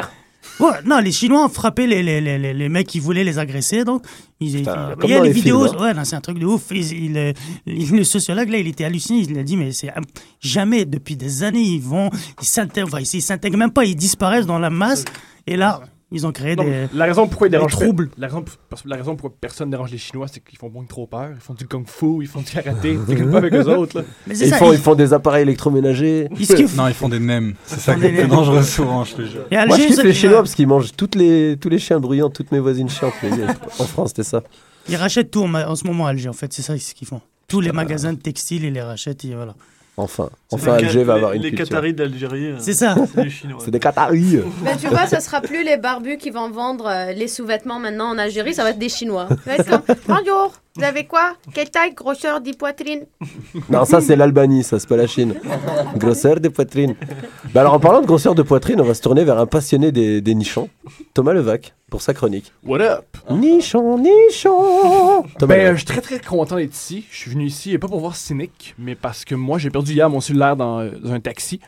Ouais, 0.59 0.71
non, 0.85 0.99
les 0.99 1.11
Chinois 1.11 1.45
ont 1.45 1.49
frappé 1.49 1.85
les, 1.85 2.01
les, 2.01 2.19
les, 2.19 2.37
les, 2.39 2.53
les 2.53 2.69
mecs 2.69 2.87
qui 2.87 2.99
voulaient 2.99 3.23
les 3.23 3.37
agresser. 3.37 3.83
Donc, 3.83 4.03
ils, 4.39 4.49
ils- 4.49 4.57
Putain, 4.59 4.95
il 5.03 5.09
y 5.09 5.13
a 5.13 5.17
dans 5.17 5.23
les 5.23 5.29
les 5.29 5.33
vidéos. 5.35 5.65
films, 5.67 5.77
hein. 5.79 5.83
Ouais, 5.83 5.93
non, 5.93 6.03
c'est 6.03 6.15
un 6.15 6.21
truc 6.21 6.39
de 6.39 6.45
ouf. 6.45 6.63
Il- 6.71 7.05
il, 7.11 7.17
euh, 7.17 7.33
il- 7.67 7.91
le 7.91 8.03
sociologue, 8.03 8.49
là, 8.49 8.57
il 8.57 8.67
était 8.67 8.83
halluciné. 8.83 9.19
Il 9.29 9.37
a 9.37 9.43
dit, 9.43 9.55
mais 9.57 9.71
c'est 9.71 9.89
imp- 9.89 10.07
jamais, 10.39 10.85
depuis 10.85 11.15
des 11.15 11.43
années, 11.43 11.61
ils 11.61 11.81
vont. 11.81 12.09
Ils 12.41 12.45
s'intègrent, 12.47 12.87
enfin, 12.87 13.03
ils 13.13 13.21
s'intègrent 13.21 13.57
même 13.57 13.71
pas, 13.71 13.85
ils 13.85 13.95
disparaissent 13.95 14.47
dans 14.47 14.59
la 14.59 14.69
masse. 14.71 15.05
Et 15.45 15.55
là, 15.57 15.81
ils 16.11 16.25
ont 16.25 16.31
créé 16.31 16.55
Non, 16.55 16.63
des. 16.63 16.87
La 16.93 17.05
raison 17.05 17.27
pourquoi 17.27 17.47
ils 17.47 17.51
dérangent 17.51 17.71
troubles. 17.73 18.09
La 18.17 18.27
raison, 18.27 18.41
pour- 18.43 18.55
la 18.85 18.95
raison 18.95 19.15
pourquoi 19.15 19.35
personne 19.41 19.69
dérange 19.69 19.91
les 19.91 19.97
Chinois, 19.97 20.27
c'est 20.27 20.39
qu'ils 20.41 20.57
font 20.57 20.69
beaucoup 20.69 20.85
trop 20.85 21.05
peur. 21.07 21.29
Ils 21.33 21.39
font 21.41 21.53
du 21.53 21.67
kung 21.67 21.85
fu, 21.87 22.19
ils 22.21 22.27
font 22.27 22.39
du 22.39 22.51
karaté. 22.51 22.97
T'es 23.07 23.15
pas 23.23 23.37
avec 23.37 23.53
eux 23.53 23.65
autres. 23.67 23.99
Là. 23.99 24.05
Mais 24.25 24.35
c'est 24.35 24.45
Ils 24.45 24.49
ça. 24.51 24.57
font, 24.57 24.71
ils- 24.71 24.75
ils 24.75 24.81
font 24.81 24.95
des 24.95 25.13
appareils 25.13 25.41
électroménagers. 25.43 26.29
ils- 26.39 26.75
Non, 26.77 26.87
ils 26.87 26.93
font 26.93 27.09
des 27.09 27.19
nems. 27.19 27.55
C'est 27.65 27.79
ça 27.79 27.95
qui 27.95 28.05
est 28.05 28.11
plus 28.13 28.27
dangereux 28.27 28.63
souvent, 28.63 29.03
je 29.03 29.15
te 29.15 29.21
jure. 29.23 29.41
Et 29.51 29.55
Moi, 29.55 29.65
je 29.67 29.73
Alger, 29.73 29.87
kiffe 29.87 30.03
les 30.03 30.13
Chinois 30.13 30.37
parce 30.37 30.55
qu'ils 30.55 30.67
mangent 30.67 30.91
toutes 30.95 31.15
les, 31.15 31.57
tous 31.59 31.69
les 31.69 31.79
chiens 31.79 31.99
bruyants, 31.99 32.29
toutes 32.29 32.51
mes 32.51 32.59
voisines 32.59 32.89
chiantes. 32.89 33.13
En 33.79 33.83
France, 33.85 34.09
c'était 34.09 34.23
ça. 34.23 34.43
Ils 34.89 34.95
rachètent 34.95 35.31
tout 35.31 35.43
en, 35.43 35.53
en 35.53 35.75
ce 35.75 35.85
moment 35.85 36.07
à 36.07 36.11
Alger, 36.11 36.29
en 36.29 36.33
fait, 36.33 36.53
c'est 36.53 36.61
ça 36.61 36.77
ce 36.77 36.93
qu'ils 36.93 37.07
font. 37.07 37.21
Tous 37.49 37.59
les 37.61 37.71
magasins 37.71 38.13
de 38.13 38.17
textiles, 38.19 38.63
ils 38.65 38.73
les 38.73 38.81
rachètent 38.81 39.23
et 39.25 39.33
voilà. 39.35 39.55
Enfin, 39.99 40.29
enfin 40.51 40.73
Alger 40.73 41.03
va 41.03 41.15
avoir 41.15 41.33
une 41.33 41.41
Les 41.41 41.49
culture. 41.49 41.67
Qataris 41.69 41.93
d'Algérie. 41.93 42.51
euh, 42.51 42.55
C'est 42.59 42.73
ça. 42.73 42.95
C'est 43.15 43.23
des 43.23 43.29
Chinois. 43.31 43.59
C'est 43.65 43.71
des 43.71 43.79
Qataris. 43.79 44.39
Mais 44.63 44.77
tu 44.77 44.87
vois, 44.87 45.07
ce 45.07 45.19
sera 45.19 45.41
plus 45.41 45.63
les 45.63 45.77
barbus 45.77 46.17
qui 46.17 46.29
vont 46.29 46.51
vendre 46.51 46.85
euh, 46.87 47.13
les 47.13 47.27
sous-vêtements 47.27 47.79
maintenant 47.79 48.09
en 48.11 48.17
Algérie, 48.19 48.53
ça 48.53 48.63
va 48.63 48.69
être 48.69 48.77
des 48.79 48.89
Chinois. 48.89 49.27
Ça 49.27 49.35
va 49.45 49.55
être 49.55 49.69
comme, 49.85 49.95
Bonjour, 50.07 50.53
vous 50.77 50.83
avez 50.83 51.05
quoi? 51.05 51.33
Quelle 51.53 51.69
taille, 51.69 51.93
grosseur, 51.93 52.39
dit 52.41 52.53
poitrine 52.53 53.05
Non, 53.69 53.83
ça 53.85 53.99
c'est 54.01 54.15
l'Albanie, 54.15 54.63
ça 54.63 54.79
c'est 54.79 54.87
pas 54.87 54.95
la 54.97 55.07
Chine. 55.07 55.33
Grosseur 55.97 56.39
de 56.39 56.49
poitrine. 56.49 56.95
Bah 57.53 57.61
alors 57.61 57.73
en 57.73 57.79
parlant 57.79 58.01
de 58.01 58.05
grosseur 58.05 58.35
de 58.35 58.43
poitrine, 58.43 58.79
on 58.81 58.83
va 58.85 58.93
se 58.93 59.01
tourner 59.01 59.23
vers 59.23 59.37
un 59.39 59.45
passionné 59.47 59.91
des, 59.91 60.21
des 60.21 60.35
nichons, 60.35 60.69
Thomas 61.13 61.33
Levac, 61.33 61.73
pour 61.89 62.01
sa 62.01 62.13
chronique. 62.13 62.51
What 62.65 62.81
up? 62.81 63.05
Nichon, 63.31 63.97
nichon. 63.97 65.23
Thomas 65.39 65.55
Ben, 65.55 65.59
euh, 65.59 65.63
Levac. 65.63 65.71
je 65.73 65.77
suis 65.77 65.85
très 65.85 66.01
très 66.01 66.19
content 66.19 66.55
d'être 66.57 66.73
ici. 66.75 67.05
Je 67.11 67.17
suis 67.17 67.31
venu 67.31 67.45
ici, 67.45 67.73
et 67.73 67.77
pas 67.79 67.87
pour 67.87 67.99
voir 67.99 68.15
Cynic, 68.15 68.75
mais 68.77 68.95
parce 68.95 69.25
que 69.25 69.35
moi 69.35 69.57
j'ai 69.57 69.69
perdu 69.69 69.93
hier 69.93 70.09
mon 70.09 70.21
cellulaire 70.21 70.55
dans, 70.55 70.79
euh, 70.81 70.91
dans 71.03 71.11
un 71.13 71.19
taxi. 71.19 71.59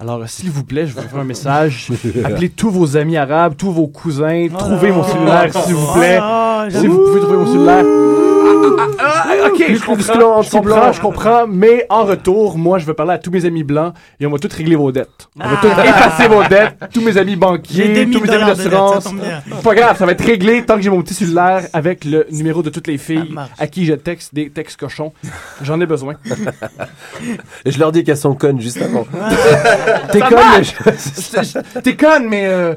Alors, 0.00 0.20
euh, 0.22 0.26
s'il 0.28 0.50
vous 0.52 0.62
plaît, 0.62 0.86
je 0.86 0.94
vous 0.94 1.00
faire 1.02 1.18
un 1.18 1.24
message. 1.24 1.88
Appelez 2.24 2.50
tous 2.50 2.70
vos 2.70 2.96
amis 2.96 3.16
arabes, 3.16 3.54
tous 3.58 3.72
vos 3.72 3.88
cousins. 3.88 4.46
trouvez 4.56 4.92
mon 4.92 5.02
cellulaire, 5.02 5.52
s'il 5.64 5.74
vous 5.74 5.92
plaît. 5.94 6.18
Ah, 6.20 6.68
Si 6.70 6.86
vous 6.86 6.98
pouvez 6.98 7.18
trouver 7.20 7.36
mon 7.38 7.46
cellulaire. 7.46 7.84
Ah, 8.78 8.86
ah, 8.98 9.24
ah, 9.26 9.46
ok, 9.48 9.64
Plus 9.64 9.76
je 9.78 9.84
comprends, 9.84 10.14
blanc, 10.16 10.42
je 10.42 10.50
comprends, 10.50 10.92
je 10.92 11.00
comprends, 11.00 11.46
mais 11.48 11.86
en 11.88 12.04
retour, 12.04 12.58
moi, 12.58 12.78
je 12.78 12.86
vais 12.86 12.94
parler 12.94 13.12
à 13.12 13.18
tous 13.18 13.30
mes 13.30 13.44
amis 13.44 13.64
blancs 13.64 13.94
et 14.20 14.26
on 14.26 14.30
va 14.30 14.38
tous 14.38 14.52
régler 14.54 14.76
vos 14.76 14.92
dettes. 14.92 15.28
On 15.38 15.48
va 15.48 15.54
Ah. 15.54 15.58
tous 15.60 15.68
effacer 15.88 16.28
vos 16.28 16.42
dettes, 16.44 16.74
tous 16.92 17.00
mes 17.00 17.16
amis 17.16 17.36
banquiers, 17.36 17.88
2000 18.06 18.18
tous 18.18 18.24
mes 18.24 18.30
amis 18.30 18.44
d'assurance. 18.46 19.08
pas 19.62 19.74
grave, 19.74 19.96
ça 19.98 20.06
va 20.06 20.12
être 20.12 20.24
réglé 20.24 20.64
tant 20.64 20.76
que 20.76 20.82
j'ai 20.82 20.90
mon 20.90 21.02
petit 21.02 21.14
cellulaire 21.14 21.62
avec 21.72 22.04
le 22.04 22.26
numéro 22.30 22.62
de 22.62 22.70
toutes 22.70 22.86
les 22.86 22.98
filles 22.98 23.34
à 23.58 23.66
qui 23.66 23.84
je 23.86 23.94
texte 23.94 24.34
des 24.34 24.50
textes 24.50 24.78
cochons. 24.78 25.12
J'en 25.62 25.80
ai 25.80 25.86
besoin. 25.86 26.14
Et 27.64 27.70
je 27.70 27.78
leur 27.78 27.92
dis 27.92 28.04
qu'elles 28.04 28.16
sont 28.16 28.34
connes 28.34 28.60
juste 28.60 28.80
avant. 28.82 29.06
T'es 30.12 30.20
conne, 30.20 30.38
mais 30.58 31.82
T'es 31.82 31.96
conne, 31.96 32.28
mais. 32.28 32.46
Euh, 32.46 32.74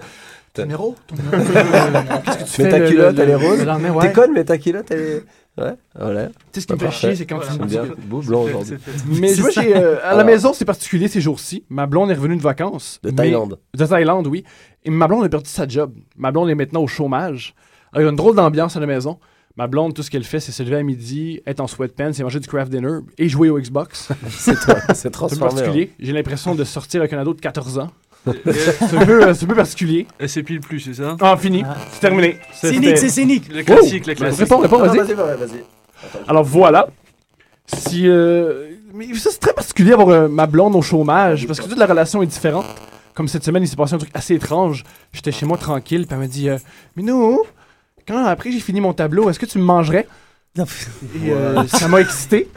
ton 0.54 0.64
numéro? 0.64 0.96
Ton 1.08 1.16
numéro? 1.16 1.32
Qu'est-ce 2.26 2.38
que 2.38 2.44
tu 2.44 2.62
Mais 2.64 2.70
fais 2.70 2.80
ta 2.80 2.80
culotte, 2.88 3.16
le- 3.16 3.24
elle 3.24 3.30
est 3.30 3.36
rose. 3.36 3.66
T'es 4.02 4.12
conne, 4.12 4.32
mais 4.34 4.44
ta 4.44 4.58
culotte, 4.58 4.86
elle 4.92 5.00
est. 5.00 5.24
Ouais, 5.58 5.74
voilà. 5.99 6.28
Tu 6.28 6.34
sais 6.54 6.62
ce 6.62 6.68
qui 6.68 6.74
me 6.74 6.78
Bah, 6.78 6.89
fait 6.91 6.95
chier, 6.97 7.16
c'est 7.16 7.26
quand 7.26 7.38
me 7.38 7.66
dis 7.66 7.76
bien. 7.76 7.86
que- 7.86 7.99
Beau 8.02 8.22
blanc 8.22 8.43
aujourd'hui. 8.43 8.78
Mais 9.08 9.28
C'est 9.36 9.41
moi, 9.41 9.49
j'ai, 9.52 9.76
euh, 9.76 9.97
à 10.04 10.16
la 10.16 10.24
maison, 10.24 10.54
c'est 10.54 10.64
particulier 10.66 11.08
ces 11.10 11.20
jours-ci. 11.20 11.66
Ma 11.70 11.88
blonde 11.88 12.10
est 12.10 12.14
revenue 12.14 12.38
de 12.38 12.41
vacances. 12.41 12.99
De 13.04 13.10
mais- 13.10 13.16
Thaïlande. 13.16 13.60
De 13.78 13.86
Thaïlande, 13.86 14.28
oui. 14.28 14.43
Et 14.86 14.89
ma 14.89 15.08
blonde 15.08 15.26
a 15.26 15.30
perdu 15.30 15.49
sa 15.49 15.68
job. 15.68 15.93
Ma 16.16 16.32
blonde 16.32 16.49
est 16.49 16.56
maintenant 16.56 16.82
au 16.82 16.88
chômage. 16.88 17.54
Alors, 17.91 18.02
il 18.02 18.06
y 18.06 18.08
a 18.08 18.10
une 18.10 18.16
drôle 18.16 18.36
d'ambiance 18.36 18.78
à 18.78 18.80
la 18.80 18.88
maison. 18.88 19.20
Ma 19.58 19.68
blonde, 19.68 19.93
tout 19.93 20.02
ce 20.04 20.10
qu'elle 20.10 20.24
fait, 20.24 20.39
c'est 20.39 20.54
se 20.54 20.64
lever 20.64 20.78
à 20.78 20.84
midi, 20.84 21.41
être 21.45 21.60
en 21.60 21.68
sweatpants 21.68 22.14
et 22.18 22.24
manger 22.24 22.39
du 22.39 22.47
craft 22.47 22.72
dinner 22.72 22.99
et 23.18 23.28
jouer 23.28 23.49
au 23.49 23.60
Xbox. 23.60 24.08
C'est 24.30 24.56
toi, 24.58 24.76
c'est 24.88 24.95
C'est 24.95 25.08
un 25.10 25.12
transformé. 25.12 25.43
hein. 25.52 25.56
particulier. 25.56 25.91
J'ai 25.99 26.14
l'impression 26.14 26.56
de 26.56 26.64
sortir 26.64 27.02
avec 27.02 27.12
un 27.12 27.20
ado 27.20 27.34
de 27.34 27.41
14 27.41 27.78
ans. 27.80 27.91
C'est 28.26 28.96
un, 28.98 29.06
peu, 29.06 29.24
euh, 29.24 29.34
c'est 29.34 29.46
un 29.46 29.48
peu 29.48 29.56
particulier. 29.56 30.08
Elle 30.20 30.30
s'épile 30.30 30.60
plus, 30.60 30.80
c'est 30.80 30.94
ça? 30.94 31.18
Ah, 31.20 31.36
fini. 31.38 31.64
C'est 31.92 32.02
terminé. 32.02 32.38
Cynique, 32.54 32.98
c'est 32.98 33.10
cynique. 33.10 33.52
Le 33.54 33.64
classique, 33.64 34.06
le 34.06 34.16
classique. 34.16 34.40
Réponds, 34.42 34.60
réponds, 34.60 34.80
vas-y. 34.80 34.98
vas-y, 34.98 35.14
vas-y, 35.14 35.38
vas-y. 35.38 35.64
Alors 36.28 36.44
voilà. 36.44 36.88
Si 37.66 38.08
euh, 38.08 38.72
mais 38.94 39.14
ça 39.16 39.30
c'est 39.32 39.40
très 39.40 39.54
particulier 39.54 39.94
avoir 39.94 40.10
euh, 40.10 40.28
ma 40.28 40.46
blonde 40.46 40.76
au 40.76 40.82
chômage 40.82 41.48
parce 41.48 41.60
que 41.60 41.68
toute 41.68 41.78
la 41.78 41.86
relation 41.86 42.22
est 42.22 42.28
différente. 42.28 42.66
Comme 43.14 43.28
cette 43.28 43.44
semaine, 43.44 43.64
il 43.64 43.68
s'est 43.68 43.76
passé 43.76 43.94
un 43.94 43.98
truc 43.98 44.12
assez 44.14 44.36
étrange. 44.36 44.84
J'étais 45.12 45.32
chez 45.32 45.46
moi 45.46 45.58
tranquille, 45.58 46.06
puis 46.08 46.14
elle 46.14 46.20
m'a 46.20 46.28
dit 46.28 46.50
euh, 46.50 46.58
"Mais 46.96 47.04
nous, 47.04 47.42
quand 48.08 48.26
après 48.26 48.52
j'ai 48.52 48.60
fini 48.60 48.82
mon 48.82 48.94
tableau, 48.94 49.30
est-ce 49.30 49.40
que 49.40 49.46
tu 49.46 49.58
me 49.58 49.64
mangerais? 49.64 50.08
Euh, 50.60 51.64
ça 51.68 51.88
m'a 51.88 52.02
excité. 52.02 52.49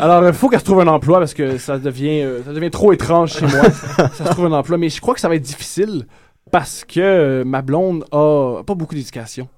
Alors, 0.00 0.26
il 0.26 0.32
faut 0.32 0.48
qu'elle 0.48 0.60
se 0.60 0.64
trouve 0.64 0.80
un 0.80 0.86
emploi 0.86 1.18
parce 1.18 1.34
que 1.34 1.58
ça 1.58 1.78
devient, 1.78 2.22
euh, 2.22 2.42
ça 2.44 2.52
devient 2.52 2.70
trop 2.70 2.92
étrange 2.92 3.32
chez 3.34 3.46
moi. 3.46 3.64
ça 4.12 4.24
se 4.26 4.30
trouve 4.30 4.46
un 4.46 4.52
emploi. 4.52 4.78
Mais 4.78 4.88
je 4.88 5.00
crois 5.00 5.14
que 5.14 5.20
ça 5.20 5.28
va 5.28 5.34
être 5.34 5.42
difficile 5.42 6.06
parce 6.50 6.84
que 6.86 7.00
euh, 7.00 7.44
ma 7.44 7.62
blonde 7.62 8.04
a 8.12 8.62
pas 8.64 8.74
beaucoup 8.74 8.94
d'éducation. 8.94 9.48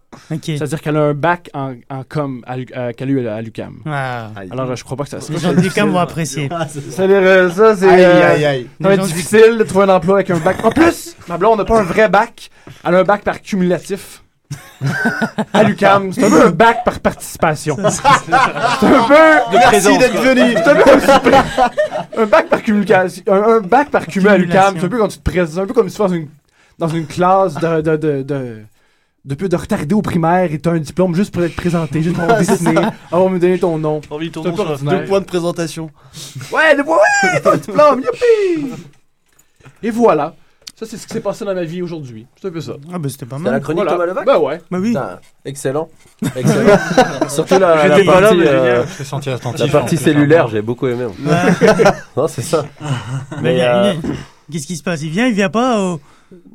C'est-à-dire 0.41 0.81
qu'elle 0.81 0.97
a 0.97 1.03
un 1.03 1.15
bac 1.15 1.51
en, 1.55 1.75
en 1.91 2.05
com 2.09 2.45
euh, 2.49 2.93
qu'elle 2.93 3.09
a 3.09 3.13
eu 3.13 3.27
à 3.27 3.43
l'UCAM. 3.43 3.81
Ah. 3.85 4.31
Alors, 4.53 4.71
euh, 4.71 4.77
je 4.77 4.85
crois 4.85 4.97
pas 4.97 5.03
que 5.05 5.11
ça 5.11 5.19
Les 5.29 5.39
gens 5.39 5.53
de 5.53 5.61
l'UQAM 5.61 5.91
vont 5.91 5.99
apprécier. 5.99 6.49
C'est-à-dire, 6.69 7.17
euh, 7.21 7.51
ça, 7.51 7.75
c'est. 7.77 7.89
Aïe, 7.89 8.05
euh, 8.05 8.33
aïe, 8.35 8.45
aïe. 8.45 8.69
Ça 8.81 8.89
va 8.89 8.91
Les 8.91 8.95
être 8.95 9.01
gens 9.03 9.07
du- 9.09 9.13
difficile 9.13 9.59
de 9.59 9.65
trouver 9.65 9.85
un 9.87 9.89
emploi 9.97 10.15
avec 10.15 10.31
un 10.31 10.39
bac. 10.39 10.65
En 10.65 10.71
plus, 10.71 11.17
ma 11.29 11.37
blonde 11.37 11.59
n'a 11.59 11.65
pas 11.65 11.81
un 11.81 11.85
vrai 11.85 12.09
bac. 12.09 12.49
Elle 12.87 12.95
a 12.95 12.99
un 13.01 13.05
bac 13.05 13.23
par 13.23 13.43
cumulatif. 13.43 14.23
à 15.53 15.63
l'UCAM. 15.65 16.13
C'est 16.13 16.25
un 16.25 16.31
peu 16.31 16.47
un 16.47 16.51
bac 16.51 16.85
par 16.85 17.01
participation. 17.01 17.77
C'est 17.89 18.07
un 18.35 19.05
peu. 19.09 19.15
Merci 19.53 19.99
d'être 19.99 20.21
venu. 20.21 20.53
C'est 20.55 20.69
un 20.69 20.75
peu 20.75 20.83
comme 20.83 21.01
si- 21.01 22.17
un 22.19 22.27
bac 22.27 22.49
par 22.49 22.63
communication. 22.63 23.23
Un, 23.29 23.43
un 23.43 23.61
bac 23.61 23.91
par 23.91 24.07
cumul 24.07 24.29
à 24.29 24.37
l'UCAM. 24.39 24.75
C'est 24.79 24.85
un 24.85 24.89
peu 24.89 24.99
quand 24.99 25.09
tu 25.09 25.19
te 25.19 25.23
présentes. 25.31 25.55
C'est 25.55 25.61
un 25.61 25.67
peu 25.67 25.75
comme 25.75 25.89
si 25.89 25.97
tu 25.97 26.03
fasses 26.03 26.13
une, 26.13 26.29
dans 26.79 26.89
une 26.89 27.07
classe 27.07 27.55
de. 27.55 27.81
de, 27.81 27.97
de, 27.97 28.23
de 28.23 28.63
de 29.27 29.35
peu 29.35 29.49
de 29.49 29.57
retardé 29.57 29.95
au 29.95 30.03
primaire 30.03 30.53
et 30.53 30.59
t'as 30.59 30.73
un 30.73 30.79
diplôme 30.79 31.15
juste 31.15 31.33
pour 31.33 31.43
être 31.43 31.57
présenté, 31.57 32.03
juste 32.03 32.15
pour 32.15 32.29
ça. 32.29 32.93
avoir 33.11 33.31
me 33.31 33.39
donner 33.39 33.59
ton 33.59 33.79
nom. 33.79 34.03
Envie 34.11 34.27
un 34.37 34.43
peu 34.43 34.51
ordinaire. 34.51 35.01
Deux 35.01 35.05
points 35.07 35.21
de 35.21 35.25
présentation. 35.25 35.91
Ouais, 36.53 36.77
deux 36.77 36.85
points, 36.85 36.99
ouais, 37.23 37.43
un 37.51 37.57
diplôme, 37.57 38.03
youpi! 38.03 38.71
Et 39.83 39.91
voilà. 39.91 40.35
Ça, 40.77 40.87
c'est 40.87 40.97
ce 40.97 41.07
qui 41.07 41.13
s'est 41.15 41.21
passé 41.21 41.45
dans 41.45 41.55
ma 41.55 41.63
vie 41.63 41.83
aujourd'hui. 41.83 42.27
C'est 42.41 42.49
un 42.49 42.51
peu 42.51 42.61
ça. 42.61 42.73
Ah, 42.93 42.99
bah 42.99 43.09
c'était 43.09 43.27
pas 43.27 43.37
C'est 43.43 43.51
la 43.51 43.61
chronique 43.61 43.85
Voilà. 43.85 43.93
Thomas 43.93 44.07
Levac 44.07 44.27
Bah 44.27 44.39
ouais. 44.41 44.61
Bah 44.71 44.79
oui. 44.81 44.89
Putain, 44.89 45.21
excellent. 45.45 45.89
Excellent. 46.37 46.77
Surtout 47.29 47.59
la, 47.61 47.77
la 47.89 47.97
J'étais 47.97 48.05
pas 48.07 48.21
là, 48.21 48.29
partie, 48.29 48.37
mais 48.39 48.49
euh, 48.49 48.85
génial. 48.87 48.87
Je 49.23 49.31
attentif, 49.31 49.61
la 49.67 49.69
partie 49.81 49.97
cellulaire, 49.97 50.49
j'ai 50.49 50.63
beaucoup 50.63 50.89
aimé. 50.89 51.07
non, 52.17 52.27
c'est 52.27 52.43
ça. 52.43 52.65
Mais 53.41 53.43
Mais, 53.43 53.55
il 53.55 53.59
y 53.59 53.63
a- 53.63 53.85
euh, 53.85 53.95
il 54.03 54.09
y 54.11 54.13
a- 54.13 54.17
Qu'est-ce 54.53 54.67
qui 54.67 54.77
se 54.77 54.83
passe? 54.83 55.01
Il 55.03 55.11
vient, 55.11 55.27
il 55.27 55.35
vient 55.35 55.49
pas 55.49 55.81
au... 55.81 56.01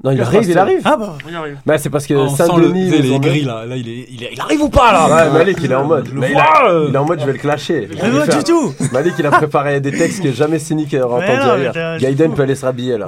Non, 0.04 0.12
il 0.12 0.22
arrive, 0.22 0.50
il 0.50 0.58
arrive. 0.58 0.82
Ah 0.86 0.96
bah. 0.98 1.18
On 1.28 1.32
y 1.32 1.36
arrive. 1.36 1.58
Bah, 1.66 1.78
c'est 1.78 1.90
parce 1.90 2.08
que 2.08 2.14
Ah, 2.14 2.30
Saint-Denis. 2.30 2.90
le- 2.90 3.12
ont- 3.14 3.20
grilles, 3.20 3.44
là. 3.46 3.66
Là, 3.66 3.76
il 3.76 3.88
est- 3.90 4.06
il 4.10 4.24
est- 4.24 4.30
il 4.34 4.40
arrive 4.42 4.62
ou 4.62 4.70
pas, 4.70 4.92
là? 4.94 5.08
Ouais, 5.26 5.32
Malik, 5.38 5.58
il 5.64 5.72
est 5.72 5.76
en 5.76 5.86
mode. 5.86 6.08
Je 6.08 6.14
le 6.14 6.20
Mais 6.22 6.32
il, 6.32 6.38
a- 6.38 6.70
euh. 6.70 6.86
il 6.90 6.96
est 6.96 6.98
en 6.98 7.06
mode, 7.06 7.20
je 7.20 7.26
vais 7.26 7.34
le 7.34 7.38
clasher. 7.38 7.88
Mais 7.92 7.98
faire. 7.98 8.38
du 8.38 8.44
tout. 8.44 8.74
Malik, 8.94 9.14
il 9.20 9.26
a 9.26 9.32
préparé 9.32 9.82
des 9.82 9.92
textes 9.92 10.24
que 10.24 10.32
jamais 10.32 10.60
Cynic 10.60 10.94
aura 10.94 11.20
Mais 11.20 11.26
entendu 11.32 11.40
non, 11.48 11.58
mais 11.58 11.68
ailleurs. 11.78 11.98
Gaiden 12.00 12.34
peut 12.34 12.44
aller 12.44 12.56
se 12.56 12.66
rhabiller, 12.66 12.98
là. 12.98 13.08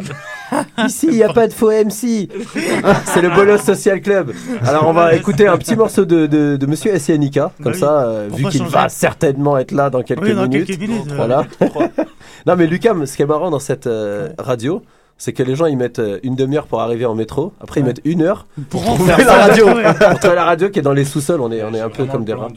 Ici, 0.86 1.08
il 1.10 1.14
n'y 1.16 1.24
a 1.24 1.32
pas 1.32 1.48
de 1.48 1.54
faux 1.54 1.72
MC. 1.72 2.28
C'est 3.06 3.22
le 3.22 3.30
Bolos 3.30 3.58
Social 3.60 4.02
Club. 4.02 4.32
Alors, 4.66 4.88
on 4.88 4.94
va 4.94 5.14
écouter 5.16 5.48
un 5.48 5.58
petit 5.58 5.76
morceau 5.76 6.04
de, 6.06 6.26
de, 6.26 6.58
de 6.58 6.66
Monsieur 6.66 6.94
Essianika. 6.94 7.52
Comme 7.64 7.72
Bah 7.72 7.72
oui. 7.74 7.80
ça, 7.80 8.02
euh, 8.04 8.28
vu 8.34 8.46
qu'il 8.50 8.64
va 8.66 8.90
certainement 8.90 9.58
être 9.58 9.72
là 9.72 9.90
dans 9.90 10.02
quelques 10.04 10.24
Oui, 10.24 10.34
dans 10.34 10.44
minutes. 10.44 10.68
quelques 10.68 10.80
minutes, 10.82 11.10
ouais. 11.10 11.16
Voilà. 11.16 11.46
non, 12.46 12.56
mais 12.58 12.68
Lucam, 12.68 13.06
ce 13.06 13.16
qui 13.16 13.22
est 13.22 13.26
marrant 13.26 13.50
dans 13.50 13.60
cette 13.60 13.88
euh, 13.88 14.30
radio, 14.38 14.82
c'est 15.22 15.34
que 15.34 15.44
les 15.44 15.56
gens 15.56 15.68
ils 15.68 15.78
mettent 15.78 16.00
euh, 16.00 16.20
une 16.24 16.34
demi-heure 16.36 16.66
pour 16.66 16.82
arriver 16.82 17.06
en 17.06 17.14
métro. 17.14 17.54
Après, 17.62 17.80
ils 17.80 17.84
mettent 17.84 18.02
une 18.06 18.24
heure 18.24 18.48
Pour 18.72 18.82
pour 18.82 18.90
en 18.90 18.96
trouver 18.96 19.14
faire 19.14 19.28
la 19.28 19.46
radio. 19.46 19.66
Pour 19.68 20.20
trouver 20.20 20.36
la 20.36 20.46
radio 20.46 20.70
qui 20.72 20.80
est 20.80 20.82
dans 20.82 20.94
les 20.94 21.06
sous-sols. 21.06 21.42
On 21.42 21.52
est, 21.52 21.62
on 21.62 21.76
est 21.76 21.80
un 21.80 21.92
peu 21.92 22.08
comme 22.08 22.26
des 22.26 22.34
rats. 22.34 22.48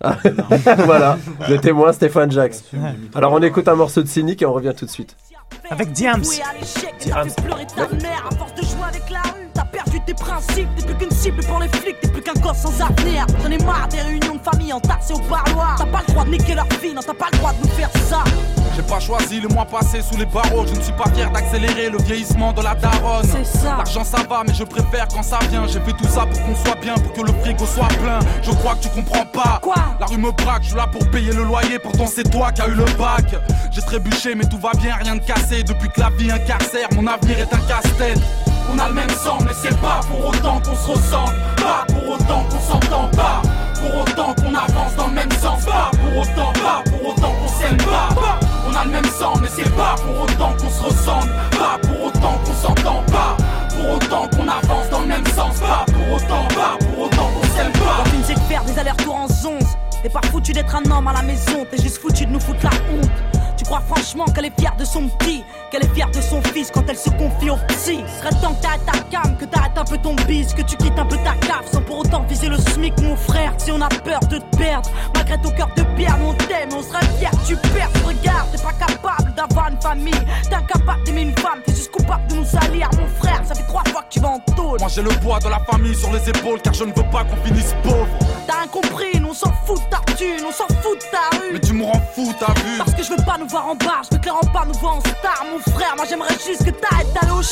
Ah, 0.00 0.16
voilà, 0.78 1.16
le 1.48 1.58
témoin 1.58 1.92
Stéphane 1.92 2.32
Jax. 2.32 2.64
Alors 3.14 3.32
on 3.34 3.40
écoute 3.40 3.68
un 3.68 3.76
morceau 3.76 4.02
de 4.02 4.08
Cynic 4.08 4.42
et 4.42 4.46
on 4.46 4.52
revient 4.52 4.72
tout 4.76 4.84
de 4.84 4.90
suite. 4.90 5.16
Avec 5.70 5.92
Diams. 5.92 6.24
Fait 6.24 6.90
pleurer 10.04 10.14
ta 10.14 10.26
mère 10.26 10.28
à 10.28 10.40
force 10.40 10.56
de 10.56 10.62
jouer 10.62 10.62
avec 10.62 10.62
la 10.62 10.62
rue. 10.62 10.62
T'as 10.62 10.62
perdu 10.62 10.66
tes 10.66 10.66
principes, 10.66 10.68
t'es 10.76 10.86
plus 10.86 10.94
qu'une 10.96 11.10
cible 11.10 11.44
pour 11.46 11.60
les 11.60 11.68
flics, 11.68 12.00
t'es 12.00 12.08
plus 12.08 12.22
qu'un 12.22 12.40
gosse 12.40 12.58
sans 12.58 12.80
avenir. 12.80 13.26
J'en 13.42 13.50
ai 13.50 13.58
marre 13.58 13.88
des 13.88 14.00
réunions 14.00 14.36
de 14.36 14.42
famille 14.42 14.72
entassées 14.72 15.14
au 15.14 15.18
parloir. 15.20 15.76
T'as 15.78 15.86
pas 15.86 16.02
le 16.06 16.12
droit 16.12 16.24
de 16.24 16.30
niquer 16.30 16.54
leur 16.54 16.66
fille, 16.80 16.94
non, 16.94 17.02
t'as 17.04 17.14
pas 17.14 17.28
le 17.32 17.38
droit 17.38 17.52
de 17.52 17.62
nous 17.62 17.74
faire 17.74 17.90
ça. 18.08 18.24
J'ai 18.74 18.82
pas 18.82 19.00
choisi 19.00 19.40
le 19.40 19.48
mois 19.48 19.66
passé 19.66 20.00
sous 20.00 20.16
les 20.16 20.24
barreaux. 20.24 20.66
Je 20.66 20.74
ne 20.74 20.80
suis 20.80 20.94
pas 20.94 21.04
fier 21.14 21.30
d'accélérer 21.30 21.90
le 21.90 21.98
vieillissement 21.98 22.54
de 22.54 22.62
la 22.62 22.74
daronne. 22.74 23.26
C'est 23.30 23.44
ça. 23.44 23.76
L'argent 23.76 24.04
ça 24.04 24.18
va, 24.28 24.42
mais 24.46 24.54
je 24.54 24.64
préfère 24.64 25.06
quand 25.08 25.22
ça 25.22 25.38
vient. 25.50 25.66
J'ai 25.66 25.80
fait 25.80 25.92
tout 25.92 26.08
ça 26.08 26.24
pour 26.24 26.42
qu'on 26.42 26.56
soit 26.56 26.80
bien, 26.80 26.94
pour 26.94 27.12
que 27.12 27.20
le 27.20 27.32
frigo 27.40 27.66
soit 27.66 27.88
plein. 27.88 28.18
Je 28.42 28.50
crois 28.52 28.74
que 28.76 28.84
tu 28.84 28.88
comprends 28.88 29.26
pas. 29.26 29.58
Quoi? 29.60 29.74
La 30.00 30.06
rue 30.06 30.16
me 30.16 30.30
braque, 30.30 30.62
je 30.62 30.68
suis 30.68 30.76
là 30.76 30.86
pour 30.90 31.06
payer 31.10 31.32
le 31.32 31.44
loyer. 31.44 31.78
Pourtant 31.78 32.06
c'est 32.06 32.28
toi 32.30 32.50
qui 32.50 32.62
as 32.62 32.68
eu 32.68 32.74
le 32.74 32.84
bac. 32.98 33.26
J'ai 33.70 33.82
trébuché, 33.82 34.34
mais 34.34 34.44
tout 34.44 34.58
va 34.58 34.72
bien, 34.78 34.94
rien 34.96 35.16
de 35.16 35.22
cassé. 35.22 35.62
Depuis 35.62 35.90
que 35.90 36.00
la 36.00 36.08
vie 36.10 36.30
incarcère, 36.30 36.88
mon 36.94 37.06
avenir 37.06 37.40
est 37.40 37.52
un 37.52 37.60
casse-tête. 37.68 38.20
On 38.70 38.78
a 38.78 38.88
le 38.88 38.94
même 38.94 39.10
sang, 39.10 39.38
mais 39.44 39.52
c'est 39.54 39.78
pas 39.80 40.00
pour 40.08 40.26
autant 40.28 40.60
qu'on 40.60 40.76
se 40.76 40.90
ressemble. 40.90 41.34
Pas 41.56 41.84
pour 41.88 42.14
autant 42.14 42.44
qu'on 42.44 42.60
s'entend 42.60 43.08
pas. 43.08 43.42
Pour 43.80 44.00
autant 44.02 44.34
qu'on 44.34 44.54
avance 44.54 44.94
dans 44.96 45.06
le 45.08 45.14
même 45.14 45.32
sens. 45.32 45.64
Pas 45.64 45.90
pour 45.92 46.22
autant, 46.22 46.52
pas 46.52 46.82
pour 46.90 47.08
autant 47.08 47.32
qu'on 47.32 47.48
s'aime 47.48 47.76
pas. 47.78 48.08
On 48.68 48.74
a 48.74 48.84
le 48.84 48.90
même 48.90 49.10
sang, 49.18 49.34
mais 49.40 49.48
c'est 49.54 49.74
pas 49.76 49.94
pour 49.96 50.22
autant 50.22 50.52
qu'on 50.58 50.70
se 50.70 50.82
ressemble. 50.82 51.30
Pas 51.50 51.78
pour 51.82 52.06
autant 52.06 52.38
qu'on 52.44 52.54
s'entend 52.54 53.02
pas. 53.10 53.36
Pour 53.70 53.96
autant 53.96 54.28
qu'on 54.28 54.48
avance 54.48 54.90
dans 54.90 55.00
le 55.00 55.06
même 55.06 55.26
sens. 55.26 55.58
Pas 55.58 55.84
pour 55.86 56.16
autant, 56.16 56.46
pas 56.54 56.76
pour 56.84 57.04
autant 57.06 57.30
qu'on 57.30 57.56
s'aime 57.56 57.72
pas. 57.72 58.02
Quand 58.04 58.10
tu 58.10 58.16
ne 58.16 58.24
sais 58.24 58.34
que 58.34 58.40
faire 58.40 58.64
des 58.64 58.78
allers-retours 58.78 59.16
en. 59.16 59.28
T'es 60.02 60.08
pas 60.08 60.20
foutu 60.32 60.52
d'être 60.52 60.74
un 60.74 60.90
homme 60.90 61.06
à 61.06 61.12
la 61.12 61.22
maison, 61.22 61.64
t'es 61.70 61.80
juste 61.80 61.98
foutu 61.98 62.26
de 62.26 62.32
nous 62.32 62.40
foutre 62.40 62.64
la 62.64 62.70
honte. 62.70 63.08
Tu 63.56 63.64
crois 63.64 63.80
franchement 63.86 64.24
qu'elle 64.24 64.46
est 64.46 64.60
fière 64.60 64.74
de 64.76 64.84
son 64.84 65.06
petit, 65.06 65.44
qu'elle 65.72 65.84
est 65.84 65.94
fière 65.94 66.10
de 66.10 66.20
son 66.20 66.42
fils 66.42 66.70
quand 66.70 66.84
elle 66.86 66.98
se 66.98 67.08
confie 67.08 67.48
au 67.48 67.56
psy. 67.68 68.00
Serait 68.18 68.40
temps 68.42 68.52
que 68.52 68.62
t'arrêtes 68.62 68.84
ta 68.84 68.98
cam, 69.10 69.36
que 69.38 69.46
t'arrêtes 69.46 69.78
un 69.78 69.84
peu 69.84 69.96
ton 69.96 70.14
bise, 70.26 70.52
que 70.52 70.60
tu 70.60 70.76
quittes 70.76 70.98
un 70.98 71.06
peu 71.06 71.16
ta 71.16 71.34
cave 71.46 71.64
sans 71.72 71.80
pour 71.80 72.00
autant 72.00 72.22
viser 72.28 72.48
le 72.48 72.58
SMIC, 72.58 73.00
mon 73.00 73.16
frère. 73.16 73.54
Si 73.56 73.72
on 73.72 73.80
a 73.80 73.88
peur 73.88 74.20
de 74.28 74.36
te 74.36 74.56
perdre, 74.56 74.90
malgré 75.14 75.40
ton 75.40 75.50
cœur 75.50 75.70
de 75.74 75.82
pierre, 75.96 76.18
on 76.22 76.34
t'aime, 76.34 76.68
on 76.76 76.82
serait 76.82 77.06
fier 77.18 77.30
que 77.30 77.46
tu 77.46 77.56
perds. 77.56 77.88
Regarde, 78.04 78.50
t'es 78.52 78.62
pas 78.62 78.72
capable 78.72 79.34
d'avoir 79.34 79.70
une 79.70 79.80
famille, 79.80 80.22
t'es 80.48 80.54
incapable 80.54 81.04
d'aimer 81.04 81.22
une 81.22 81.38
femme, 81.38 81.60
t'es 81.64 81.72
juste 81.72 81.90
coupable 81.90 82.26
de 82.28 82.34
nous 82.36 82.44
salir, 82.44 82.90
mon 82.98 83.06
frère. 83.06 83.40
Ça 83.46 83.54
fait 83.54 83.66
trois 83.66 83.84
fois 83.86 84.02
que 84.02 84.08
tu 84.10 84.20
vas 84.20 84.28
en 84.28 84.40
tôle. 84.54 84.78
Moi 84.78 84.88
j'ai 84.88 85.02
le 85.02 85.10
poids 85.20 85.38
de 85.38 85.48
la 85.48 85.58
famille 85.60 85.94
sur 85.94 86.12
les 86.12 86.28
épaules 86.28 86.60
car 86.60 86.74
je 86.74 86.84
ne 86.84 86.92
veux 86.92 87.10
pas 87.10 87.24
qu'on 87.24 87.36
finisse 87.46 87.74
pauvre. 87.82 88.08
T'as 88.46 88.58
rien 88.58 88.68
compris, 88.68 89.18
nous 89.20 89.30
on 89.30 89.34
s'en 89.34 89.52
fout 89.64 89.78
de 89.78 89.88
ta 89.88 90.00
thune, 90.16 90.44
on 90.46 90.52
s'en 90.52 90.66
fout 90.82 90.98
de 90.98 91.10
ta 91.10 91.38
rue. 91.38 91.52
Mais 91.54 91.60
tu 91.60 91.72
me 91.72 91.84
rends 91.84 92.02
fou, 92.14 92.30
t'as 92.38 92.52
vu 92.60 92.76
Parce 92.76 92.92
que 92.92 93.02
je 93.02 93.10
veux 93.10 93.24
pas 93.24 93.38
nous 93.38 93.48
voir 93.48 93.68
en 93.68 93.74
bar, 93.74 94.02
je 94.10 94.16
veux 94.16 94.20
clairement 94.20 94.52
pas 94.52 94.64
nous 94.66 94.78
voir 94.78 94.96
en 94.96 95.00
star, 95.00 95.44
mon 95.50 95.61
frère. 95.70 95.94
Moi 95.96 96.06
j'aimerais 96.08 96.34
juste 96.46 96.64
que 96.64 96.70
t'arrêtes 96.70 97.12
d'aller 97.12 97.32
au. 97.32 97.42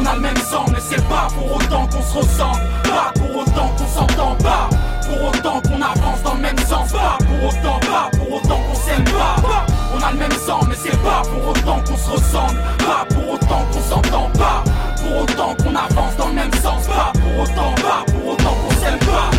On 0.00 0.06
a 0.06 0.14
le 0.14 0.20
même 0.20 0.36
sang, 0.36 0.64
mais 0.72 0.78
c'est 0.80 1.02
pas 1.08 1.28
pour 1.34 1.56
autant 1.56 1.86
qu'on 1.86 2.02
se 2.02 2.18
ressemble. 2.18 2.60
Pas 2.84 3.12
pour 3.14 3.42
autant 3.42 3.68
qu'on 3.76 3.86
s'entend 3.86 4.34
pas. 4.36 4.70
Pour 5.06 5.28
autant 5.28 5.60
qu'on 5.60 5.82
avance 5.82 6.22
dans 6.24 6.34
le 6.34 6.40
même 6.40 6.58
sens. 6.58 6.92
Pas 6.92 7.18
pour 7.18 7.48
autant, 7.48 7.78
pas 7.80 8.10
pour 8.16 8.32
autant 8.32 8.60
qu'on 8.60 8.74
s'aime 8.74 9.04
pas. 9.04 9.36
Pas. 9.42 9.66
On 9.94 10.02
a 10.02 10.12
le 10.12 10.18
même 10.18 10.32
sang, 10.46 10.60
mais 10.68 10.76
c'est 10.82 10.96
pas 11.02 11.22
pour 11.22 11.48
autant 11.48 11.80
qu'on 11.80 11.96
se 11.96 12.10
ressemble. 12.10 12.58
Pas 12.78 13.04
pour 13.14 13.34
autant 13.34 13.64
qu'on 13.72 13.82
s'entend 13.82 14.30
pas. 14.38 14.64
Pour 14.96 15.22
autant 15.22 15.54
qu'on 15.56 15.74
avance 15.74 16.16
dans 16.16 16.28
le 16.28 16.34
même 16.34 16.54
sens. 16.54 16.86
Pas 16.86 17.12
pour 17.12 17.42
autant, 17.42 17.74
pas 17.82 18.04
pour 18.12 18.32
autant 18.32 18.54
qu'on 18.54 18.74
s'aime 18.82 18.98
pas. 19.00 19.30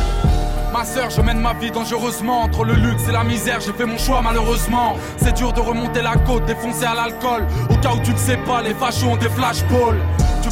Je 0.83 1.21
mène 1.21 1.39
ma 1.39 1.53
vie 1.53 1.69
dangereusement. 1.69 2.41
Entre 2.41 2.63
le 2.63 2.73
luxe 2.73 3.07
et 3.07 3.11
la 3.11 3.23
misère, 3.23 3.59
j'ai 3.59 3.71
fait 3.71 3.85
mon 3.85 3.99
choix 3.99 4.21
malheureusement. 4.23 4.95
C'est 5.17 5.33
dur 5.33 5.53
de 5.53 5.59
remonter 5.59 6.01
la 6.01 6.15
côte, 6.15 6.45
défoncé 6.45 6.85
à 6.85 6.95
l'alcool. 6.95 7.45
Au 7.69 7.75
cas 7.75 7.93
où 7.93 7.99
tu 8.03 8.11
ne 8.11 8.17
sais 8.17 8.37
pas, 8.37 8.63
les 8.63 8.73
fachos 8.73 9.05
ont 9.05 9.15
des 9.15 9.29
flashballs 9.29 10.01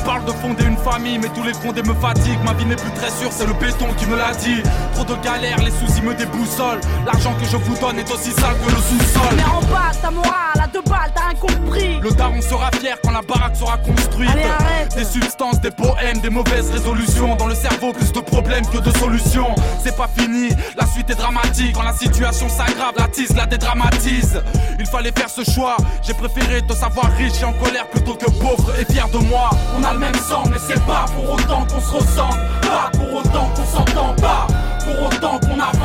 parles 0.03 0.25
de 0.25 0.31
fonder 0.31 0.65
une 0.65 0.77
famille, 0.77 1.17
mais 1.17 1.29
tous 1.29 1.43
les 1.43 1.53
fondés 1.53 1.83
me 1.83 1.93
fatiguent 1.93 2.43
Ma 2.45 2.53
vie 2.53 2.65
n'est 2.65 2.75
plus 2.75 2.91
très 2.91 3.09
sûre, 3.09 3.31
c'est 3.31 3.45
le 3.45 3.53
béton 3.53 3.87
qui 3.97 4.05
me 4.05 4.17
l'a 4.17 4.33
dit 4.33 4.61
Trop 4.93 5.03
de 5.03 5.15
galères, 5.23 5.59
les 5.59 5.71
soucis 5.71 6.01
me 6.01 6.13
déboussolent 6.13 6.81
L'argent 7.05 7.33
que 7.39 7.45
je 7.45 7.57
vous 7.57 7.75
donne 7.79 7.99
est 7.99 8.11
aussi 8.11 8.31
sale 8.31 8.55
que 8.65 8.71
le 8.71 8.77
sous-sol 8.77 9.35
Mais 9.35 9.43
en 9.43 9.61
bas, 9.61 9.91
ta 10.01 10.11
morale, 10.11 10.61
à 10.63 10.67
deux 10.67 10.81
balles, 10.81 11.11
t'as 11.13 11.27
rien 11.27 11.39
compris. 11.39 11.99
le 12.01 12.11
daron 12.11 12.41
sera 12.41 12.71
fier 12.79 12.97
quand 13.03 13.11
la 13.11 13.21
baraque 13.21 13.55
sera 13.55 13.77
construite. 13.77 14.29
Allez, 14.29 14.43
arrête. 14.43 14.95
Des 14.95 15.05
substances, 15.05 15.59
des 15.61 15.71
poèmes, 15.71 16.19
des 16.21 16.29
mauvaises 16.29 16.71
résolutions. 16.71 17.35
Dans 17.35 17.47
le 17.47 17.55
cerveau, 17.55 17.93
plus 17.93 18.11
de 18.11 18.19
problèmes 18.19 18.65
que 18.67 18.77
de 18.77 18.97
solutions. 18.97 19.53
C'est 19.83 19.95
pas 19.95 20.07
fini, 20.07 20.49
la 20.77 20.85
suite 20.85 21.09
est 21.09 21.15
dramatique. 21.15 21.75
Quand 21.75 21.83
la 21.83 21.93
situation 21.93 22.49
s'aggrave, 22.49 22.93
la 22.97 23.07
tise 23.07 23.35
la 23.35 23.45
dédramatise. 23.45 24.41
Il 24.79 24.85
fallait 24.85 25.11
faire 25.11 25.29
ce 25.29 25.43
choix. 25.49 25.77
J'ai 26.01 26.13
préféré 26.13 26.61
te 26.61 26.73
savoir 26.73 27.11
riche 27.17 27.41
et 27.41 27.45
en 27.45 27.53
colère 27.53 27.87
plutôt 27.87 28.15
que 28.15 28.29
pauvre 28.31 28.73
et 28.79 28.85
fier 28.91 29.07
de 29.09 29.17
moi. 29.17 29.49
On 29.77 29.83
a 29.83 29.88
même 29.93 30.15
sang, 30.15 30.43
mais 30.51 30.59
c'est 30.59 30.83
pas 30.85 31.05
pour 31.15 31.31
autant 31.33 31.65
qu'on 31.65 31.79
se 31.79 31.93
ressemble. 31.93 32.39
Pas 32.61 32.89
pour 32.97 33.13
autant 33.15 33.49
qu'on 33.55 33.65
s'entend 33.65 34.13
pas. 34.15 34.47
Pour 34.85 35.07
autant 35.07 35.39
qu'on 35.39 35.59
avance 35.59 35.78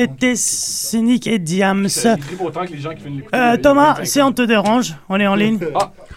c'était 0.00 0.36
Cynic 0.36 1.26
et 1.26 1.38
Diams. 1.38 1.88
Ça 1.88 2.14
écrit 2.14 2.36
pour 2.36 2.46
autant 2.46 2.64
que 2.66 2.72
les 2.72 2.78
gens 2.80 2.90
qui 2.94 3.02
viennent 3.02 3.16
l'écouter. 3.16 3.36
Euh, 3.36 3.56
Thomas, 3.56 3.94
25 3.94 4.06
si 4.06 4.20
on 4.22 4.32
te 4.32 4.42
dérange, 4.42 4.94
on 5.08 5.18
est 5.20 5.26
en 5.26 5.34
ligne. 5.34 5.58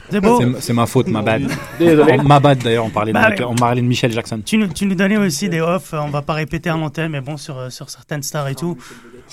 C'est 0.10 0.22
beau. 0.22 0.40
C'est- 0.60 0.74
ma 0.74 0.86
faute, 0.86 1.08
ma 1.08 1.22
bad. 1.22 1.44
Désolé. 1.80 2.18
Ma 2.18 2.40
bad 2.40 2.60
d'ailleurs, 2.60 2.86
on 2.86 2.90
parlait, 2.90 3.12
Bah 3.14 3.30
de, 3.32 3.36
oui. 3.44 3.46
on 3.50 3.56
parlait 3.56 3.82
de 3.82 3.88
Michel 3.88 4.12
Jackson. 4.12 4.42
Tu 4.46 4.58
nous, 4.58 4.68
tu 4.68 4.86
nous 4.86 4.96
donnais 4.96 5.18
aussi 5.18 5.50
des 5.50 5.60
offs, 5.62 5.94
on 5.94 6.10
va 6.10 6.22
pas 6.22 6.34
répéter 6.34 6.70
en 6.72 6.82
antenne, 6.82 7.12
mais 7.12 7.22
bon, 7.22 7.36
sur, 7.38 7.58
euh, 7.58 7.70
sur 7.70 7.90
certaines 7.90 8.24
stars 8.24 8.48
et 8.48 8.56
tout, 8.56 8.78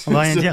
on 0.07 0.13
va 0.13 0.21
rien 0.21 0.37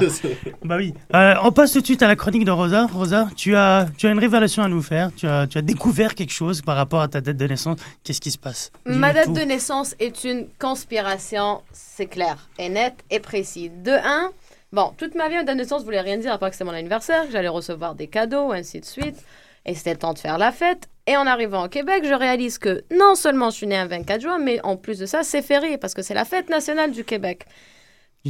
Bah 0.64 0.76
oui. 0.76 0.94
Euh, 1.14 1.34
on 1.42 1.52
passe 1.52 1.72
tout 1.72 1.80
de 1.80 1.86
suite 1.86 2.02
à 2.02 2.08
la 2.08 2.16
chronique 2.16 2.44
de 2.44 2.50
Rosa. 2.50 2.86
Rosa, 2.86 3.28
tu 3.36 3.56
as, 3.56 3.86
tu 3.96 4.06
as 4.06 4.10
une 4.10 4.18
révélation 4.18 4.62
à 4.62 4.68
nous 4.68 4.82
faire. 4.82 5.10
Tu 5.16 5.26
as, 5.26 5.46
tu 5.46 5.58
as 5.58 5.62
découvert 5.62 6.14
quelque 6.14 6.32
chose 6.32 6.62
par 6.62 6.76
rapport 6.76 7.00
à 7.00 7.08
ta 7.08 7.20
date 7.20 7.36
de 7.36 7.46
naissance. 7.46 7.78
Qu'est-ce 8.04 8.20
qui 8.20 8.30
se 8.30 8.38
passe? 8.38 8.70
Ma 8.86 9.12
date 9.12 9.26
tout. 9.26 9.32
de 9.32 9.40
naissance 9.40 9.94
est 9.98 10.24
une 10.24 10.46
conspiration, 10.58 11.62
c'est 11.72 12.06
clair, 12.06 12.48
et 12.58 12.68
net 12.68 12.94
et 13.10 13.20
précis. 13.20 13.70
De 13.70 13.92
un, 13.92 14.30
bon, 14.72 14.92
toute 14.96 15.14
ma 15.14 15.28
vie, 15.28 15.36
ma 15.36 15.44
date 15.44 15.56
de 15.56 15.62
naissance 15.62 15.84
voulait 15.84 16.00
rien 16.00 16.18
dire 16.18 16.32
à 16.32 16.38
part 16.38 16.50
que 16.50 16.54
c'était 16.54 16.64
mon 16.64 16.72
anniversaire, 16.72 17.26
que 17.26 17.32
j'allais 17.32 17.48
recevoir 17.48 17.94
des 17.94 18.06
cadeaux, 18.06 18.52
ainsi 18.52 18.80
de 18.80 18.84
suite, 18.84 19.16
et 19.64 19.74
c'était 19.74 19.92
le 19.92 19.98
temps 19.98 20.12
de 20.12 20.18
faire 20.18 20.38
la 20.38 20.52
fête. 20.52 20.88
Et 21.06 21.16
en 21.16 21.26
arrivant 21.26 21.64
au 21.64 21.68
Québec, 21.68 22.04
je 22.06 22.14
réalise 22.14 22.58
que 22.58 22.84
non 22.96 23.16
seulement 23.16 23.50
je 23.50 23.56
suis 23.56 23.66
née 23.66 23.76
un 23.76 23.86
24 23.86 24.20
juin, 24.20 24.38
mais 24.38 24.60
en 24.62 24.76
plus 24.76 24.98
de 24.98 25.06
ça, 25.06 25.24
c'est 25.24 25.42
férié 25.42 25.76
parce 25.76 25.94
que 25.94 26.02
c'est 26.02 26.14
la 26.14 26.24
fête 26.24 26.48
nationale 26.48 26.92
du 26.92 27.02
Québec. 27.02 27.46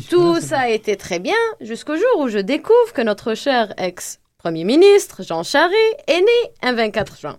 Tout 0.09 0.41
ça 0.41 0.61
a 0.61 0.69
été 0.69 0.97
très 0.97 1.19
bien 1.19 1.37
jusqu'au 1.61 1.97
jour 1.97 2.19
où 2.21 2.29
je 2.29 2.39
découvre 2.39 2.93
que 2.95 3.03
notre 3.03 3.35
cher 3.35 3.75
ex-premier 3.77 4.65
ministre, 4.65 5.23
Jean 5.23 5.43
Charest, 5.43 5.77
est 6.07 6.21
né 6.21 6.53
un 6.63 6.73
24 6.73 7.21
juin. 7.21 7.39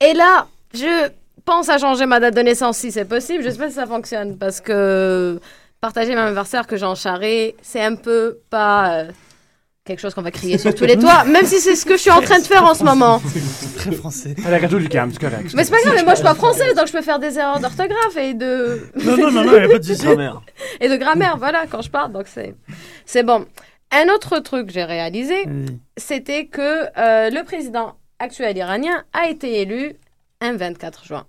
Et 0.00 0.12
là, 0.12 0.48
je 0.74 1.10
pense 1.44 1.68
à 1.68 1.78
changer 1.78 2.06
ma 2.06 2.18
date 2.18 2.34
de 2.34 2.40
naissance 2.40 2.78
si 2.78 2.90
c'est 2.90 3.04
possible. 3.04 3.44
Je 3.44 3.50
sais 3.50 3.58
pas 3.58 3.68
si 3.68 3.76
ça 3.76 3.86
fonctionne 3.86 4.38
parce 4.38 4.60
que 4.60 5.40
partager 5.80 6.14
mon 6.16 6.22
anniversaire 6.22 6.66
que 6.66 6.76
Jean 6.76 6.96
Charest, 6.96 7.54
c'est 7.62 7.82
un 7.82 7.94
peu 7.94 8.40
pas 8.50 8.94
euh, 8.94 9.10
quelque 9.88 10.00
chose 10.00 10.14
qu'on 10.14 10.22
va 10.22 10.30
crier 10.30 10.58
sur 10.58 10.74
tous 10.74 10.84
les 10.84 10.98
toits, 10.98 11.24
même 11.24 11.46
si 11.46 11.58
c'est 11.60 11.74
ce 11.74 11.84
que 11.86 11.96
je 11.96 12.02
suis 12.02 12.10
en 12.10 12.20
train 12.20 12.38
de 12.38 12.44
faire 12.44 12.64
en 12.64 12.74
ce 12.74 12.84
moment. 12.84 13.20
Très 13.76 13.90
français. 13.92 14.36
À 14.46 14.50
la 14.50 14.58
radio 14.58 14.78
du 14.78 14.88
Cam, 14.88 15.10
c'est 15.10 15.18
correct. 15.18 15.52
Mais 15.54 15.64
c'est 15.64 15.70
pas 15.70 15.80
grave, 15.80 15.94
mais 15.96 16.04
moi 16.04 16.12
je 16.12 16.18
suis 16.18 16.24
pas 16.24 16.34
française, 16.34 16.74
donc 16.76 16.86
je 16.86 16.92
peux 16.92 17.02
faire 17.02 17.18
des 17.18 17.38
erreurs 17.38 17.58
d'orthographe 17.58 18.16
et 18.16 18.34
de. 18.34 18.82
Non, 19.04 19.16
non, 19.16 19.32
non, 19.32 19.44
non, 19.44 19.52
y 19.54 19.64
a 19.64 19.68
pas 19.68 19.78
de. 19.78 20.04
Grammaire. 20.04 20.42
et 20.80 20.88
de 20.88 20.96
grammaire, 20.96 21.36
voilà, 21.38 21.64
quand 21.68 21.82
je 21.82 21.90
parle, 21.90 22.12
donc 22.12 22.26
c'est. 22.26 22.54
C'est 23.06 23.22
bon. 23.22 23.46
Un 23.90 24.12
autre 24.14 24.38
truc 24.40 24.66
que 24.66 24.72
j'ai 24.72 24.84
réalisé, 24.84 25.46
c'était 25.96 26.44
que 26.46 26.60
euh, 26.60 27.30
le 27.30 27.42
président 27.42 27.94
actuel 28.18 28.56
iranien 28.58 29.04
a 29.14 29.28
été 29.30 29.62
élu 29.62 29.94
un 30.42 30.54
24 30.54 31.06
juin. 31.06 31.24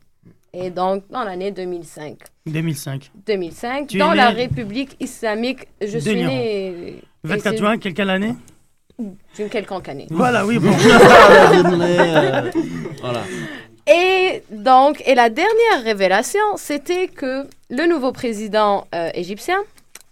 Et 0.51 0.69
donc, 0.69 1.03
dans 1.09 1.23
l'année 1.23 1.51
2005. 1.51 2.17
2005. 2.47 3.11
2005, 3.25 3.87
Tu 3.87 3.97
dans 3.97 4.11
né- 4.11 4.17
la 4.17 4.29
République 4.29 4.97
islamique, 4.99 5.67
je 5.81 5.97
suis 5.99 6.19
et 6.19 7.01
24 7.23 7.53
c'est 7.53 7.57
juin, 7.57 7.77
quelle, 7.77 7.93
quelle 7.93 8.09
année? 8.09 8.35
D'une 9.35 9.49
quelconque 9.49 9.87
année. 9.89 10.07
Voilà, 10.11 10.45
oui, 10.45 10.59
bon. 10.59 10.71
Voilà. 13.01 13.23
Et 13.87 14.43
donc, 14.51 15.01
et 15.05 15.15
la 15.15 15.29
dernière 15.29 15.83
révélation, 15.83 16.57
c'était 16.57 17.07
que 17.07 17.47
le 17.69 17.87
nouveau 17.87 18.11
président 18.11 18.85
euh, 18.93 19.09
égyptien 19.13 19.57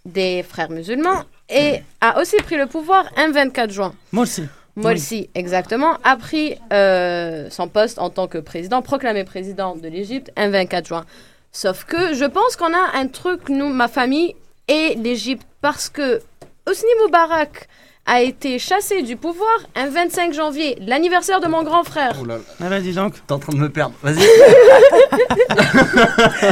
des 0.06 0.42
frères 0.42 0.72
musulmans 0.72 1.24
et 1.50 1.82
a 2.02 2.20
aussi 2.20 2.38
pris 2.38 2.56
le 2.58 2.66
pouvoir 2.66 3.06
un 3.18 3.32
24 3.32 3.72
juin. 3.72 3.94
Moi 4.12 4.24
aussi. 4.24 4.44
Morsi, 4.78 5.28
exactement, 5.34 5.98
a 6.04 6.16
pris 6.18 6.56
euh, 6.72 7.50
son 7.50 7.68
poste 7.68 7.98
en 7.98 8.12
tant 8.12 8.28
que 8.28 8.38
président, 8.38 8.84
proclamé 8.84 9.24
président 9.24 9.76
de 9.76 9.88
l'Égypte 9.88 10.32
un 10.38 10.50
24 10.50 10.88
juin. 10.88 11.06
Sauf 11.52 11.84
que 11.84 12.14
je 12.14 12.26
pense 12.26 12.56
qu'on 12.56 12.74
a 12.74 12.92
un 12.94 13.08
truc, 13.08 13.50
nous, 13.50 13.70
ma 13.70 13.88
famille 13.88 14.36
et 14.68 14.94
l'Égypte, 14.94 15.48
parce 15.62 15.90
que 15.90 16.22
Hosni 16.68 16.90
Moubarak 17.02 17.68
a 18.08 18.22
été 18.22 18.58
chassé 18.58 19.04
du 19.04 19.18
pouvoir 19.18 19.60
un 19.76 19.90
25 19.90 20.34
janvier, 20.34 20.78
l'anniversaire 20.88 21.42
de 21.42 21.48
mon 21.48 21.62
grand 21.64 21.84
frère. 21.84 22.14
Ah, 22.62 22.70
vas-y 22.70 22.94
donc. 22.94 23.16
T'es 23.28 23.34
en 23.34 23.40
train 23.40 23.52
de 23.54 23.60
me 23.60 23.70
perdre. 23.70 23.94
Vas-y. 24.02 24.16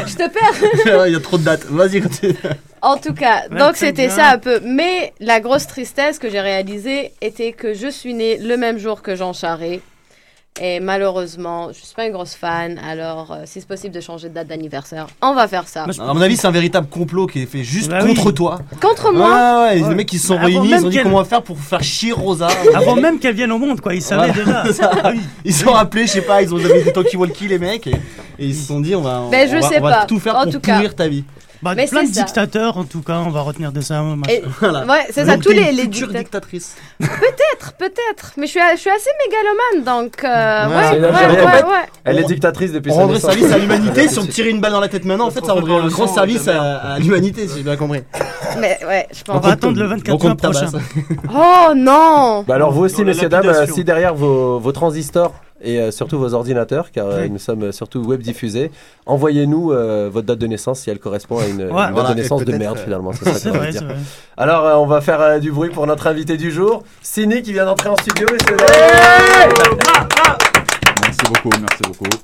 Je 0.05 0.15
te 0.15 0.29
perds. 0.29 1.05
Il 1.07 1.13
y 1.13 1.15
a 1.15 1.19
trop 1.19 1.37
de 1.37 1.43
dates. 1.43 1.65
Vas-y, 1.65 2.01
continue. 2.01 2.35
En 2.81 2.97
tout 2.97 3.13
cas, 3.13 3.47
25 3.49 3.57
donc 3.57 3.77
c'était 3.77 4.09
ça 4.09 4.31
un 4.31 4.37
peu. 4.37 4.59
Mais 4.63 5.13
la 5.19 5.39
grosse 5.39 5.65
tristesse 5.65 6.19
que 6.19 6.29
j'ai 6.29 6.41
réalisée 6.41 7.13
était 7.21 7.53
que 7.53 7.73
je 7.73 7.87
suis 7.87 8.13
née 8.13 8.37
le 8.37 8.57
même 8.57 8.77
jour 8.77 9.01
que 9.01 9.15
Jean 9.15 9.31
Charest. 9.33 9.81
Et 10.61 10.79
malheureusement, 10.79 11.67
je 11.73 11.85
suis 11.85 11.93
pas 11.93 12.05
une 12.05 12.13
grosse 12.13 12.33
fan. 12.33 12.79
Alors, 12.79 13.33
euh, 13.33 13.35
si 13.43 13.59
c'est 13.59 13.67
possible 13.67 13.93
de 13.93 13.99
changer 13.99 14.29
de 14.29 14.33
date 14.35 14.47
d'anniversaire, 14.47 15.07
on 15.21 15.33
va 15.33 15.49
faire 15.49 15.67
ça. 15.67 15.83
À 15.83 16.13
mon 16.13 16.21
avis, 16.21 16.37
c'est 16.37 16.47
un 16.47 16.51
véritable 16.51 16.87
complot 16.87 17.27
qui 17.27 17.41
est 17.41 17.45
fait 17.45 17.65
juste 17.65 17.89
Bah 17.89 17.99
contre 18.05 18.27
oui. 18.27 18.33
toi. 18.33 18.59
Contre 18.81 19.11
moi 19.11 19.65
Ouais, 19.67 19.81
ouais, 19.81 19.89
les 19.89 19.95
mecs 19.95 20.07
qui 20.07 20.17
se 20.17 20.27
sont 20.27 20.35
Bah, 20.35 20.43
avant 20.45 20.47
réunis, 20.61 20.69
même 20.69 20.79
ils 20.79 20.85
ont 20.85 20.89
dit 20.89 20.95
qu'elle- 20.95 21.03
comment 21.03 21.17
on 21.17 21.21
va 21.23 21.25
faire 21.25 21.41
pour 21.41 21.59
faire 21.59 21.83
chier 21.83 22.13
Rosa. 22.13 22.47
Avant 22.73 22.95
même 22.95 23.19
qu'elle 23.19 23.35
vienne 23.35 23.51
au 23.51 23.57
monde, 23.57 23.81
quoi. 23.81 23.93
Ils 23.95 24.01
savaient 24.01 24.31
Voilà. 24.31 24.63
déjà. 24.63 24.91
Ah 25.03 25.11
oui. 25.13 25.19
Ils 25.43 25.53
se 25.53 25.65
sont 25.65 25.71
rappelés, 25.73 26.07
je 26.07 26.11
sais 26.13 26.21
pas, 26.21 26.41
ils 26.41 26.53
ont 26.53 26.57
mis 26.57 26.63
des 26.63 26.93
talkie-walkie 26.93 27.49
les 27.49 27.59
mecs 27.59 27.87
et, 27.87 27.91
et 28.39 28.45
ils 28.45 28.55
se 28.55 28.67
sont 28.67 28.79
dit 28.79 28.95
on 28.95 29.01
va, 29.01 29.23
on, 29.23 29.29
Ben, 29.29 29.49
je 29.49 29.57
on 29.57 29.59
va, 29.59 29.67
sais 29.69 29.79
on 29.79 29.83
va 29.83 29.91
pas. 29.91 30.05
tout 30.05 30.19
faire 30.19 30.37
En 30.37 30.43
pour 30.43 30.53
tout 30.53 30.59
cas. 30.61 30.75
pourrir 30.75 30.95
ta 30.95 31.09
vie. 31.09 31.25
Bah, 31.61 31.73
Mais 31.75 31.87
plein 31.87 32.03
de 32.03 32.13
ça. 32.13 32.23
dictateurs, 32.23 32.77
en 32.77 32.83
tout 32.83 33.01
cas, 33.01 33.19
on 33.25 33.29
va 33.29 33.41
retenir 33.41 33.71
de 33.71 33.81
ça. 33.81 34.01
moi. 34.01 34.17
Et- 34.29 34.43
Voilà. 34.59 34.85
Ouais, 34.85 35.05
c'est 35.11 35.25
ça, 35.25 35.33
Donc, 35.35 35.43
tous 35.43 35.51
les, 35.51 35.71
les 35.71 35.87
dictateurs. 35.87 36.19
dictatrice. 36.21 36.75
Peut-être, 36.99 37.73
peut-être. 37.77 38.33
Mais 38.37 38.45
je 38.47 38.51
suis, 38.51 38.59
je 38.75 38.79
suis 38.79 38.89
assez 38.89 39.09
mégalomane, 39.25 40.01
donc. 40.03 40.23
euh, 40.23 40.67
Ouais, 40.69 40.75
ouais, 40.75 40.83
c'est 40.91 40.97
une 40.97 41.03
ouais, 41.03 41.09
Algérienne. 41.09 41.45
ouais, 41.45 41.63
ouais. 41.71 41.85
Elle 42.03 42.19
est 42.19 42.23
dictatrice 42.23 42.71
depuis 42.71 42.91
On 42.91 42.95
sa 42.95 43.01
rendrait 43.01 43.15
naissance. 43.15 43.31
service 43.31 43.51
à 43.51 43.57
l'humanité 43.57 44.07
si 44.09 44.19
on 44.19 44.25
tirait 44.25 44.49
une 44.49 44.61
balle 44.61 44.71
dans 44.73 44.79
la 44.79 44.87
tête 44.89 45.05
maintenant. 45.05 45.27
En 45.27 45.31
fait, 45.31 45.45
ça 45.45 45.53
rendrait 45.53 45.75
un 45.75 45.87
grand 45.87 46.07
service 46.07 46.47
à, 46.47 46.97
l'humanité, 46.99 47.47
si 47.47 47.57
j'ai 47.57 47.63
bien 47.63 47.75
compris. 47.77 48.03
Mais 48.59 48.77
ouais, 48.85 49.07
je 49.11 49.23
pense. 49.23 49.35
On 49.37 49.39
va 49.39 49.53
attendre 49.53 49.79
le 49.79 49.85
24 49.87 50.07
Donc, 50.07 50.23
on 50.23 50.27
juin 50.27 50.35
prochain. 50.35 50.69
Oh 51.33 51.73
non 51.75 52.43
Bah 52.47 52.55
alors 52.55 52.71
vous 52.71 52.83
aussi, 52.83 53.03
messieurs, 53.03 53.29
dames, 53.29 53.47
euh, 53.47 53.65
si 53.67 53.83
derrière 53.83 54.13
vos, 54.15 54.59
vos 54.59 54.71
transistors 54.71 55.33
et 55.61 55.79
euh, 55.79 55.91
surtout 55.91 56.19
vos 56.19 56.33
ordinateurs, 56.33 56.91
car 56.91 57.07
euh, 57.07 57.27
nous 57.27 57.39
sommes 57.39 57.63
euh, 57.63 57.71
surtout 57.71 57.99
web 58.01 58.21
diffusés, 58.21 58.71
envoyez-nous 59.05 59.71
euh, 59.71 60.09
votre 60.11 60.27
date 60.27 60.39
de 60.39 60.47
naissance 60.47 60.81
si 60.81 60.89
elle 60.89 60.99
correspond 60.99 61.39
à 61.39 61.45
une, 61.45 61.61
une 61.61 61.67
date 61.69 61.91
Voilà, 61.93 62.09
de 62.09 62.11
et 62.11 62.15
naissance 62.21 62.43
de 62.43 62.51
merde 62.57 62.77
euh, 62.77 62.83
finalement. 62.83 63.13
Ça 63.13 63.33
C'est 63.35 63.49
vrai, 63.49 63.71
dire. 63.71 63.79
c'est 63.81 63.85
vrai. 63.85 63.95
Alors 64.37 64.65
euh, 64.65 64.75
on 64.75 64.85
va 64.85 65.01
faire 65.01 65.39
du 65.39 65.51
bruit 65.51 65.69
pour 65.69 65.87
notre 65.87 66.07
invité 66.07 66.35
du 66.37 66.51
jour, 66.51 66.83
Sini 67.01 67.41
qui 67.41 67.53
vient 67.53 67.65
d'entrer 67.65 67.89
en 67.89 67.95
studio. 67.95 68.27
messieurs, 68.31 68.57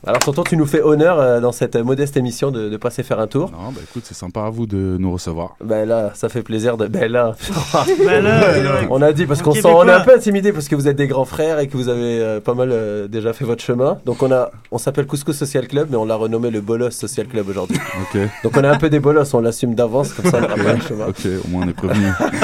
Alors 0.05 0.17
tonton, 0.19 0.41
tu 0.43 0.57
nous 0.57 0.65
fais 0.65 0.81
honneur 0.81 1.19
euh, 1.19 1.39
dans 1.39 1.51
cette 1.51 1.75
modeste 1.75 2.17
émission 2.17 2.49
de, 2.49 2.69
de 2.69 2.77
passer 2.77 3.03
faire 3.03 3.19
un 3.19 3.27
tour. 3.27 3.51
Non, 3.51 3.69
bah 3.71 3.81
écoute, 3.83 4.01
c'est 4.03 4.15
sympa 4.15 4.41
à 4.41 4.49
vous 4.49 4.65
de 4.65 4.97
nous 4.99 5.11
recevoir. 5.11 5.55
Ben 5.63 5.87
là, 5.87 6.09
ça 6.15 6.27
fait 6.27 6.41
plaisir 6.41 6.75
de. 6.75 6.87
Ben 6.87 7.11
là, 7.11 7.35
Ben 8.03 8.23
là, 8.23 8.41
on 8.89 8.99
a 9.03 9.13
dit 9.13 9.27
parce 9.27 9.43
qu'on 9.43 9.51
on 9.51 9.87
est 9.87 9.91
un 9.91 10.01
peu 10.01 10.15
intimidé 10.15 10.51
parce 10.53 10.67
que 10.67 10.75
vous 10.75 10.87
êtes 10.87 10.95
des 10.95 11.05
grands 11.05 11.25
frères 11.25 11.59
et 11.59 11.67
que 11.67 11.77
vous 11.77 11.87
avez 11.87 12.19
euh, 12.19 12.39
pas 12.39 12.55
mal 12.55 12.69
euh, 12.71 13.07
déjà 13.07 13.31
fait 13.33 13.45
votre 13.45 13.63
chemin. 13.63 13.99
Donc 14.05 14.23
on 14.23 14.31
a, 14.31 14.49
on 14.71 14.79
s'appelle 14.79 15.05
Couscous 15.05 15.35
Social 15.37 15.67
Club, 15.67 15.89
mais 15.91 15.97
on 15.97 16.05
l'a 16.05 16.15
renommé 16.15 16.49
le 16.49 16.61
Bolos 16.61 16.89
Social 16.89 17.27
Club 17.27 17.47
aujourd'hui. 17.49 17.77
Ok. 18.01 18.21
Donc 18.43 18.57
on 18.57 18.63
est 18.63 18.67
un 18.67 18.77
peu 18.79 18.89
des 18.89 18.99
bolos, 18.99 19.31
on 19.35 19.39
l'assume 19.41 19.75
d'avance 19.75 20.13
comme 20.13 20.31
ça. 20.31 20.39
On 20.41 20.47
pas 20.47 20.73
le 20.73 20.81
chemin. 20.81 21.05
Ok, 21.09 21.27
au 21.45 21.47
moins 21.49 21.65
on 21.65 21.69
est 21.69 21.73
prévenu. 21.73 22.07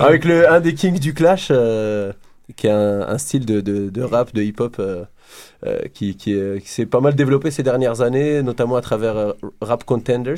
Avec 0.00 0.24
le 0.24 0.50
un 0.50 0.58
des 0.58 0.74
kings 0.74 0.98
du 0.98 1.14
Clash, 1.14 1.48
euh, 1.52 2.12
qui 2.56 2.66
est 2.66 2.70
un, 2.70 3.02
un 3.02 3.18
style 3.18 3.46
de, 3.46 3.60
de, 3.60 3.90
de 3.90 4.02
rap, 4.02 4.34
de 4.34 4.42
hip-hop. 4.42 4.82
Euh, 5.66 5.78
qui, 5.92 6.16
qui, 6.16 6.32
est- 6.32 6.60
qui 6.62 6.68
s'est 6.68 6.86
pas 6.86 7.00
mal 7.00 7.14
développé 7.14 7.50
ces 7.50 7.62
dernières 7.62 8.00
années, 8.00 8.42
notamment 8.42 8.76
à 8.76 8.80
travers 8.80 9.16
euh, 9.16 9.32
Rap 9.60 9.84
Contenders. 9.84 10.34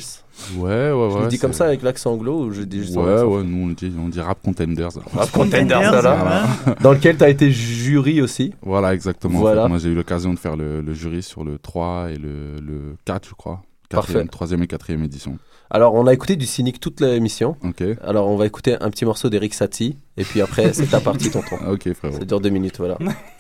Ouais, 0.56 0.68
ouais, 0.68 0.92
ouais. 0.92 1.10
Je 1.12 1.18
le 1.22 1.28
dis 1.28 1.38
comme 1.38 1.52
ça 1.52 1.66
avec 1.66 1.82
l'accent 1.82 2.12
anglo 2.12 2.44
ou 2.44 2.52
je 2.52 2.62
dis 2.62 2.78
juste 2.78 2.96
en 2.96 3.04
Ouais, 3.04 3.22
ouais, 3.22 3.42
nous 3.44 3.68
on 3.68 3.68
dit, 3.68 3.92
on 3.98 4.08
dit 4.08 4.20
rap 4.20 4.38
contenders. 4.42 4.88
Rap 5.14 5.30
Contenders, 5.30 5.90
voilà. 5.92 6.14
voilà. 6.16 6.76
Dans 6.80 6.92
lequel 6.92 7.16
tu 7.16 7.24
as 7.24 7.28
été 7.28 7.50
jury 7.50 8.20
aussi. 8.22 8.52
Voilà, 8.62 8.94
exactement. 8.94 9.38
En 9.38 9.42
Voilà. 9.42 9.62
fait, 9.64 9.68
moi 9.68 9.78
j'ai 9.78 9.90
eu 9.90 9.94
l'occasion 9.94 10.32
de 10.34 10.38
faire 10.38 10.56
le, 10.56 10.80
le 10.80 10.94
jury 10.94 11.22
sur 11.22 11.44
le 11.44 11.58
3 11.58 12.08
et 12.10 12.16
le, 12.16 12.56
le 12.60 12.96
4, 13.04 13.28
je 13.28 13.34
crois. 13.34 13.62
Parfait. 13.90 14.24
Troisième 14.26 14.62
et 14.62 14.66
quatrième 14.66 15.04
édition. 15.04 15.36
Alors, 15.70 15.94
on 15.94 16.06
a 16.06 16.12
écouté 16.14 16.36
du 16.36 16.46
cynique 16.46 16.80
toute 16.80 17.00
l'émission. 17.02 17.56
Ok. 17.62 17.82
Alors, 18.02 18.28
on 18.28 18.36
va 18.36 18.46
écouter 18.46 18.76
un 18.80 18.88
petit 18.90 19.04
morceau 19.06 19.28
d'Eric 19.30 19.52
Satie. 19.54 19.96
Et 20.18 20.24
puis 20.24 20.40
après, 20.42 20.72
c'est 20.74 20.86
ta 20.86 21.00
partie, 21.00 21.30
tonton. 21.30 21.56
Ok, 21.70 21.92
frérot. 21.94 22.18
Ça 22.18 22.24
dure 22.24 22.40
deux 22.40 22.50
minutes, 22.50 22.76
voilà. 22.78 22.96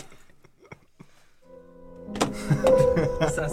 Ça, 3.34 3.48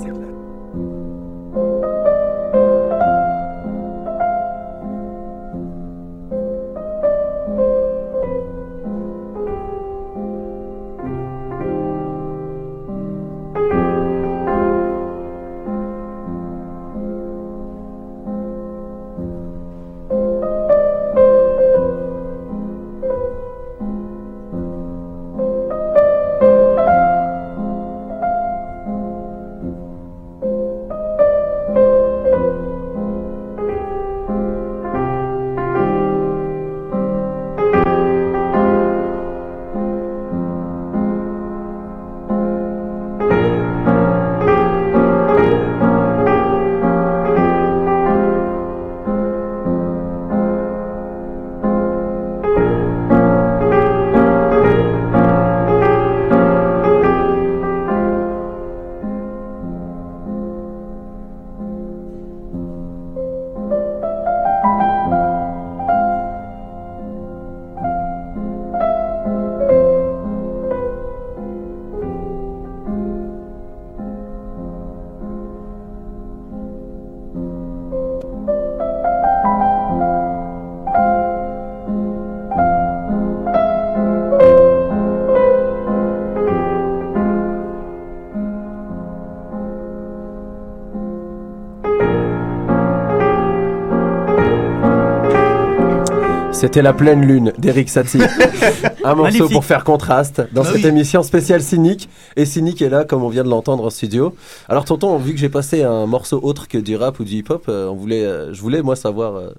C'était 96.59 96.81
La 96.81 96.91
pleine 96.91 97.25
lune 97.25 97.53
d'Eric 97.57 97.87
Satie. 97.87 98.19
Un 99.05 99.15
morceau 99.15 99.23
Magnifique. 99.23 99.51
pour 99.53 99.63
faire 99.63 99.85
contraste 99.85 100.41
dans 100.51 100.63
Bah 100.63 100.71
cette 100.73 100.81
oui. 100.83 100.87
émission 100.89 101.23
spéciale 101.23 101.61
Cynique. 101.61 102.09
Et 102.35 102.43
Cynique 102.45 102.81
est 102.81 102.89
là, 102.89 103.05
comme 103.05 103.23
on 103.23 103.29
vient 103.29 103.45
de 103.45 103.49
l'entendre 103.49 103.85
en 103.85 103.89
studio. 103.89 104.35
Alors, 104.67 104.83
tonton, 104.83 105.17
vu 105.19 105.31
que 105.31 105.39
j'ai 105.39 105.47
passé 105.47 105.83
un 105.83 106.05
morceau 106.05 106.37
autre 106.43 106.67
que 106.67 106.77
du 106.77 106.97
rap 106.97 107.17
ou 107.21 107.23
du 107.23 107.35
hip-hop, 107.37 107.63
euh, 107.69 107.87
on 107.87 107.95
voulait, 107.95 108.25
euh, 108.25 108.53
je 108.53 108.59
voulais, 108.59 108.81
moi, 108.81 108.97
savoir 108.97 109.37
euh, 109.37 109.51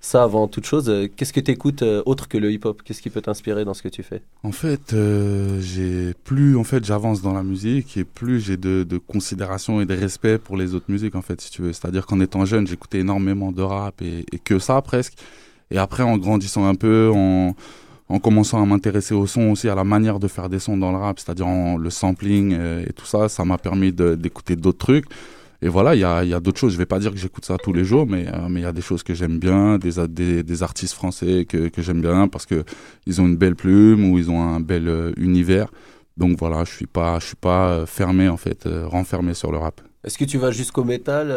ça 0.00 0.22
avant 0.22 0.46
toute 0.46 0.64
chose. 0.64 0.88
Euh, 0.88 1.08
Qu'est-ce 1.16 1.32
que 1.32 1.40
tu 1.40 1.50
écoutes 1.50 1.82
autre 1.82 2.28
que 2.28 2.38
le 2.38 2.52
hip-hop? 2.52 2.82
Qu'est-ce 2.84 3.02
qui 3.02 3.10
peut 3.10 3.20
t'inspirer 3.22 3.64
dans 3.64 3.74
ce 3.74 3.82
que 3.82 3.88
tu 3.88 4.04
fais? 4.04 4.22
En 4.44 4.52
fait, 4.52 4.92
euh, 4.92 5.60
j'ai 5.60 6.14
plus 6.22 6.56
en 6.56 6.62
fait 6.64 6.84
j'avance 6.84 7.20
dans 7.20 7.32
la 7.34 7.42
musique 7.42 7.96
et 7.96 8.04
plus 8.04 8.38
j'ai 8.40 8.56
de, 8.56 8.84
de 8.84 8.98
considération 8.98 9.80
et 9.80 9.86
de 9.86 9.94
respect 9.94 10.38
pour 10.38 10.56
les 10.56 10.74
autres 10.76 10.86
musiques 10.88 11.16
en 11.16 11.22
fait 11.22 11.40
si 11.40 11.50
tu 11.50 11.62
veux. 11.62 11.72
C'est-à-dire 11.72 12.06
qu'en 12.06 12.20
étant 12.20 12.44
jeune, 12.44 12.68
j'écoutais 12.68 12.98
énormément 13.00 13.50
de 13.50 13.62
rap 13.62 14.00
et, 14.02 14.24
et 14.32 14.38
que 14.38 14.60
ça 14.60 14.80
presque. 14.82 15.14
Et 15.70 15.78
après, 15.78 16.02
en 16.02 16.16
grandissant 16.16 16.66
un 16.66 16.74
peu, 16.74 17.10
en, 17.14 17.54
en 18.08 18.18
commençant 18.18 18.62
à 18.62 18.66
m'intéresser 18.66 19.14
au 19.14 19.26
son 19.26 19.50
aussi, 19.50 19.68
à 19.68 19.74
la 19.74 19.84
manière 19.84 20.18
de 20.18 20.28
faire 20.28 20.48
des 20.48 20.58
sons 20.58 20.76
dans 20.76 20.90
le 20.92 20.98
rap, 20.98 21.18
c'est-à-dire 21.18 21.46
le 21.78 21.90
sampling 21.90 22.54
euh, 22.54 22.84
et 22.86 22.92
tout 22.92 23.06
ça, 23.06 23.28
ça 23.28 23.44
m'a 23.44 23.58
permis 23.58 23.92
d'écouter 23.92 24.56
d'autres 24.56 24.78
trucs. 24.78 25.06
Et 25.60 25.68
voilà, 25.68 25.96
il 25.96 26.00
y 26.00 26.04
a, 26.04 26.24
y 26.24 26.32
a 26.32 26.40
d'autres 26.40 26.58
choses. 26.58 26.72
Je 26.72 26.78
vais 26.78 26.86
pas 26.86 27.00
dire 27.00 27.10
que 27.10 27.18
j'écoute 27.18 27.44
ça 27.44 27.56
tous 27.58 27.72
les 27.72 27.84
jours, 27.84 28.06
mais 28.06 28.28
euh, 28.28 28.48
mais 28.48 28.60
il 28.60 28.62
y 28.62 28.66
a 28.66 28.72
des 28.72 28.80
choses 28.80 29.02
que 29.02 29.12
j'aime 29.12 29.38
bien, 29.38 29.76
des, 29.78 29.94
des, 30.08 30.42
des 30.44 30.62
artistes 30.62 30.94
français 30.94 31.46
que, 31.46 31.68
que 31.68 31.82
j'aime 31.82 32.00
bien 32.00 32.28
parce 32.28 32.46
que 32.46 32.64
ils 33.06 33.20
ont 33.20 33.26
une 33.26 33.36
belle 33.36 33.56
plume 33.56 34.10
ou 34.10 34.18
ils 34.18 34.30
ont 34.30 34.40
un 34.40 34.60
bel 34.60 34.88
euh, 34.88 35.12
univers. 35.16 35.68
Donc 36.16 36.38
voilà, 36.38 36.64
je 36.64 36.72
suis 36.72 36.86
pas, 36.86 37.18
je 37.18 37.26
suis 37.26 37.36
pas 37.36 37.86
fermé 37.86 38.28
en 38.28 38.36
fait, 38.36 38.68
renfermé 38.84 39.34
sur 39.34 39.52
le 39.52 39.58
rap. 39.58 39.80
Est-ce 40.04 40.16
que 40.16 40.24
tu 40.24 40.38
vas 40.38 40.50
jusqu'au 40.50 40.84
métal 40.84 41.30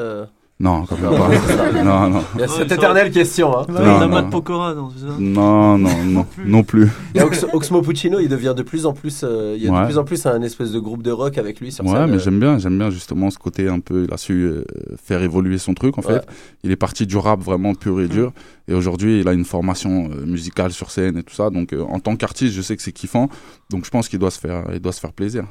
Non, 0.62 0.86
quand 0.86 0.96
même 0.98 1.10
Non, 1.12 1.18
pas. 1.18 1.84
non, 1.84 2.10
non. 2.10 2.24
Il 2.36 2.42
y 2.42 2.44
a 2.44 2.48
cette 2.48 2.72
éternelle 2.72 3.12
question. 3.12 3.58
Hein. 3.58 3.66
Non, 3.68 4.00
non. 4.02 4.08
Matt 4.08 4.30
Pokora, 4.30 4.74
non, 4.76 4.90
Non, 5.20 5.78
non, 5.78 6.04
non, 6.06 6.26
non 6.46 6.64
plus. 6.64 6.88
Ox- 7.20 7.48
Oxmo 7.52 7.82
Puccino, 7.82 8.20
il 8.20 8.30
devient 8.30 8.54
de 8.56 8.62
plus 8.62 8.86
en 8.86 8.94
plus, 8.94 9.22
euh, 9.24 9.56
il 9.58 9.64
y 9.64 9.68
a 9.68 9.72
de 9.72 9.76
Ouais. 9.76 9.86
plus 9.86 9.98
en 9.98 10.04
plus 10.04 10.24
un 10.28 10.42
espèce 10.44 10.72
de 10.72 10.80
groupe 10.80 11.02
de 11.02 11.10
rock 11.12 11.38
avec 11.40 11.60
lui 11.60 11.72
sur 11.72 11.84
Ouais, 11.86 11.92
scène. 11.92 12.12
mais 12.12 12.18
euh. 12.18 12.20
j'aime 12.20 12.40
bien, 12.40 12.58
j'aime 12.60 12.78
bien 12.78 12.90
justement 12.92 13.32
ce 13.32 13.40
côté 13.40 13.68
un 13.70 13.80
peu. 13.80 14.06
Il 14.08 14.14
a 14.14 14.18
su 14.18 14.34
euh, 14.44 14.64
faire 15.04 15.24
évoluer 15.24 15.58
son 15.58 15.74
truc 15.74 15.98
en 15.98 16.02
fait. 16.04 16.14
Ouais. 16.14 16.22
Il 16.64 16.72
est 16.72 16.76
parti 16.76 17.08
du 17.08 17.18
rap 17.18 17.42
vraiment 17.42 17.74
pur 17.74 18.00
et 18.00 18.08
dur, 18.08 18.32
et 18.68 18.74
aujourd'hui 18.76 19.22
il 19.22 19.28
a 19.28 19.34
une 19.34 19.46
formation 19.46 20.10
euh, 20.12 20.26
musicale 20.26 20.72
sur 20.72 20.92
scène 20.92 21.18
et 21.18 21.24
tout 21.24 21.34
ça. 21.34 21.50
Donc 21.50 21.74
euh, 21.74 21.82
en 21.90 22.00
tant 22.00 22.16
qu'artiste, 22.16 22.54
je 22.54 22.62
sais 22.62 22.76
que 22.76 22.84
c'est 22.84 22.92
kiffant. 22.92 23.30
Donc 23.72 23.86
je 23.86 23.90
pense 23.90 24.08
qu'il 24.10 24.20
doit 24.20 24.32
se 24.32 24.40
faire, 24.40 24.66
il 24.74 24.80
doit 24.80 24.92
se 24.94 25.00
faire 25.00 25.14
plaisir. 25.14 25.46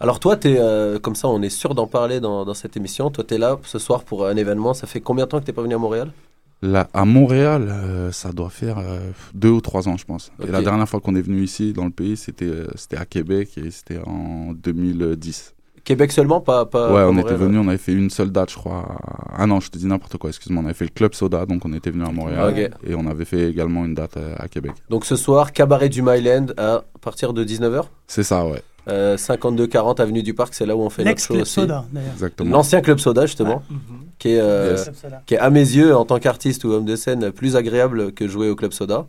Alors 0.00 0.20
toi, 0.20 0.36
euh, 0.44 0.98
comme 0.98 1.14
ça, 1.14 1.28
on 1.28 1.42
est 1.42 1.50
sûr 1.50 1.74
d'en 1.74 1.86
parler 1.86 2.20
dans, 2.20 2.44
dans 2.44 2.54
cette 2.54 2.76
émission. 2.76 3.10
Toi, 3.10 3.24
t'es 3.24 3.38
là 3.38 3.58
ce 3.64 3.78
soir 3.78 4.04
pour 4.04 4.26
un 4.26 4.36
événement. 4.36 4.74
Ça 4.74 4.86
fait 4.86 5.00
combien 5.00 5.24
de 5.24 5.30
temps 5.30 5.40
que 5.40 5.44
t'es 5.44 5.52
pas 5.52 5.62
venu 5.62 5.74
à 5.74 5.78
Montréal? 5.78 6.10
Là, 6.64 6.88
à 6.94 7.04
Montréal, 7.04 7.68
euh, 7.68 8.12
ça 8.12 8.30
doit 8.30 8.50
faire 8.50 8.78
euh, 8.78 9.10
deux 9.34 9.50
ou 9.50 9.60
trois 9.60 9.88
ans, 9.88 9.96
je 9.96 10.04
pense. 10.04 10.30
Et 10.46 10.50
la 10.50 10.62
dernière 10.62 10.88
fois 10.88 11.00
qu'on 11.00 11.16
est 11.16 11.22
venu 11.22 11.42
ici 11.42 11.72
dans 11.72 11.84
le 11.84 11.90
pays, 11.90 12.16
c'était 12.16 12.64
à 12.96 13.04
Québec 13.04 13.50
et 13.56 13.70
c'était 13.72 13.98
en 14.06 14.52
2010. 14.52 15.54
Québec 15.82 16.12
seulement, 16.12 16.40
pas 16.40 16.64
pas. 16.64 16.92
ouais, 16.92 17.00
on 17.02 17.12
Montréal, 17.12 17.34
était 17.34 17.44
venu, 17.44 17.58
on 17.58 17.66
avait 17.66 17.76
fait 17.78 17.92
une 17.92 18.10
seule 18.10 18.30
date, 18.30 18.52
je 18.52 18.54
crois. 18.54 18.96
Ah 19.36 19.48
non, 19.48 19.58
je 19.58 19.68
te 19.68 19.78
dis 19.78 19.86
n'importe 19.86 20.16
quoi, 20.16 20.30
excuse-moi. 20.30 20.62
On 20.62 20.66
avait 20.66 20.74
fait 20.74 20.84
le 20.84 20.90
Club 20.90 21.12
Soda, 21.14 21.44
donc 21.44 21.64
on 21.64 21.72
était 21.72 21.90
venu 21.90 22.04
à 22.04 22.12
Montréal. 22.12 22.70
Et 22.86 22.94
on 22.94 23.08
avait 23.08 23.24
fait 23.24 23.50
également 23.50 23.84
une 23.84 23.94
date 23.94 24.16
à 24.38 24.46
Québec. 24.46 24.72
Donc 24.88 25.04
ce 25.04 25.16
soir, 25.16 25.50
cabaret 25.50 25.88
du 25.88 26.00
Myland 26.00 26.46
à 26.56 26.84
partir 27.00 27.32
de 27.32 27.44
19h. 27.44 27.86
C'est 28.06 28.22
ça, 28.22 28.46
ouais. 28.46 28.62
Euh, 28.88 29.16
52-40 29.16 30.00
avenue 30.00 30.22
du 30.22 30.34
Parc, 30.34 30.54
c'est 30.54 30.66
là 30.66 30.74
où 30.76 30.80
on 30.80 30.90
fait 30.90 31.04
notre 31.04 31.20
show 31.20 31.34
aussi. 31.34 31.52
Soda. 31.54 31.84
L'ancien 32.44 32.80
Club 32.80 32.98
Soda, 32.98 33.26
justement, 33.26 33.62
qui, 34.18 34.30
est, 34.30 34.40
euh, 34.40 34.76
Yes. 34.76 34.90
Qui 35.26 35.34
est 35.34 35.38
à 35.38 35.50
mes 35.50 35.60
yeux, 35.60 35.94
en 35.94 36.04
tant 36.04 36.18
qu'artiste 36.18 36.64
ou 36.64 36.72
homme 36.72 36.84
de 36.84 36.96
scène, 36.96 37.30
plus 37.30 37.54
agréable 37.54 38.12
que 38.12 38.26
jouer 38.26 38.48
au 38.50 38.56
Club 38.56 38.72
Soda. 38.72 39.06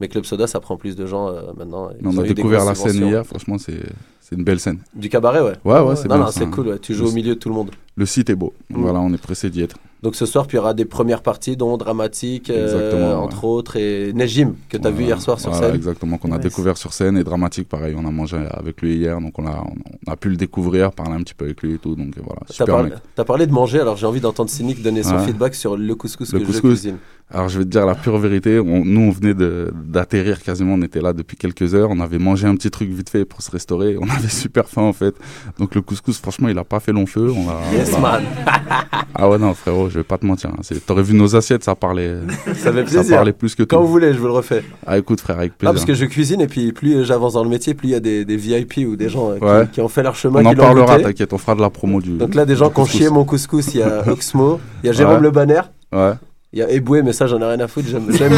Mais 0.00 0.08
Club 0.08 0.24
Soda, 0.24 0.46
ça 0.46 0.58
prend 0.60 0.76
plus 0.76 0.96
de 0.96 1.06
gens 1.06 1.28
euh, 1.28 1.42
maintenant. 1.56 1.90
Ils 2.00 2.06
On 2.06 2.18
a 2.18 2.22
découvert 2.24 2.64
la 2.64 2.74
scène 2.74 2.96
hier, 3.06 3.24
franchement, 3.24 3.58
c'est 3.58 3.78
c'est 4.20 4.36
une 4.36 4.44
belle 4.44 4.60
scène. 4.60 4.78
Du 4.94 5.08
cabaret, 5.08 5.40
ouais. 5.40 5.52
Ouais, 5.64 5.80
ouais, 5.80 5.96
c'est 5.96 6.08
Non, 6.08 6.26
c'est 6.30 6.46
cool, 6.46 6.68
ouais. 6.68 6.78
Tu 6.78 6.94
joues 6.94 7.04
Le- 7.04 7.10
au 7.10 7.12
milieu 7.12 7.34
de 7.34 7.38
tout 7.38 7.48
le 7.48 7.54
monde. 7.54 7.70
Le 7.96 8.06
site 8.06 8.30
est 8.30 8.34
beau. 8.34 8.54
Mm. 8.70 8.80
Voilà, 8.80 9.00
on 9.00 9.12
est 9.12 9.20
pressé 9.20 9.50
d'y 9.50 9.62
être. 9.62 9.76
Donc 10.02 10.16
ce 10.16 10.26
soir, 10.26 10.48
puis 10.48 10.56
il 10.56 10.58
y 10.58 10.60
aura 10.60 10.74
des 10.74 10.84
premières 10.84 11.22
parties, 11.22 11.56
dont 11.56 11.76
Dramatique, 11.76 12.50
euh, 12.50 12.92
ouais. 12.92 13.14
entre 13.14 13.44
autres, 13.44 13.76
et 13.76 14.12
Nejim, 14.12 14.54
que 14.68 14.76
tu 14.76 14.84
as 14.86 14.90
vu 14.90 15.04
hier 15.04 15.20
soir 15.22 15.38
sur 15.38 15.50
Voilà, 15.52 15.66
scène. 15.68 15.76
Exactement, 15.76 16.18
qu'on 16.18 16.32
a 16.32 16.38
Nice. 16.38 16.42
découvert 16.44 16.76
sur 16.76 16.92
scène 16.92 17.16
et 17.16 17.22
dramatique, 17.22 17.68
pareil. 17.68 17.94
On 17.96 18.04
a 18.06 18.10
mangé 18.10 18.36
avec 18.50 18.82
lui 18.82 18.96
hier, 18.96 19.20
donc 19.20 19.38
on 19.38 19.46
a, 19.46 19.62
on 20.06 20.10
a 20.10 20.16
pu 20.16 20.28
le 20.30 20.36
découvrir, 20.36 20.90
parler 20.90 21.12
un 21.14 21.22
petit 21.22 21.34
peu 21.34 21.44
avec 21.44 21.62
lui 21.62 21.74
et 21.74 21.78
tout. 21.78 21.94
Donc 21.94 22.14
voilà, 22.16 22.40
T'as 22.48 22.52
super 22.52 22.74
parlé, 22.74 22.90
mec. 22.90 22.98
t'as 23.14 23.24
parlé 23.24 23.46
de 23.46 23.52
manger, 23.52 23.78
alors 23.78 23.96
j'ai 23.96 24.06
envie 24.06 24.20
d'entendre 24.20 24.50
Cynic 24.50 24.82
donner 24.82 25.04
son 25.04 25.14
Ouais. 25.16 25.24
feedback 25.26 25.54
sur 25.54 25.76
le 25.76 25.94
couscous 25.94 26.32
Le 26.32 26.40
que 26.40 26.44
je 26.46 26.50
couscous. 26.50 26.70
cuisine. 26.70 26.96
Alors 27.34 27.48
je 27.48 27.58
vais 27.58 27.64
te 27.64 27.70
dire 27.70 27.86
la 27.86 27.94
pure 27.94 28.18
vérité. 28.18 28.58
On- 28.60 28.84
nous, 28.84 29.00
on 29.00 29.10
venait 29.10 29.32
d'atterrir 29.34 30.42
quasiment. 30.42 30.74
On 30.74 30.82
était 30.82 31.00
là 31.00 31.12
depuis 31.12 31.36
quelques 31.36 31.74
heures. 31.74 31.88
On 31.90 32.00
avait 32.00 32.18
mangé 32.18 32.46
un 32.46 32.54
petit 32.54 32.70
truc 32.70 32.90
vite 32.90 33.08
fait 33.08 33.24
pour 33.24 33.40
se 33.40 33.50
restaurer. 33.50 33.96
On 33.98 34.08
avait 34.08 34.28
super 34.42 34.68
faim 34.68 34.82
en 34.82 34.92
fait. 34.92 35.14
Donc 35.58 35.74
le 35.74 35.80
couscous, 35.80 36.18
franchement, 36.18 36.48
il 36.48 36.58
a 36.58 36.64
pas 36.64 36.78
fait 36.80 36.92
long 36.92 37.06
feu. 37.06 37.30
On 37.34 37.48
a, 37.48 37.58
Yes, 37.74 37.92
on 37.94 37.98
a- 37.98 38.00
man. 38.00 38.22
ah 39.14 39.28
ouais 39.30 39.38
non 39.38 39.54
frérot, 39.54 39.88
je 39.88 39.98
vais 39.98 40.04
pas 40.04 40.18
te 40.18 40.26
mentir. 40.26 40.50
hein. 40.50 40.60
T'aurais 40.86 41.02
vu 41.02 41.14
nos 41.14 41.34
assiettes, 41.34 41.64
ça 41.64 41.74
parlait. 41.74 42.16
Ça 42.54 42.72
fait 42.72 42.84
plaisir. 42.84 43.16
parlait 43.16 43.32
plus 43.32 43.54
que 43.54 43.62
tout. 43.62 43.74
Quand 43.76 43.82
vous 43.82 43.88
voulez, 43.88 44.12
je 44.12 44.18
vous 44.18 44.26
le 44.26 44.32
refais. 44.32 44.62
Ah 44.86 44.98
écoute 44.98 45.20
frère, 45.20 45.38
avec 45.38 45.52
Ah, 45.54 45.58
plaisir. 45.58 45.72
parce 45.74 45.84
que 45.86 45.94
je 45.94 46.04
cuisine 46.04 46.40
et 46.42 46.46
puis 46.46 46.72
plus 46.72 47.04
j'avance 47.04 47.32
dans 47.34 47.42
le 47.44 47.48
métier, 47.50 47.72
plus 47.74 47.88
il 47.88 47.92
y 47.92 47.94
a 47.94 48.00
des, 48.00 48.24
des 48.26 48.36
VIP 48.36 48.86
ou 48.86 48.96
des 48.96 49.08
gens 49.08 49.30
euh, 49.30 49.36
qui, 49.38 49.44
Ouais. 49.44 49.66
qui 49.72 49.80
ont 49.80 49.88
fait 49.88 50.02
leur 50.02 50.14
chemin. 50.16 50.40
On 50.44 50.46
en 50.46 50.54
parlera, 50.54 50.98
t'inquiète, 51.00 51.32
on 51.32 51.38
fera 51.38 51.54
de 51.54 51.60
la 51.62 51.70
promo 51.70 52.00
du. 52.00 52.18
Donc 52.18 52.34
là, 52.34 52.44
des 52.44 52.56
gens 52.56 52.68
qui 52.70 52.80
ont 52.80 52.84
chié 52.84 53.08
mon 53.08 53.24
couscous, 53.24 53.74
il 53.74 53.80
y 53.80 53.82
a 53.82 54.06
Oxmo, 54.08 54.60
il 54.82 54.86
y 54.88 54.90
a 54.90 54.92
Jérôme 54.92 55.16
Ouais. 55.16 55.20
Le 55.22 55.30
Banner. 55.30 55.60
Ouais. 55.92 56.12
Il 56.54 56.58
y 56.58 56.62
a 56.62 56.70
Eboué, 56.70 57.02
mais 57.02 57.14
ça 57.14 57.26
j'en 57.26 57.40
ai 57.40 57.46
rien 57.46 57.60
à 57.60 57.66
foutre, 57.66 57.88
j'aime. 57.88 58.06
J'aime 58.10 58.34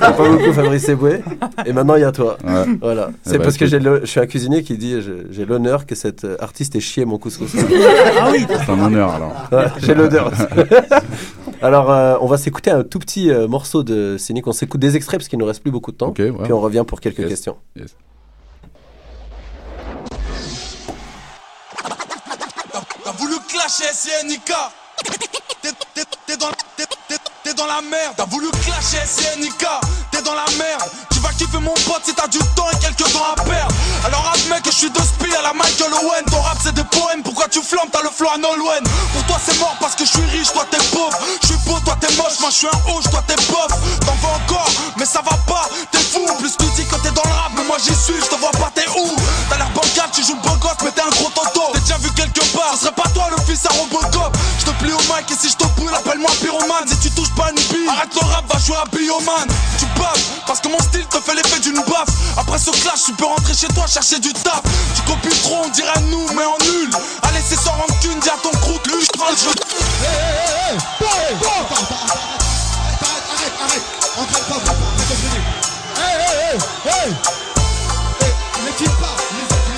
pas 0.00 0.12
beaucoup 0.12 0.50
Fabrice 0.54 0.88
Eboué. 0.88 1.20
Et 1.66 1.74
maintenant 1.74 1.94
il 1.96 2.00
y 2.00 2.04
a 2.04 2.12
toi. 2.12 2.38
Ouais. 2.42 2.64
Voilà. 2.80 3.10
Eh 3.10 3.16
C'est 3.22 3.36
ben, 3.38 3.44
parce 3.44 3.56
que 3.58 3.64
écoute. 3.64 3.70
j'ai 3.70 3.78
le- 3.80 4.00
je 4.00 4.06
suis 4.06 4.18
un 4.20 4.26
cuisinier 4.26 4.62
qui 4.62 4.78
dit 4.78 5.02
j'ai 5.02 5.26
j'ai 5.30 5.44
l'honneur 5.44 5.84
que 5.84 5.94
cet 5.94 6.26
artiste 6.40 6.74
ait 6.76 6.80
chié 6.80 7.04
mon 7.04 7.18
couscous. 7.18 7.50
Ah 8.18 8.28
oui 8.32 8.46
C'est 8.48 8.72
un 8.72 8.80
honneur 8.80 9.10
alors. 9.12 9.34
Ouais, 9.52 9.66
j'ai 9.82 9.94
l'odeur. 9.94 10.30
Alors, 11.62 11.90
euh, 11.92 12.16
on 12.22 12.26
va 12.26 12.38
s'écouter 12.38 12.70
un 12.70 12.82
tout 12.84 12.98
petit 12.98 13.30
euh, 13.30 13.46
morceau 13.46 13.82
de 13.82 14.16
Cynic. 14.18 14.46
On 14.46 14.52
s'écoute 14.52 14.80
des 14.80 14.96
extraits 14.96 15.20
parce 15.20 15.28
qu'il 15.28 15.38
nous 15.38 15.44
reste 15.44 15.60
plus 15.60 15.70
beaucoup 15.70 15.92
de 15.92 15.96
temps. 15.98 16.10
Puis 16.12 16.32
on 16.50 16.58
revient 16.60 16.84
pour 16.86 17.00
quelques 17.02 17.18
Yes. 17.18 17.28
questions. 17.28 17.56
Yes. 17.76 17.94
T'as 23.04 23.12
voulu 23.12 23.34
clasher 23.48 23.92
SNK 23.92 24.52
T'es- 25.04 25.68
t'es- 25.94 26.02
T'es 26.26 26.36
dans, 26.36 26.46
t'es- 26.76 26.84
t'es- 26.86 26.86
t'es 27.08 27.14
dans 27.54 27.66
la 27.66 27.80
merde. 27.80 28.14
T'as 28.16 28.26
voulu 28.26 28.48
clasher 28.62 29.04
SNK 29.06 29.66
Dans 30.24 30.34
la 30.34 30.44
merde. 30.58 30.82
Tu 31.12 31.18
vas 31.20 31.30
kiffer 31.30 31.58
mon 31.58 31.72
pote 31.72 32.02
si 32.04 32.12
t'as 32.14 32.26
du 32.26 32.38
temps 32.54 32.68
et 32.70 32.78
quelques 32.78 33.10
temps 33.10 33.24
à 33.32 33.40
perdre. 33.42 33.74
Alors 34.04 34.30
admets 34.34 34.60
que 34.60 34.70
je 34.70 34.76
suis 34.76 34.90
de 34.90 34.98
spi 35.00 35.32
à 35.34 35.40
la 35.40 35.54
Michael 35.54 35.92
Owen. 35.94 36.24
Ton 36.30 36.40
rap 36.42 36.58
c'est 36.62 36.74
des 36.74 36.84
poèmes. 36.84 37.22
Pourquoi 37.22 37.48
tu 37.48 37.62
flammes? 37.62 37.88
T'as 37.90 38.02
le 38.02 38.10
flow 38.10 38.28
à 38.28 38.36
Nolwenn. 38.36 38.84
Pour 39.14 39.24
toi 39.24 39.36
c'est 39.42 39.58
mort 39.58 39.76
parce 39.80 39.94
que 39.94 40.04
je 40.04 40.10
suis 40.10 40.26
riche. 40.36 40.52
Toi 40.52 40.66
t'es 40.70 40.82
pauvre. 40.92 41.16
Je 41.40 41.46
suis 41.46 41.56
beau 41.64 41.78
Toi 41.86 41.96
t'es 42.00 42.12
moche. 42.16 42.38
Moi 42.40 42.50
je 42.50 42.56
suis 42.56 42.66
un 42.66 42.92
hoche 42.92 43.04
Toi 43.10 43.22
t'es 43.26 43.36
bof. 43.48 43.72
T'en 44.04 44.12
veux 44.20 44.34
encore? 44.34 44.70
Mais 44.98 45.06
ça 45.06 45.22
va 45.22 45.36
pas. 45.48 45.68
T'es 45.90 46.00
fou. 46.00 46.26
Plus 46.38 46.52
tu 46.58 46.66
dis 46.76 46.84
que 46.86 46.96
t'es 46.96 47.12
dans 47.12 47.24
le 47.24 47.32
rap 47.32 47.52
Mais 47.56 47.64
moi 47.64 47.78
j'y 47.78 47.94
suis. 47.94 48.20
Je 48.20 48.28
te 48.28 48.36
vois 48.36 48.52
pas 48.52 48.70
T'es 48.74 48.88
où? 48.92 49.08
T'as 49.48 49.56
l'air 49.56 49.70
bancal 49.70 50.10
Tu 50.12 50.22
joues 50.22 50.36
le 50.36 50.58
gosse 50.60 50.84
Mais 50.84 50.90
t'es 50.92 51.02
un 51.02 51.10
gros 51.16 51.30
tonton 51.30 51.72
T'es 51.72 51.80
déjà 51.80 51.96
vu 51.96 52.10
quelque 52.12 52.44
part. 52.52 52.74
Ce 52.74 52.84
serait 52.84 52.92
pas 52.92 53.08
toi 53.14 53.28
le 53.30 53.40
fils 53.44 53.64
à 53.64 53.70
Robocop. 53.72 54.36
Je 54.58 54.64
te 54.66 54.70
plie 54.82 54.92
au 54.92 55.00
mic 55.08 55.30
Et 55.30 55.36
si 55.40 55.48
je 55.48 55.56
te 55.56 55.64
brûle 55.80 55.94
Appelle-moi 55.94 56.30
pyromane 56.42 56.86
Si 56.88 56.98
tu 56.98 57.10
touches 57.12 57.32
pas 57.34 57.48
une 57.50 57.62
bille 57.72 57.88
Arrête 57.88 58.12
le 58.12 58.26
rap 58.28 58.44
Va 58.52 58.58
jouer 58.58 58.76
à 58.76 58.84
Bioman. 58.94 59.48
Tu 59.78 59.86
Parce 60.46 60.60
que 60.60 60.68
mon 60.68 60.78
style 60.78 61.06
te 61.06 61.20
fait 61.20 61.34
l'effet 61.34 61.60
d'une 61.60 61.80
baffe. 61.82 62.08
Après 62.36 62.58
ce 62.58 62.70
clash 62.70 63.04
Tu 63.06 63.12
peux 63.12 63.24
rentrer 63.26 63.54
chez 63.54 63.68
toi 63.68 63.86
Chercher 63.86 64.18
du 64.18 64.32
taf. 64.32 64.62
Tu 64.94 65.02
copies 65.02 65.36
trop 65.42 65.62
On 65.64 65.68
dirait 65.68 66.00
nous 66.08 66.26
Mais 66.34 66.44
en 66.44 66.58
nul. 66.60 66.90
Allez 67.22 67.40
c'est 67.46 67.56
sans 67.56 67.72
rancune 67.72 68.18
Dis 68.20 68.28
à 68.28 68.36
ton 68.42 68.50
croûte 68.58 68.86
Lui 68.86 69.02
je 69.02 69.18
prends 69.18 69.30
le 69.30 69.36
jeu 69.36 69.50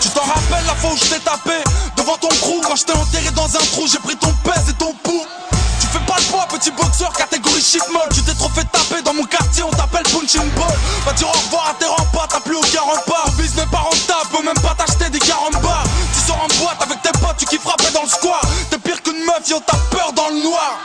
Tu 0.01 0.09
t'en 0.11 0.21
rappelles 0.23 0.67
la 0.67 0.75
fois 0.75 0.91
où 0.93 0.97
je 0.97 1.05
t'ai 1.05 1.21
tapé 1.21 1.53
devant 1.97 2.17
ton 2.17 2.29
crew? 2.29 2.61
Quand 2.67 2.77
je 2.77 2.85
t'ai 2.85 2.93
enterré 2.93 3.31
dans 3.33 3.45
un 3.45 3.61
trou, 3.73 3.87
j'ai 3.87 3.99
pris 3.99 4.17
ton 4.17 4.33
pèse 4.45 4.69
et 4.71 4.75
ton 4.75 4.93
pouls. 5.03 5.27
Fais 5.93 6.01
pas 6.07 6.17
le 6.19 6.25
poids, 6.25 6.47
petit 6.49 6.71
boxeur, 6.71 7.13
catégorie 7.13 7.61
shit 7.61 7.83
molle. 7.93 8.09
Tu 8.15 8.23
t'es 8.23 8.33
trop 8.33 8.49
fait 8.49 8.65
taper 8.65 9.03
dans 9.03 9.13
mon 9.13 9.25
quartier, 9.25 9.63
on 9.63 9.71
t'appelle 9.71 10.05
punching 10.05 10.49
ball. 10.57 10.73
Va 11.05 11.13
dire 11.13 11.29
au 11.29 11.33
revoir 11.33 11.69
à 11.71 11.75
tes 11.75 11.85
remparts, 11.85 12.29
t'as 12.29 12.41
plus 12.41 12.57
aucun 12.57 12.81
rempart. 12.81 13.27
Le 13.37 13.43
business 13.43 13.67
pas 13.71 13.85
rentable, 13.85 14.29
peux 14.33 14.43
même 14.43 14.61
pas 14.63 14.75
t'acheter 14.75 15.11
des 15.11 15.19
carambars. 15.19 15.85
Tu 16.15 16.21
sors 16.27 16.41
en 16.43 16.49
boîte 16.65 16.81
avec 16.81 17.03
tes 17.03 17.13
potes, 17.21 17.37
tu 17.37 17.45
kiffes 17.45 17.61
frapper 17.61 17.93
dans 17.93 18.03
le 18.05 18.09
square. 18.09 18.41
T'es 18.71 18.79
pire 18.79 19.03
qu'une 19.03 19.23
meuf, 19.27 19.47
yo, 19.49 19.61
t'as 19.67 19.77
peur 19.91 20.13
dans 20.15 20.29
le 20.31 20.43
noir. 20.43 20.79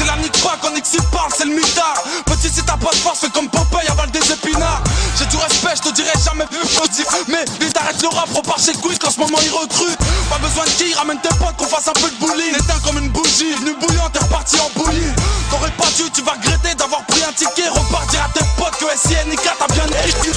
C'est 0.00 0.06
la 0.06 0.16
nique 0.16 0.32
qu'on 0.62 0.74
excite 0.76 1.04
parle, 1.10 1.30
c'est 1.36 1.44
le 1.44 1.54
mitard. 1.54 2.02
Petit, 2.24 2.48
si 2.48 2.62
t'as 2.62 2.78
pas 2.78 2.88
de 2.90 2.96
force, 2.96 3.20
fais 3.20 3.28
comme 3.28 3.50
Popeye, 3.50 3.86
avale 3.86 4.10
des 4.10 4.32
épinards. 4.32 4.82
J'ai 5.18 5.26
du 5.26 5.36
respect, 5.36 5.76
je 5.76 5.90
te 5.90 5.94
dirai 5.94 6.12
jamais 6.24 6.46
plus 6.46 6.88
dire 6.88 7.04
Mais 7.28 7.44
les 7.60 7.70
arrêtent 7.76 8.00
le 8.00 8.08
rap, 8.08 8.32
repart 8.34 8.58
chez 8.64 8.72
Quick, 8.72 9.04
en 9.04 9.10
ce 9.10 9.20
moment 9.20 9.36
ils 9.42 9.52
recrute. 9.52 9.98
Pas 10.30 10.38
besoin 10.38 10.64
de 10.64 10.70
qui, 10.70 10.94
ramène 10.94 11.20
tes 11.20 11.28
potes, 11.36 11.54
qu'on 11.58 11.66
fasse 11.66 11.88
un 11.88 11.92
peu 11.92 12.08
de 12.08 12.16
bowling. 12.16 12.54
Éteint 12.54 12.80
comme 12.82 12.96
une 12.96 13.10
bougie, 13.10 13.52
venu 13.60 13.74
bouillant, 13.78 14.08
t'es 14.10 14.20
reparti 14.20 14.56
en 14.60 14.70
bouillie. 14.74 15.12
T'aurais 15.50 15.70
pas 15.72 15.90
dû, 15.94 16.10
tu 16.14 16.22
vas 16.22 16.32
regretter 16.32 16.74
d'avoir 16.76 17.04
pris 17.04 17.22
un 17.22 17.32
ticket. 17.34 17.68
Repart, 17.68 18.06
dire 18.08 18.24
à 18.24 18.28
tes 18.32 18.44
potes 18.56 18.78
que 18.78 18.86
SINIK 18.96 19.40
t'as 19.58 19.66
bien 19.74 19.84
écrit. 20.08 20.32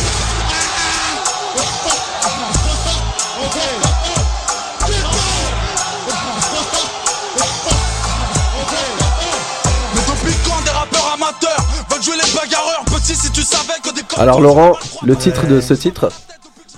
Alors 14.17 14.41
Laurent, 14.41 14.73
le 15.05 15.15
titre 15.15 15.47
de 15.47 15.59
ce 15.61 15.73
titre 15.73 16.09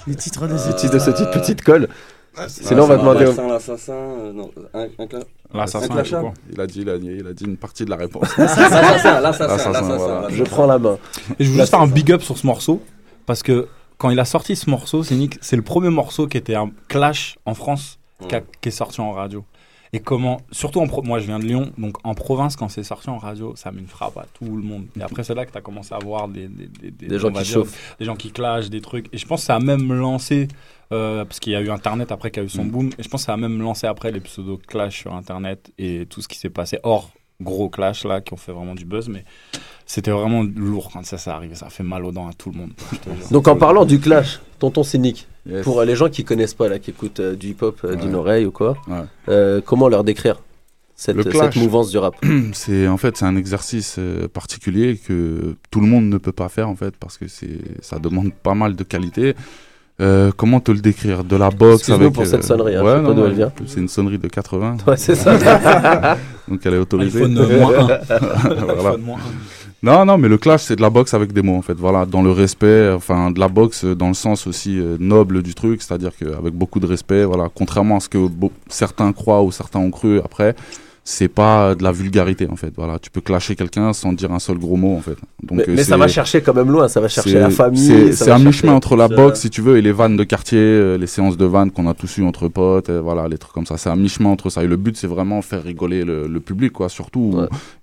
Le 0.08 0.16
titre 0.16 0.48
de 0.48 0.58
ce 0.58 0.72
titre 0.72 0.94
de 0.94 1.00
ce 1.00 1.10
titre, 1.12 1.32
petite 1.32 1.62
colle. 1.62 1.90
Ah, 2.38 2.50
Sinon 2.50 2.84
on 2.84 2.88
va 2.88 2.98
demander 2.98 3.26
au... 3.26 3.30
L'assassin, 3.30 3.48
l'assassin, 3.48 3.94
euh, 3.94 4.34
non, 4.34 4.52
un, 4.74 4.88
un, 5.00 5.06
cla- 5.06 5.24
L'assassin, 5.54 5.86
un 5.86 5.88
clashard. 5.88 6.34
Il 6.52 6.60
a 6.60 6.68
dit, 6.68 6.82
il 6.82 6.90
a 6.90 6.98
dit, 6.98 7.16
il 7.20 7.28
a 7.28 7.34
dit 7.34 7.46
une 7.46 7.56
partie 7.56 7.86
de 7.86 7.90
la 7.90 7.96
réponse. 7.96 8.28
L'assassin, 8.38 9.22
l'assassin, 9.22 9.48
l'assassin, 9.72 9.96
voilà. 9.98 10.28
Je 10.30 10.44
prends 10.44 10.66
la 10.68 10.78
main. 10.78 10.98
Et 11.40 11.46
je 11.46 11.50
voulais 11.50 11.62
juste 11.62 11.72
faire 11.72 11.82
un 11.82 11.88
big 11.88 12.12
up 12.12 12.22
sur 12.22 12.38
ce 12.38 12.46
morceau 12.46 12.82
parce 13.26 13.42
que 13.42 13.68
quand 13.98 14.10
il 14.10 14.20
a 14.20 14.26
sorti 14.26 14.58
ce 14.58 14.70
morceau, 14.70 15.04
c'est 15.04 15.16
Nick, 15.16 15.38
c'est 15.42 15.56
le 15.56 15.62
premier 15.62 15.90
morceau 15.90 16.28
qui 16.28 16.36
était 16.38 16.56
un 16.56 16.72
clash 16.90 17.38
en 17.46 17.54
France 17.54 18.00
qui, 18.28 18.36
a- 18.36 18.42
qui 18.62 18.68
est 18.70 18.72
sorti 18.72 19.00
en 19.00 19.14
radio. 19.14 19.46
Et 19.96 20.00
comment, 20.02 20.42
surtout 20.52 20.82
en 20.82 20.88
pro- 20.88 21.04
moi 21.04 21.20
je 21.20 21.26
viens 21.26 21.40
de 21.40 21.46
Lyon, 21.46 21.72
donc 21.78 21.96
en 22.06 22.14
province 22.16 22.58
quand 22.58 22.68
c'est 22.68 22.84
sorti 22.84 23.10
en 23.10 23.18
radio, 23.18 23.56
ça 23.56 23.72
met 23.72 23.80
une 23.80 23.88
frappe 23.88 24.18
à 24.18 24.26
tout 24.34 24.44
le 24.58 24.62
monde. 24.62 24.88
Et 25.00 25.02
après 25.02 25.24
c'est 25.24 25.34
là 25.34 25.46
que 25.46 25.52
tu 25.54 25.58
as 25.58 25.62
commencé 25.62 25.94
à 25.94 26.00
voir 26.00 26.28
des, 26.28 26.48
des, 26.50 26.68
des, 26.92 27.08
Des 27.08 27.18
gens 27.18 27.30
qui 27.30 27.36
dire, 27.36 27.46
chauffent. 27.46 27.96
des 27.98 28.04
gens 28.04 28.18
qui 28.18 28.32
clashent, 28.32 28.70
des 28.70 28.82
trucs. 28.82 29.08
Et 29.14 29.18
je 29.18 29.26
pense 29.26 29.40
que 29.42 29.46
ça 29.46 29.56
a 29.56 29.60
même 29.60 29.94
lancé, 29.94 30.50
euh, 30.92 31.24
parce 31.24 31.40
qu'il 31.40 31.54
y 31.54 31.56
a 31.56 31.62
eu 31.62 31.70
Internet 31.70 32.12
après 32.12 32.30
qui 32.30 32.42
a 32.42 32.44
eu 32.44 32.50
son 32.50 32.66
Mm. 32.66 32.70
boom, 32.72 32.90
et 33.00 33.04
je 33.04 33.08
pense 33.08 33.22
que 33.22 33.26
ça 33.28 33.34
a 33.34 33.38
même 33.38 33.62
lancé 33.62 33.88
après 33.88 34.12
les 34.12 34.20
pseudo 34.20 34.58
clash 34.68 35.00
sur 35.00 35.14
Internet 35.14 35.72
et 35.78 36.06
tout 36.10 36.22
ce 36.22 36.28
qui 36.28 36.38
s'est 36.38 36.50
passé 36.50 36.78
hors 36.84 37.10
gros 37.42 37.70
clash 37.70 38.04
là 38.04 38.20
qui 38.20 38.34
ont 38.34 38.38
fait 38.38 38.52
vraiment 38.52 38.76
du 38.76 38.84
buzz, 38.86 39.08
mais 39.08 39.24
c'était 39.86 40.12
vraiment 40.12 40.44
lourd 40.44 40.90
quand 40.92 41.06
ça 41.06 41.18
s'est 41.18 41.30
arrivé. 41.30 41.56
Ça 41.56 41.68
a 41.68 41.70
fait 41.70 41.84
mal 41.84 42.04
aux 42.04 42.12
dents 42.12 42.28
à 42.28 42.34
tout 42.34 42.52
le 42.52 42.58
monde. 42.58 42.72
Donc 43.32 43.48
en 43.48 43.56
parlant 43.56 43.86
du 43.86 44.00
clash, 44.00 44.40
tonton 44.60 44.84
cynique, 44.84 45.26
Yes. 45.48 45.64
pour 45.64 45.80
euh, 45.80 45.86
les 45.86 45.96
gens 45.96 46.10
qui 46.10 46.24
connaissent 46.24 46.56
pas 46.56 46.68
là, 46.70 46.80
qui 46.80 46.90
écoutent 46.90 47.20
euh, 47.20 47.36
du 47.36 47.50
hip-hop 47.50 47.80
euh, 47.84 47.96
d'une 47.96 48.10
Ouais. 48.12 48.16
oreille 48.16 48.46
ou 48.46 48.52
quoi, 48.52 48.76
Ouais. 48.88 49.04
euh, 49.30 49.62
comment 49.64 49.88
leur 49.90 50.04
décrire 50.04 50.42
cette, 50.96 51.16
Le 51.18 51.24
cette 51.24 51.34
clash. 51.34 51.56
mouvance 51.58 51.92
du 51.92 51.98
rap? 52.00 52.16
C'est 52.54 52.88
en 52.88 52.98
fait 52.98 53.18
c'est 53.18 53.26
un 53.26 53.36
exercice 53.36 53.98
euh, 54.00 54.28
particulier 54.28 54.98
que 54.98 55.56
tout 55.70 55.82
le 55.82 55.88
monde 55.88 56.06
ne 56.06 56.18
peut 56.18 56.32
pas 56.32 56.50
faire 56.50 56.68
en 56.70 56.76
fait 56.76 56.96
parce 57.00 57.18
que 57.18 57.28
c'est 57.28 57.60
ça 57.82 58.00
demande 58.00 58.32
pas 58.34 58.54
mal 58.56 58.76
de 58.76 58.84
qualité. 58.84 59.36
Euh, 60.02 60.32
comment 60.36 60.60
te 60.60 60.72
le 60.72 60.80
décrire? 60.80 61.24
De 61.24 61.36
la 61.38 61.50
boxe 61.52 61.90
avec 61.90 62.12
pour 62.12 62.26
cette 62.26 62.44
sonnerie, 62.44 62.76
hein, 62.76 62.84
ouais, 62.84 63.02
non, 63.02 63.14
non. 63.14 63.52
C'est 63.66 63.80
une 63.80 63.88
sonnerie 63.88 64.18
de 64.18 64.28
80. 64.28 64.78
Ouais, 64.88 64.98
c'est 64.98 65.16
ça. 65.16 65.38
Donc 66.50 66.60
elle 66.66 66.74
est 66.74 66.78
autorisée. 66.80 67.20
iPhone, 67.20 67.38
euh, 67.38 67.60
moins 67.60 67.80
un. 67.80 68.00
Voilà. 68.76 68.98
Non, 69.86 70.04
non, 70.04 70.18
mais 70.18 70.30
le 70.30 70.40
clash, 70.40 70.64
c'est 70.64 70.76
de 70.76 70.82
la 70.82 70.90
boxe 70.90 71.14
avec 71.14 71.32
des 71.32 71.44
mots, 71.44 71.58
en 71.58 71.62
fait. 71.62 71.76
Voilà, 71.76 72.08
dans 72.08 72.24
le 72.24 72.32
respect, 72.32 72.90
enfin, 72.90 73.30
de 73.30 73.40
la 73.40 73.48
boxe 73.48 73.86
dans 73.86 74.08
le 74.08 74.16
sens 74.16 74.48
aussi 74.48 74.80
euh, 74.80 74.98
noble 75.00 75.44
du 75.44 75.54
truc, 75.54 75.84
c'est-à-dire 75.84 76.10
qu'avec 76.18 76.56
beaucoup 76.56 76.80
de 76.80 76.88
respect, 76.88 77.24
voilà, 77.24 77.50
contrairement 77.54 77.98
à 77.98 78.00
ce 78.00 78.10
que 78.10 78.18
certains 78.68 79.14
croient 79.14 79.44
ou 79.44 79.52
certains 79.52 79.78
ont 79.78 79.92
cru 79.92 80.20
après, 80.22 80.56
c'est 81.08 81.28
pas 81.28 81.76
de 81.76 81.84
la 81.84 81.92
vulgarité, 81.92 82.48
en 82.52 82.56
fait. 82.56 82.74
Voilà, 82.76 82.98
tu 82.98 83.12
peux 83.12 83.22
clasher 83.22 83.56
quelqu'un 83.56 83.94
sans 83.94 84.12
dire 84.12 84.32
un 84.32 84.40
seul 84.40 84.58
gros 84.58 84.76
mot, 84.76 84.98
en 84.98 85.02
fait. 85.02 85.16
Donc, 85.44 85.60
Mais, 85.60 85.70
euh, 85.70 85.74
mais 85.76 85.84
ça 85.84 85.98
va 85.98 86.08
chercher 86.08 86.42
quand 86.42 86.56
même 86.56 86.72
loin, 86.72 86.88
ça 86.88 87.00
va 87.00 87.08
chercher 87.08 87.40
la 87.40 87.52
famille. 87.52 88.12
C'est 88.12 88.32
un 88.32 88.40
mi-chemin 88.40 88.74
entre 88.74 88.96
la 88.96 89.08
boxe, 89.08 89.42
si 89.42 89.52
tu 89.52 89.62
veux, 89.62 89.78
et 89.78 89.84
les 89.84 89.92
vannes 89.92 90.18
de 90.18 90.24
quartier, 90.24 90.58
euh, 90.60 90.98
les 90.98 91.06
séances 91.06 91.38
de 91.38 91.46
vannes 91.46 91.70
qu'on 91.70 91.88
a 91.88 91.94
tous 91.94 92.18
eu 92.18 92.24
entre 92.26 92.48
potes, 92.48 92.90
voilà, 92.90 93.28
les 93.28 93.38
trucs 93.38 93.54
comme 93.54 93.68
ça. 93.68 93.78
C'est 93.78 93.90
un 93.90 93.96
mi-chemin 93.96 94.32
entre 94.32 94.50
ça. 94.50 94.64
Et 94.64 94.68
le 94.68 94.78
but, 94.78 94.98
c'est 94.98 95.06
vraiment 95.06 95.44
faire 95.44 95.64
rigoler 95.64 96.04
le, 96.04 96.28
le 96.28 96.40
public, 96.40 96.74
quoi, 96.74 96.90
surtout, 96.90 97.38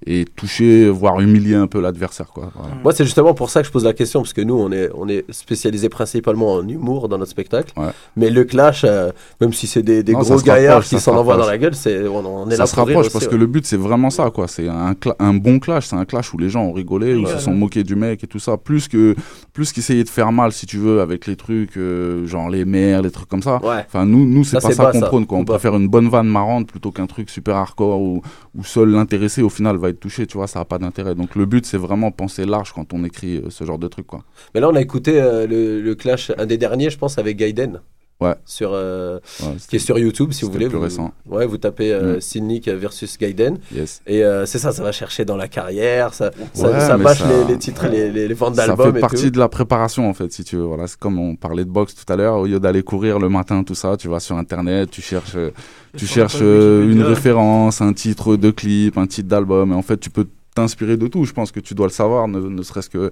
et 0.04 0.24
toucher, 0.34 0.88
voire 0.90 1.20
humilier 1.20 1.54
un 1.54 1.68
peu 1.68 1.80
l'adversaire, 1.80 2.26
quoi. 2.26 2.50
Voilà. 2.56 2.74
Moi, 2.82 2.92
c'est 2.92 3.04
justement 3.04 3.34
pour 3.34 3.50
ça 3.50 3.60
que 3.60 3.68
je 3.68 3.72
pose 3.72 3.84
la 3.84 3.92
question, 3.92 4.22
parce 4.22 4.32
que 4.32 4.40
nous, 4.40 4.58
on 4.58 4.72
est, 4.72 4.90
on 4.96 5.08
est 5.08 5.24
spécialisé 5.30 5.88
principalement 5.88 6.54
en 6.54 6.66
humour 6.66 7.08
dans 7.08 7.18
notre 7.18 7.30
spectacle. 7.30 7.72
Mais 8.16 8.30
le 8.30 8.42
clash, 8.42 8.82
euh, 8.84 9.12
même 9.40 9.52
si 9.52 9.68
c'est 9.68 9.84
des, 9.84 10.02
des 10.02 10.12
Non, 10.12 10.20
gros 10.20 10.40
gaillards 10.40 10.82
qui 10.82 10.98
s'en 10.98 11.16
envoient 11.16 11.36
dans 11.36 11.46
la 11.46 11.58
gueule, 11.58 11.76
c'est, 11.76 12.08
on, 12.08 12.26
on 12.26 12.48
est 12.50 12.56
ça 12.56 12.62
là 12.64 12.66
se 12.66 12.74
rapproche 12.74 13.11
parce 13.12 13.28
que 13.28 13.36
le 13.36 13.46
but 13.46 13.66
c'est 13.66 13.76
vraiment 13.76 14.10
ça 14.10 14.30
quoi. 14.30 14.48
C'est 14.48 14.68
un, 14.68 14.94
un 15.18 15.34
bon 15.34 15.58
clash 15.58 15.86
c'est 15.86 15.96
un 15.96 16.04
clash 16.04 16.32
où 16.34 16.38
les 16.38 16.48
gens 16.48 16.64
ont 16.64 16.72
rigolé 16.72 17.14
où 17.14 17.20
ils 17.20 17.28
se 17.28 17.38
sont 17.38 17.54
moqués 17.54 17.84
du 17.84 17.96
mec 17.96 18.24
et 18.24 18.26
tout 18.26 18.38
ça. 18.38 18.56
Plus 18.56 18.88
que 18.88 19.14
plus 19.52 19.72
qu'essayer 19.72 20.04
de 20.04 20.08
faire 20.08 20.32
mal 20.32 20.52
si 20.52 20.66
tu 20.66 20.78
veux 20.78 21.00
avec 21.00 21.26
les 21.26 21.36
trucs 21.36 21.76
euh, 21.76 22.26
genre 22.26 22.48
les 22.50 22.64
mères 22.64 23.02
les 23.02 23.10
trucs 23.10 23.28
comme 23.28 23.42
ça. 23.42 23.60
Ouais. 23.62 23.84
enfin 23.86 24.04
nous 24.06 24.26
nous 24.26 24.44
c'est 24.44 24.60
pas 24.60 24.72
ça 24.72 24.90
qu'on 24.92 25.00
prône 25.00 25.26
quoi. 25.26 25.38
On 25.38 25.44
pas. 25.44 25.54
préfère 25.54 25.76
une 25.76 25.88
bonne 25.88 26.08
vanne 26.08 26.28
marrante 26.28 26.66
plutôt 26.68 26.90
qu'un 26.90 27.06
truc 27.06 27.30
super 27.30 27.56
hardcore 27.56 28.00
où, 28.00 28.22
où 28.54 28.64
seul 28.64 28.90
l'intéressé 28.90 29.42
au 29.42 29.50
final 29.50 29.76
va 29.76 29.88
être 29.90 30.00
touché 30.00 30.26
tu 30.26 30.36
vois 30.36 30.46
ça 30.46 30.60
a 30.60 30.64
pas 30.64 30.78
d'intérêt. 30.78 31.14
Donc 31.14 31.36
le 31.36 31.46
but 31.46 31.66
c'est 31.66 31.78
vraiment 31.78 32.10
penser 32.10 32.44
large 32.44 32.72
quand 32.72 32.92
on 32.94 33.04
écrit 33.04 33.36
euh, 33.36 33.50
ce 33.50 33.64
genre 33.64 33.78
de 33.78 33.88
truc 33.88 34.06
quoi. 34.06 34.22
Mais 34.54 34.60
là, 34.60 34.68
on 34.68 34.74
a 34.74 34.80
écouté 34.80 35.20
euh, 35.20 35.46
le, 35.46 35.80
le 35.80 35.94
clash, 35.94 36.32
un 36.38 36.46
des 36.46 36.58
derniers, 36.58 36.90
je 36.90 36.98
pense, 36.98 37.18
avec 37.18 37.36
Gaiden. 37.36 37.80
Ouais. 38.22 38.34
Sur, 38.46 38.70
euh, 38.72 39.18
Ouais, 39.42 39.48
qui 39.68 39.76
est 39.76 39.78
sur 39.78 39.98
YouTube, 39.98 40.32
si 40.32 40.44
vous 40.44 40.52
voulez. 40.52 40.68
plus 40.68 40.76
vous, 40.76 40.82
récent. 40.84 41.12
Ouais, 41.26 41.46
vous 41.46 41.58
tapez 41.58 41.92
euh, 41.92 42.16
Mm. 42.16 42.20
Cynic 42.20 42.68
versus 42.68 43.18
Gaiden. 43.18 43.58
Yes. 43.74 44.00
Et 44.06 44.24
euh, 44.24 44.46
c'est 44.46 44.58
ça, 44.58 44.72
ça 44.72 44.82
va 44.82 44.92
chercher 44.92 45.24
dans 45.24 45.36
la 45.36 45.48
carrière, 45.48 46.14
ça, 46.14 46.30
ça, 46.54 46.70
Ouais, 46.70 46.80
ça 46.80 46.96
bâche 46.96 47.18
ça- 47.18 47.28
Les, 47.28 47.52
les 47.52 47.58
titres, 47.58 47.86
les, 47.88 48.10
les, 48.10 48.28
les 48.28 48.34
ventes 48.34 48.56
ça 48.56 48.66
d'albums 48.66 48.92
fait 48.92 48.98
et 48.98 49.00
partie 49.00 49.24
tout. 49.24 49.30
de 49.30 49.38
la 49.38 49.48
préparation 49.48 50.08
en 50.08 50.14
fait 50.14 50.32
si 50.32 50.44
tu 50.44 50.56
veux 50.56 50.62
voilà 50.64 50.86
c'est 50.86 50.98
comme 50.98 51.18
on 51.18 51.36
parlait 51.36 51.64
de 51.64 51.70
boxe 51.70 51.94
tout 51.94 52.10
à 52.12 52.16
l'heure 52.16 52.36
au 52.36 52.46
lieu 52.46 52.58
d'aller 52.60 52.82
courir 52.82 53.18
le 53.18 53.28
matin 53.28 53.62
tout 53.64 53.74
ça 53.74 53.96
tu 53.96 54.08
vas 54.08 54.20
sur 54.20 54.36
internet 54.36 54.90
tu 54.90 55.00
cherches 55.02 55.34
euh, 55.36 55.50
tu 55.96 56.06
cherches 56.06 56.38
euh, 56.40 56.90
une 56.90 57.02
référence 57.02 57.80
un 57.80 57.92
titre 57.92 58.36
de 58.36 58.50
clip 58.50 58.96
un 58.98 59.06
titre 59.06 59.28
d'album 59.28 59.72
et 59.72 59.74
en 59.74 59.82
fait 59.82 59.98
tu 59.98 60.10
peux 60.10 60.26
t'inspirer 60.54 60.96
de 60.96 61.06
tout 61.08 61.24
je 61.24 61.32
pense 61.32 61.50
que 61.52 61.60
tu 61.60 61.74
dois 61.74 61.86
le 61.86 61.92
savoir 61.92 62.28
ne, 62.28 62.40
ne 62.40 62.62
serait-ce 62.62 62.90
que 62.90 63.08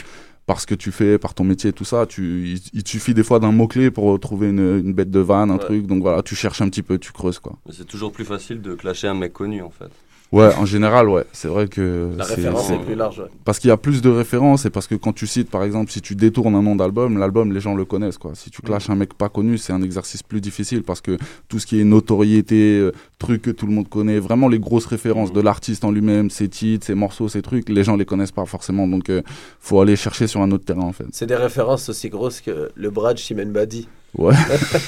par 0.47 0.61
ce 0.61 0.67
que 0.67 0.75
tu 0.75 0.91
fais 0.93 1.19
par 1.19 1.35
ton 1.35 1.45
métier 1.45 1.73
tout 1.73 1.85
ça 1.85 2.07
tu 2.07 2.49
il, 2.49 2.61
il 2.73 2.83
te 2.83 2.89
suffit 2.91 3.15
des 3.15 3.23
fois 3.23 3.39
d'un 3.41 3.53
mot 3.53 3.67
clé 3.69 3.91
pour 3.91 4.19
trouver 4.21 4.49
une, 4.51 4.59
une 4.85 4.93
bête 4.93 5.11
de 5.11 5.21
vanne 5.21 5.51
un 5.51 5.55
Ouais. 5.55 5.61
truc 5.61 5.87
donc 5.87 6.03
voilà 6.03 6.23
tu 6.23 6.35
cherches 6.35 6.61
un 6.61 6.69
petit 6.69 6.83
peu 6.83 6.99
tu 6.99 7.13
creuses 7.13 7.39
quoi 7.39 7.59
c'est 7.71 7.87
toujours 7.87 8.13
plus 8.13 8.25
facile 8.25 8.61
de 8.61 8.75
clasher 8.75 9.09
un 9.09 9.15
mec 9.15 9.33
connu 9.33 9.63
en 9.63 9.71
fait. 9.71 9.91
Ouais, 10.33 10.55
en 10.55 10.65
général, 10.65 11.09
ouais. 11.09 11.25
C'est 11.33 11.49
vrai 11.49 11.67
que. 11.67 12.11
La 12.17 12.25
référence 12.25 12.71
est 12.71 12.79
plus 12.79 12.95
large, 12.95 13.19
ouais. 13.19 13.29
Parce 13.45 13.59
qu'il 13.59 13.69
y 13.69 13.73
a 13.73 13.77
plus 13.77 14.01
de 14.01 14.09
références 14.09 14.65
et 14.65 14.71
parce 14.71 14.87
que 14.87 14.95
quand 14.95 15.13
tu 15.13 15.27
cites, 15.27 15.51
par 15.51 15.65
exemple, 15.65 15.91
si 15.91 16.01
tu 16.01 16.15
détournes 16.15 16.55
un 16.55 16.63
nom 16.63 16.77
d'album, 16.77 17.19
l'album, 17.19 17.53
les 17.53 17.61
gens 17.61 17.75
le 17.75 17.85
connaissent, 17.85 18.19
quoi. 18.19 18.33
Si 18.35 18.51
tu 18.51 18.63
clashes 18.63 18.91
un 18.91 18.95
mec 18.95 19.15
pas 19.15 19.29
connu, 19.29 19.59
c'est 19.59 19.73
un 19.73 19.83
exercice 19.83 20.23
plus 20.23 20.41
difficile 20.41 20.85
parce 20.85 21.01
que 21.01 21.17
tout 21.49 21.59
ce 21.59 21.67
qui 21.67 21.81
est 21.81 21.85
notoriété, 21.85 22.79
euh, 22.79 22.93
trucs 23.19 23.43
que 23.43 23.51
tout 23.51 23.67
le 23.67 23.73
monde 23.73 23.89
connaît, 23.89 24.21
vraiment 24.21 24.49
les 24.49 24.61
grosses 24.61 24.87
références 24.87 25.33
de 25.33 25.41
l'artiste 25.41 25.85
en 25.85 25.91
lui-même, 25.91 26.31
ses 26.31 26.49
titres, 26.49 26.87
ses 26.87 26.95
morceaux, 26.95 27.29
ses 27.29 27.43
trucs, 27.43 27.69
les 27.69 27.83
gens 27.83 27.97
les 27.97 28.05
connaissent 28.05 28.31
pas 28.31 28.47
forcément. 28.47 28.87
Donc, 28.87 29.11
euh, 29.11 29.23
faut 29.59 29.81
aller 29.81 29.97
chercher 29.97 30.29
sur 30.29 30.43
un 30.43 30.51
autre 30.53 30.65
terrain, 30.65 30.83
en 30.83 30.93
fait. 30.93 31.07
C'est 31.13 31.27
des 31.27 31.35
références 31.35 31.89
aussi 31.89 32.09
grosses 32.09 32.41
que 32.41 32.71
le 32.75 32.91
bras 32.91 33.15
de 33.15 33.19
Chimène 33.19 33.51
Badi. 33.51 33.89
Ouais. 34.19 34.35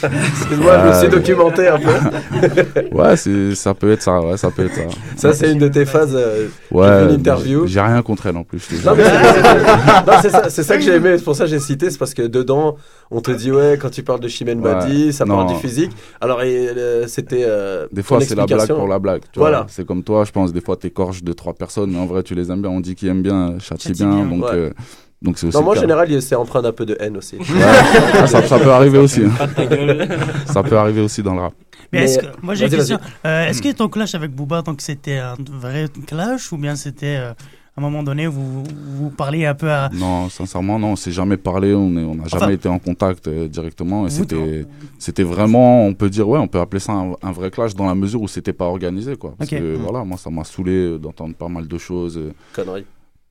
Excuse-moi, 0.03 0.79
je 0.83 0.89
me 0.89 0.93
suis 0.95 1.03
Ouais. 1.05 1.09
documenté 1.09 1.69
un 1.69 1.79
peu. 1.79 2.91
ouais, 2.93 3.17
c'est, 3.17 3.55
ça 3.55 3.73
peut 3.73 3.93
être 3.93 4.03
ça, 4.03 4.21
ouais, 4.21 4.37
ça 4.37 4.51
peut 4.51 4.67
être 4.67 4.75
ça. 4.75 4.83
Ça, 5.17 5.33
c'est 5.33 5.53
une 5.53 5.59
de 5.59 5.69
tes 5.69 5.85
phases. 5.85 6.15
euh, 6.17 6.49
Ouais, 6.73 7.13
interview. 7.15 7.67
j'ai 7.67 7.81
rien 7.81 8.03
contre 8.03 8.27
elle 8.27 8.37
en 8.37 8.43
plus. 8.43 8.59
c'est- 8.59 8.85
non, 8.85 8.95
c'est 10.23 10.31
ça, 10.31 10.51
c'est 10.51 10.63
ça 10.65 10.77
que 10.77 10.83
j'ai 10.83 10.97
aimé, 10.97 11.17
c'est 11.19 11.25
pour 11.25 11.37
ça 11.37 11.45
que 11.45 11.51
j'ai 11.51 11.61
cité, 11.61 11.91
c'est 11.91 11.99
parce 11.99 12.15
que 12.15 12.23
dedans, 12.23 12.77
on 13.13 13.21
te 13.21 13.31
dit, 13.31 13.53
ouais, 13.53 13.79
quand 13.81 13.91
tu 13.91 14.03
parles 14.03 14.21
de 14.21 14.29
Chimène 14.29 14.61
Ouais, 14.61 14.73
Badi, 14.75 15.13
ça 15.13 15.25
parle 15.25 15.47
non. 15.47 15.55
du 15.55 15.61
physique. 15.61 15.93
Alors, 16.21 16.41
euh, 16.43 17.05
c'était. 17.07 17.45
euh, 17.47 17.87
Des 17.93 18.03
fois, 18.03 18.21
c'est 18.21 18.35
la 18.35 18.47
blague 18.47 18.69
pour 18.73 18.89
la 18.89 18.99
blague. 18.99 19.23
Tu 19.33 19.39
Voilà. 19.39 19.67
C'est 19.69 19.87
comme 19.87 20.03
toi, 20.03 20.25
je 20.25 20.33
pense, 20.33 20.53
des 20.53 20.61
fois, 20.61 20.77
t'écorches 20.77 21.23
deux, 21.23 21.35
trois 21.35 21.53
personnes, 21.55 21.91
mais 21.93 21.99
en 21.99 22.07
vrai, 22.07 22.23
tu 22.25 22.35
les 22.35 22.51
aimes 22.51 22.63
bien. 22.63 22.71
On 22.71 22.81
dit 22.81 22.97
qui 22.97 23.07
aime 23.09 23.23
bien, 23.23 23.57
châtie 23.61 23.89
Châtie 23.89 24.05
bien. 24.05 24.25
bien. 24.25 24.37
Donc, 24.37 24.51
Ouais. 24.51 24.73
Donc 25.23 25.39
c'est 25.39 25.47
aussi. 25.47 25.57
Non, 25.57 25.63
moi, 25.63 25.77
en 25.77 25.81
général, 25.81 26.23
c'est 26.23 26.35
empreint 26.35 26.63
d'un 26.63 26.73
peu 26.73 26.85
de 26.87 26.97
haine 27.01 27.17
aussi. 27.17 27.37
Ouais. 27.37 27.45
Ça, 28.27 28.43
ça 28.47 28.59
peut 28.59 28.71
arriver 28.73 28.99
aussi. 28.99 29.23
hein. 29.25 29.47
Ça 30.47 30.63
peut 30.63 30.77
arriver 30.77 31.01
aussi 31.01 31.23
dans 31.23 31.35
le 31.35 31.41
rap. 31.41 31.55
Mais, 31.93 32.05
est-ce 32.05 32.19
que, 32.21 32.27
moi 32.43 32.55
j'ai 32.55 32.65
une 32.67 32.71
question. 32.73 32.99
Euh, 33.27 33.49
est-ce 33.49 33.61
que 33.61 33.71
ton 33.73 33.89
clash 33.89 34.15
avec 34.15 34.31
Booba, 34.35 34.63
donc 34.63 34.81
c'était 34.81 35.19
un 35.19 35.35
vrai 35.51 35.87
clash 36.07 36.51
ou 36.53 36.57
bien 36.57 36.75
c'était 36.75 37.17
euh, 37.19 37.33
à 37.33 37.81
un 37.81 37.83
moment 37.83 38.03
donné 38.03 38.27
vous 38.27 38.63
vous 38.97 39.11
parliez 39.11 39.45
un 39.45 39.55
peu 39.55 39.71
à. 39.71 39.91
Non, 39.93 40.31
sincèrement, 40.31 40.79
non, 40.79 40.93
on 40.93 40.97
s'est 40.97 41.13
jamais 41.13 41.37
parlé, 41.37 41.75
on 41.75 41.91
n'a 41.91 42.27
jamais 42.29 42.45
Enfin- 42.45 42.49
été 42.51 42.69
en 42.69 42.79
contact 42.79 43.29
euh, 43.29 43.47
directement. 43.47 44.07
Et 44.07 44.11
c'était, 44.11 44.65
c'était 44.99 45.23
vraiment, 45.23 45.85
on 45.87 45.93
peut 45.93 46.09
dire, 46.09 46.27
ouais, 46.27 46.39
on 46.39 46.49
peut 46.49 46.61
appeler 46.61 46.81
ça 46.81 46.93
un, 46.93 47.13
un 47.23 47.33
vrai 47.33 47.51
clash 47.51 47.75
dans 47.75 47.87
la 47.87 47.95
mesure 47.95 48.23
où 48.23 48.29
c'était 48.29 48.55
pas 48.55 48.67
organisé, 48.67 49.17
quoi. 49.17 49.35
Parce 49.37 49.51
que 49.51 49.57
Mm. 49.77 49.81
voilà, 49.83 50.03
moi, 50.05 50.17
ça 50.17 50.31
m'a 50.31 50.45
saoulé 50.45 50.99
d'entendre 50.99 51.35
pas 51.35 51.49
mal 51.49 51.69
de 51.69 51.79
choses. 51.79 52.19
Conneries. 52.55 52.87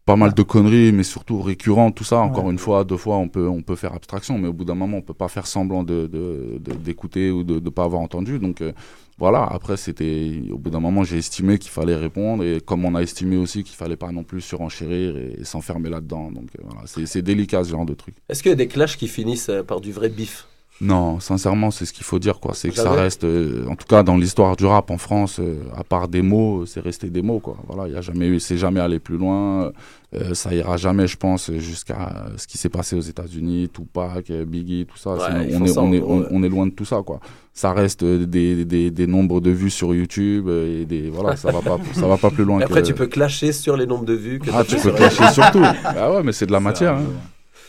Pas 0.05 0.15
mal 0.15 0.33
de 0.33 0.43
conneries, 0.43 0.91
mais 0.91 1.03
surtout 1.03 1.41
récurrent, 1.41 1.91
tout 1.91 2.03
ça. 2.03 2.17
Encore 2.19 2.45
Ouais. 2.45 2.51
une 2.51 2.57
fois, 2.57 2.83
deux 2.83 2.97
fois, 2.97 3.17
on 3.17 3.27
peut, 3.27 3.47
on 3.47 3.61
peut 3.61 3.75
faire 3.75 3.93
abstraction, 3.93 4.37
mais 4.37 4.47
au 4.47 4.53
bout 4.53 4.65
d'un 4.65 4.75
moment, 4.75 4.97
on 4.97 5.01
peut 5.01 5.13
pas 5.13 5.27
faire 5.27 5.47
semblant 5.47 5.83
de, 5.83 6.07
de- 6.07 6.57
de- 6.59 6.73
d'écouter 6.75 7.31
ou 7.31 7.43
de 7.43 7.59
ne 7.59 7.69
pas 7.69 7.83
avoir 7.83 8.01
entendu. 8.01 8.39
Donc 8.39 8.61
euh, 8.61 8.71
voilà, 9.19 9.43
après, 9.43 9.77
c'était, 9.77 10.41
au 10.51 10.57
bout 10.57 10.71
d'un 10.71 10.79
moment, 10.79 11.03
j'ai 11.03 11.17
estimé 11.19 11.59
qu'il 11.59 11.71
fallait 11.71 11.95
répondre, 11.95 12.43
et 12.43 12.59
comme 12.61 12.83
on 12.85 12.95
a 12.95 13.01
estimé 13.01 13.37
aussi 13.37 13.63
qu'il 13.63 13.75
fallait 13.75 13.95
pas 13.95 14.11
non 14.11 14.23
plus 14.23 14.41
surenchérir 14.41 15.15
et, 15.17 15.35
et 15.39 15.43
s'enfermer 15.45 15.89
là-dedans. 15.89 16.31
Donc 16.31 16.49
euh, 16.59 16.63
voilà, 16.65 16.81
c'est, 16.87 17.05
c'est 17.05 17.21
délicat 17.21 17.63
ce 17.63 17.69
genre 17.69 17.85
de 17.85 17.93
truc. 17.93 18.15
Est-ce 18.27 18.41
qu'il 18.41 18.49
y 18.49 18.53
a 18.53 18.57
des 18.57 18.67
clashs 18.67 18.97
qui 18.97 19.07
finissent 19.07 19.49
euh, 19.49 19.63
par 19.63 19.81
du 19.81 19.91
vrai 19.91 20.09
bif? 20.09 20.47
Non, 20.79 21.19
sincèrement, 21.19 21.69
c'est 21.69 21.85
ce 21.85 21.93
qu'il 21.93 22.03
faut 22.03 22.17
dire, 22.17 22.39
quoi. 22.39 22.53
C'est 22.55 22.69
que 22.69 22.75
ça 22.75 22.89
reste, 22.91 23.23
euh, 23.23 23.67
en 23.69 23.75
tout 23.75 23.85
cas, 23.87 24.01
dans 24.01 24.17
l'histoire 24.17 24.55
du 24.55 24.65
rap 24.65 24.89
en 24.89 24.97
France, 24.97 25.37
euh, 25.39 25.57
à 25.77 25.83
part 25.83 26.07
des 26.07 26.23
mots, 26.23 26.65
c'est 26.65 26.79
resté 26.79 27.11
des 27.11 27.21
mots, 27.21 27.39
quoi. 27.39 27.55
Voilà, 27.67 27.87
il 27.87 27.93
y 27.93 27.97
a 27.97 28.01
jamais 28.01 28.25
eu, 28.27 28.39
c'est 28.39 28.57
jamais 28.57 28.79
allé 28.79 28.97
plus 28.97 29.17
loin. 29.17 29.71
Euh, 30.15 30.33
ça 30.33 30.51
ira 30.55 30.77
jamais, 30.77 31.05
je 31.05 31.17
pense, 31.17 31.51
jusqu'à 31.53 32.25
ce 32.35 32.47
qui 32.47 32.57
s'est 32.57 32.67
passé 32.69 32.95
aux 32.95 33.01
États-Unis, 33.01 33.69
Tupac, 33.71 34.31
euh, 34.31 34.43
Biggie, 34.43 34.87
tout 34.87 34.97
ça. 34.97 35.11
Ouais, 35.11 35.49
on 35.53 35.63
est, 35.65 35.67
ça, 35.67 35.81
on 35.81 35.89
en 35.89 35.93
est, 35.93 35.99
gros, 35.99 36.13
on, 36.15 36.19
ouais. 36.21 36.27
on 36.31 36.41
est 36.43 36.49
loin 36.49 36.65
de 36.65 36.71
tout 36.71 36.83
ça, 36.85 37.03
quoi. 37.05 37.19
Ça 37.53 37.73
reste 37.73 38.01
euh, 38.01 38.25
des, 38.25 38.65
des, 38.65 38.89
des 38.89 39.07
nombres 39.07 39.39
de 39.39 39.51
vues 39.51 39.69
sur 39.69 39.93
YouTube 39.93 40.47
euh, 40.47 40.81
et 40.81 40.85
des, 40.85 41.11
voilà, 41.11 41.35
ça 41.35 41.51
va 41.51 41.61
pas, 41.61 41.77
ça 41.93 42.07
va 42.07 42.17
pas 42.17 42.31
plus 42.31 42.43
loin 42.43 42.59
Et 42.59 42.63
après, 42.63 42.81
que- 42.81 42.87
tu 42.87 42.95
peux 42.95 43.05
clasher 43.07 43.51
sur 43.51 43.77
les 43.77 43.85
nombres 43.85 44.05
de 44.05 44.13
vues 44.15 44.39
que 44.39 44.49
Ah, 44.51 44.63
tu 44.63 44.77
peux 44.77 44.91
clasher 44.91 45.27
sur 45.31 45.51
tout. 45.51 45.59
Bah 45.61 46.11
ouais, 46.11 46.23
mais 46.23 46.31
c'est 46.31 46.47
de 46.47 46.51
la 46.53 46.59
matière. 46.59 46.95
hein. 46.95 47.03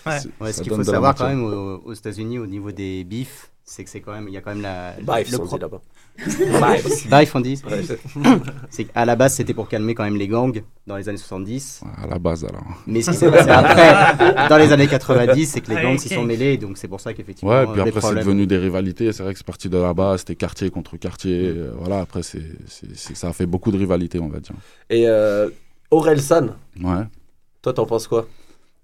Ouais. 0.06 0.18
Ouais, 0.40 0.52
ce 0.52 0.62
qu'il 0.62 0.72
faut 0.72 0.82
savoir 0.82 1.12
matière. 1.12 1.28
quand 1.28 1.34
même 1.34 1.44
aux, 1.44 1.82
aux 1.84 1.92
États-Unis 1.92 2.38
au 2.38 2.46
niveau 2.46 2.72
des 2.72 3.04
bifs, 3.04 3.50
c'est 3.64 3.84
que 3.84 3.90
c'est 3.90 4.00
quand 4.00 4.12
même 4.12 4.26
il 4.28 4.34
y 4.34 4.36
a 4.36 4.40
quand 4.40 4.50
même 4.54 4.62
la 4.62 4.92
Bifes, 5.00 5.30
le 5.30 5.40
on 5.40 5.46
pro- 5.46 5.56
dit 5.56 5.62
là-bas. 5.62 5.80
Bifes. 6.18 7.08
Bifes, 7.08 7.34
on 7.36 7.40
dit. 7.40 7.62
Ouais. 7.70 7.82
c'est 8.70 8.84
qu'à 8.92 9.04
la 9.04 9.16
base 9.16 9.34
c'était 9.34 9.54
pour 9.54 9.68
calmer 9.68 9.94
quand 9.94 10.02
même 10.04 10.16
les 10.16 10.28
gangs 10.28 10.62
dans 10.86 10.96
les 10.96 11.08
années 11.08 11.16
70. 11.18 11.82
À 12.02 12.06
la 12.06 12.18
base 12.18 12.44
alors. 12.44 12.64
Mais 12.86 13.00
ce 13.02 13.12
qui 13.12 13.16
s'est 13.18 13.30
passé 13.30 13.48
après 13.50 14.48
dans 14.48 14.56
les 14.56 14.72
années 14.72 14.88
90, 14.88 15.46
c'est 15.46 15.60
que 15.60 15.72
les 15.72 15.80
gangs 15.80 15.98
s'y 15.98 16.08
sont 16.08 16.24
mêlés 16.24 16.56
donc 16.58 16.76
c'est 16.76 16.88
pour 16.88 17.00
ça 17.00 17.14
qu'effectivement 17.14 17.52
Ouais, 17.52 17.66
puis 17.72 17.80
après 17.80 18.00
c'est 18.00 18.14
devenu 18.16 18.46
des 18.46 18.58
rivalités. 18.58 19.12
C'est 19.12 19.22
vrai 19.22 19.32
que 19.32 19.38
c'est 19.38 19.46
parti 19.46 19.68
de 19.68 19.78
là-bas, 19.78 20.18
c'était 20.18 20.34
quartier 20.36 20.70
contre 20.70 20.96
quartier. 20.96 21.48
euh, 21.48 21.72
voilà, 21.78 22.00
après 22.00 22.22
c'est, 22.22 22.42
c'est- 22.66 22.94
c'est- 22.94 23.14
ça 23.14 23.28
a 23.28 23.32
fait 23.32 23.46
beaucoup 23.46 23.70
de 23.70 23.78
rivalités, 23.78 24.18
on 24.18 24.28
va 24.28 24.40
dire. 24.40 24.54
Et 24.90 25.04
euh, 25.06 25.48
Aurel 25.90 26.20
San, 26.20 26.54
Ouais. 26.82 27.04
toi 27.62 27.72
t'en 27.72 27.86
penses 27.86 28.08
quoi? 28.08 28.26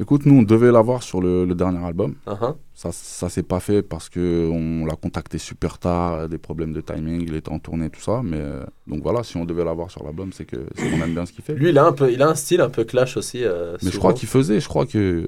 Écoute, 0.01 0.27
nous 0.27 0.37
on 0.37 0.43
devait 0.45 0.71
l'avoir 0.71 1.03
sur 1.03 1.21
le, 1.21 1.45
le 1.45 1.57
dernier 1.57 1.85
album. 1.85 2.15
Uh-huh. 2.25 2.55
Ça, 2.73 2.91
ça 2.93 3.29
s'est 3.29 3.43
pas 3.43 3.59
fait 3.59 3.83
parce 3.83 4.09
que 4.09 4.49
on 4.49 4.87
l'a 4.87 4.95
contacté 4.95 5.39
super 5.39 5.79
tard, 5.79 6.29
des 6.29 6.39
problèmes 6.39 6.73
de 6.73 6.81
timing, 6.81 7.25
il 7.27 7.35
était 7.35 7.51
en 7.51 7.59
tournée, 7.59 7.91
tout 7.91 8.01
ça. 8.01 8.21
Mais 8.23 8.37
euh, 8.39 8.63
donc 8.87 9.03
voilà, 9.03 9.25
si 9.25 9.37
on 9.37 9.45
devait 9.45 9.65
l'avoir 9.65 9.91
sur 9.91 10.05
l'album, 10.05 10.31
c'est 10.33 10.49
qu'on 10.49 11.03
aime 11.03 11.15
bien 11.15 11.27
ce 11.27 11.33
qu'il 11.33 11.43
fait. 11.43 11.55
Lui, 11.55 11.71
il 11.71 11.79
a 11.79 11.85
un 11.85 11.91
peu, 11.91 12.13
il 12.13 12.23
a 12.23 12.29
un 12.29 12.37
style 12.37 12.61
un 12.61 12.69
peu 12.69 12.85
clash 12.85 13.17
aussi. 13.17 13.43
euh, 13.43 13.77
Mais 13.83 13.91
je 13.91 13.99
crois 13.99 14.13
qu'il 14.13 14.29
faisait, 14.29 14.61
je 14.61 14.69
crois 14.69 14.87
que 14.87 14.99
euh, 14.99 15.27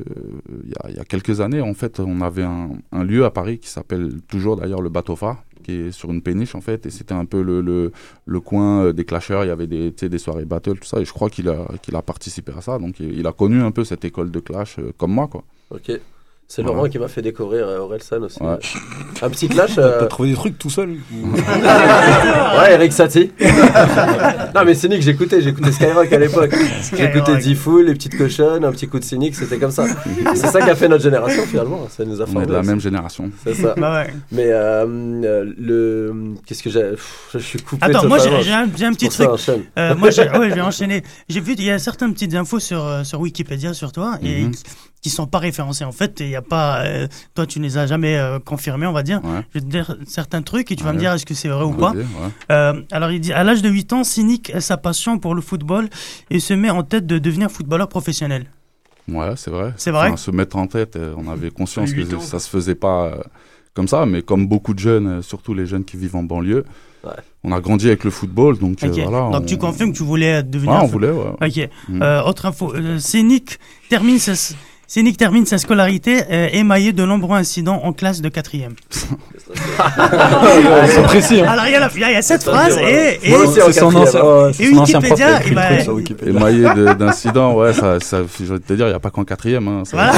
il 0.63 0.71
y, 0.71 0.75
a, 0.87 0.91
il 0.91 0.97
y 0.97 1.01
a 1.01 1.05
quelques 1.05 1.41
années, 1.41 1.61
en 1.61 1.75
fait, 1.75 1.99
on 1.99 2.21
avait 2.21 2.45
un, 2.45 2.71
un 2.93 3.03
lieu 3.03 3.25
à 3.25 3.33
Paris 3.33 3.59
qui 3.59 3.69
s'appelle 3.69 4.21
toujours 4.29 4.57
d'ailleurs 4.57 4.83
le 4.83 4.89
Bateau 4.89 5.17
Phare, 5.17 5.43
sur 5.91 6.11
une 6.11 6.23
péniche 6.23 6.55
en 6.55 6.61
fait, 6.61 6.87
et 6.87 6.91
c'était 6.91 7.15
un 7.15 7.25
peu 7.25 7.43
le, 7.43 7.61
le, 8.27 8.41
coin 8.41 8.85
euh, 8.85 8.93
des 8.93 9.05
clasheurs. 9.05 9.45
Il 9.45 9.49
y 9.49 9.51
avait 9.51 9.67
des, 9.67 9.91
des 9.91 10.19
soirées 10.19 10.45
battle, 10.45 10.79
tout 10.79 10.89
ça, 10.89 11.01
et 11.01 11.05
je 11.05 11.13
crois 11.13 11.31
qu'il 11.31 11.49
a, 11.49 11.67
qu'il 11.83 11.97
a 11.97 12.03
participé 12.03 12.53
à 12.57 12.61
ça. 12.61 12.79
Donc 12.79 13.01
il, 13.01 13.19
il 13.19 13.27
a 13.27 13.33
connu 13.33 13.61
un 13.61 13.71
peu 13.71 13.85
cette 13.85 14.05
école 14.05 14.31
de 14.31 14.41
clash 14.41 14.79
euh, 14.79 14.93
comme 14.97 15.13
moi, 15.13 15.29
quoi. 15.29 15.45
Ok. 15.71 15.91
C'est. 16.53 16.63
Laurent 16.65 16.89
qui 16.89 16.99
m'a 16.99 17.07
fait 17.07 17.23
découvrir 17.23 17.69
euh, 17.69 17.79
Aurel 17.79 18.03
San 18.03 18.25
aussi. 18.25 18.43
Ouais. 18.43 18.59
Un 19.23 19.31
petit 19.31 19.49
clash. 19.49 19.79
euh, 19.79 20.01
T'as 20.01 20.07
trouvé 20.07 20.31
des 20.31 20.35
trucs 20.35 20.59
tout 20.59 20.69
seul 20.69 20.91
ouais, 21.13 22.73
Eric 22.73 22.93
Satie. 22.93 23.31
non, 24.55 24.65
mais 24.67 24.75
Cynic, 24.75 25.01
j'écoutais, 25.01 25.41
j'écoutais 25.43 25.71
Skyrock 25.71 26.13
à 26.13 26.19
l'époque. 26.19 26.53
J'écoutais 26.97 27.37
D-Fool, 27.37 27.87
les 27.87 27.93
petites 27.95 28.19
cochonnes, 28.19 28.65
un 28.65 28.73
petit 28.73 28.89
coup 28.89 28.99
de 28.99 29.05
Cynic, 29.05 29.37
c'était 29.37 29.59
comme 29.59 29.71
ça. 29.71 29.85
C'est 30.35 30.49
ça 30.49 30.61
qui 30.61 30.71
a 30.71 30.75
fait 30.75 30.89
notre 30.89 31.05
génération 31.05 31.45
finalement. 31.45 31.87
Ça 31.89 32.05
nous 32.05 32.21
a 32.21 32.25
On 32.25 32.27
est 32.27 32.33
formés 32.33 32.47
de 32.47 32.53
la 32.53 32.59
aussi. 32.61 32.69
même 32.69 32.81
génération. 32.81 33.31
C'est 33.45 33.55
ça. 33.55 33.75
Bah 33.77 34.03
ouais. 34.03 34.13
Mais 34.33 34.47
euh, 34.49 34.87
euh, 35.25 35.55
le. 35.57 36.35
Qu'est-ce 36.47 36.63
que 36.65 36.71
j'ai. 36.71 36.93
Je 37.33 37.39
suis 37.39 37.61
coupé. 37.61 37.87
Attends, 37.87 38.09
moi 38.09 38.19
j'ai 38.19 38.53
un, 38.53 38.93
petit 38.93 39.09
truc. 39.09 39.29
enchaîne. 39.29 39.63
Euh, 39.79 39.95
moi 39.95 40.11
je 40.11 40.23
vais 40.23 40.61
enchaîner. 40.61 41.03
J'ai 41.29 41.41
vu 41.41 41.53
il 41.57 41.63
y 41.65 41.71
a 41.71 41.79
certaines 41.79 42.13
petites 42.13 42.35
infos 42.35 42.59
sur 42.59 42.85
euh, 42.85 43.05
sur 43.05 43.21
Wikipédia 43.21 43.73
sur 43.73 43.93
toi 43.93 44.19
et 44.23 44.41
Mhm. 44.43 44.53
Qui- 45.01 45.11
sont 45.11 45.27
pas 45.27 45.39
référencées. 45.39 45.85
En 45.85 45.93
fait, 45.93 46.21
il 46.21 46.29
y 46.29 46.37
a 46.37 46.43
pas 46.43 46.83
euh, 46.85 47.07
toi 47.35 47.47
tu 47.47 47.59
ne 47.59 47.65
les 47.65 47.79
as 47.79 47.87
jamais 47.87 48.17
euh, 48.17 48.39
confirmés, 48.39 48.87
on 48.87 48.93
va 48.93 49.03
dire. 49.03 49.21
Ouais. 49.25 49.41
Je 49.55 49.59
vais 49.59 49.65
te 49.65 49.71
dire 49.71 49.97
certains 50.07 50.43
trucs 50.43 50.71
et 50.73 50.77
tu 50.77 50.85
vas 50.85 50.91
Ouais. 50.91 50.97
me 50.97 51.01
dire 51.01 51.13
est-ce 51.13 51.27
que 51.27 51.35
c'est 51.35 51.49
vrai 51.49 51.65
ou 51.65 51.73
pas. 51.73 51.93
ouais. 51.93 52.05
Euh, 52.51 52.83
alors 52.93 53.11
il 53.11 53.21
dit 53.21 53.33
à 53.33 53.43
l'âge 53.45 53.63
de 53.63 53.69
8 53.69 53.93
ans, 53.93 54.05
Cynic 54.05 54.51
a 54.55 54.61
sa 54.61 54.77
passion 54.77 55.19
pour 55.19 55.35
le 55.35 55.41
football 55.41 55.89
et 56.31 56.39
se 56.41 56.53
met 56.55 56.71
en 56.71 56.83
tête 56.83 57.07
de 57.07 57.19
devenir 57.19 57.51
footballeur 57.51 57.89
professionnel. 57.89 58.47
Ouais, 59.09 59.33
c'est 59.37 59.51
vrai. 59.51 59.73
C'est 59.77 59.91
vrai 59.91 60.09
Enfin, 60.09 60.17
se 60.17 60.31
mettre 60.31 60.57
en 60.57 60.67
tête, 60.67 60.97
euh, 60.97 61.15
on 61.17 61.29
avait 61.29 61.51
conscience 61.51 61.93
que 61.93 62.15
ans, 62.15 62.21
ça 62.21 62.39
se 62.39 62.49
faisait 62.49 62.75
pas 62.77 63.13
comme 63.75 63.89
ça, 63.89 64.05
mais 64.07 64.23
comme 64.23 64.47
beaucoup 64.47 64.75
de 64.75 64.79
jeunes, 64.79 65.23
surtout 65.23 65.55
les 65.55 65.65
jeunes 65.67 65.85
qui 65.85 65.97
vivent 65.97 66.17
en 66.17 66.23
banlieue, 66.23 66.65
on 67.43 67.53
a 67.53 67.61
grandi 67.61 67.87
avec 67.87 68.05
le 68.05 68.11
football, 68.11 68.59
donc 68.59 68.83
euh, 68.85 68.89
voilà. 68.89 69.31
Donc 69.31 69.43
on- 69.43 69.47
tu 69.47 69.57
confirmes 69.57 69.93
que 69.93 69.97
tu 69.97 70.03
voulais 70.03 70.43
devenir. 70.43 70.75
Ouais, 70.75 70.81
on 70.83 70.87
voulait, 70.87 71.11
ouais. 71.11 71.31
Ok. 71.41 71.71
Mm. 71.89 72.03
Euh, 72.03 72.23
autre 72.25 72.47
info. 72.47 72.75
Euh, 72.75 72.99
Scénic 72.99 73.59
termine 73.89 74.19
sa, 74.19 74.33
Scénic 74.93 75.17
termine 75.17 75.47
sa 75.47 75.57
scolarité 75.59 76.23
euh, 76.33 76.49
émaillée 76.53 76.93
de 76.93 77.05
nombreux 77.05 77.37
incidents 77.37 77.81
en 77.85 77.93
classe 77.93 78.21
de 78.23 78.29
quatrième. 78.29 78.73
Ils 79.55 80.91
sont 80.91 81.03
précis. 81.05 81.41
hein. 81.43 81.47
Alors 81.49 81.67
il 81.67 81.73
y 81.73 81.77
a, 81.77 81.79
la- 81.79 81.91
il 81.95 82.01
y 82.01 82.17
a 82.17 82.23
cette 82.23 82.43
phrase 82.43 82.77
et, 82.77 83.21
et, 83.23 83.31
Moi 83.31 83.39
aussi, 83.47 83.63
en 83.63 83.69
et 83.69 83.73
quatrième, 83.73 83.97
ancien- 84.03 84.21
ouais, 84.25 84.53
c'est 84.53 84.65
son 84.75 84.79
ancien 84.79 85.01
prof 85.01 85.15
qui 85.17 85.23
a 85.23 85.27
Wikipédia, 85.29 85.41
écrit 85.41 85.55
le 85.55 85.61
truc 85.63 85.81
sur 85.83 85.95
Wikipédia. 85.95 86.31
Émaillé 86.37 86.63
de- 86.75 86.93
d'incidents, 86.99 87.55
ouais, 87.55 87.73
ça, 87.73 88.01
ça, 88.01 88.19
je 88.41 88.53
vais 88.53 88.59
te 88.59 88.73
dire, 88.73 88.87
il 88.87 88.91
n'y 88.91 88.95
a 88.97 88.99
pas 88.99 89.11
qu'en 89.11 89.23
quatrième. 89.25 89.69
Hein, 89.69 89.83
ça- 89.85 89.97
Voilà. 89.97 90.13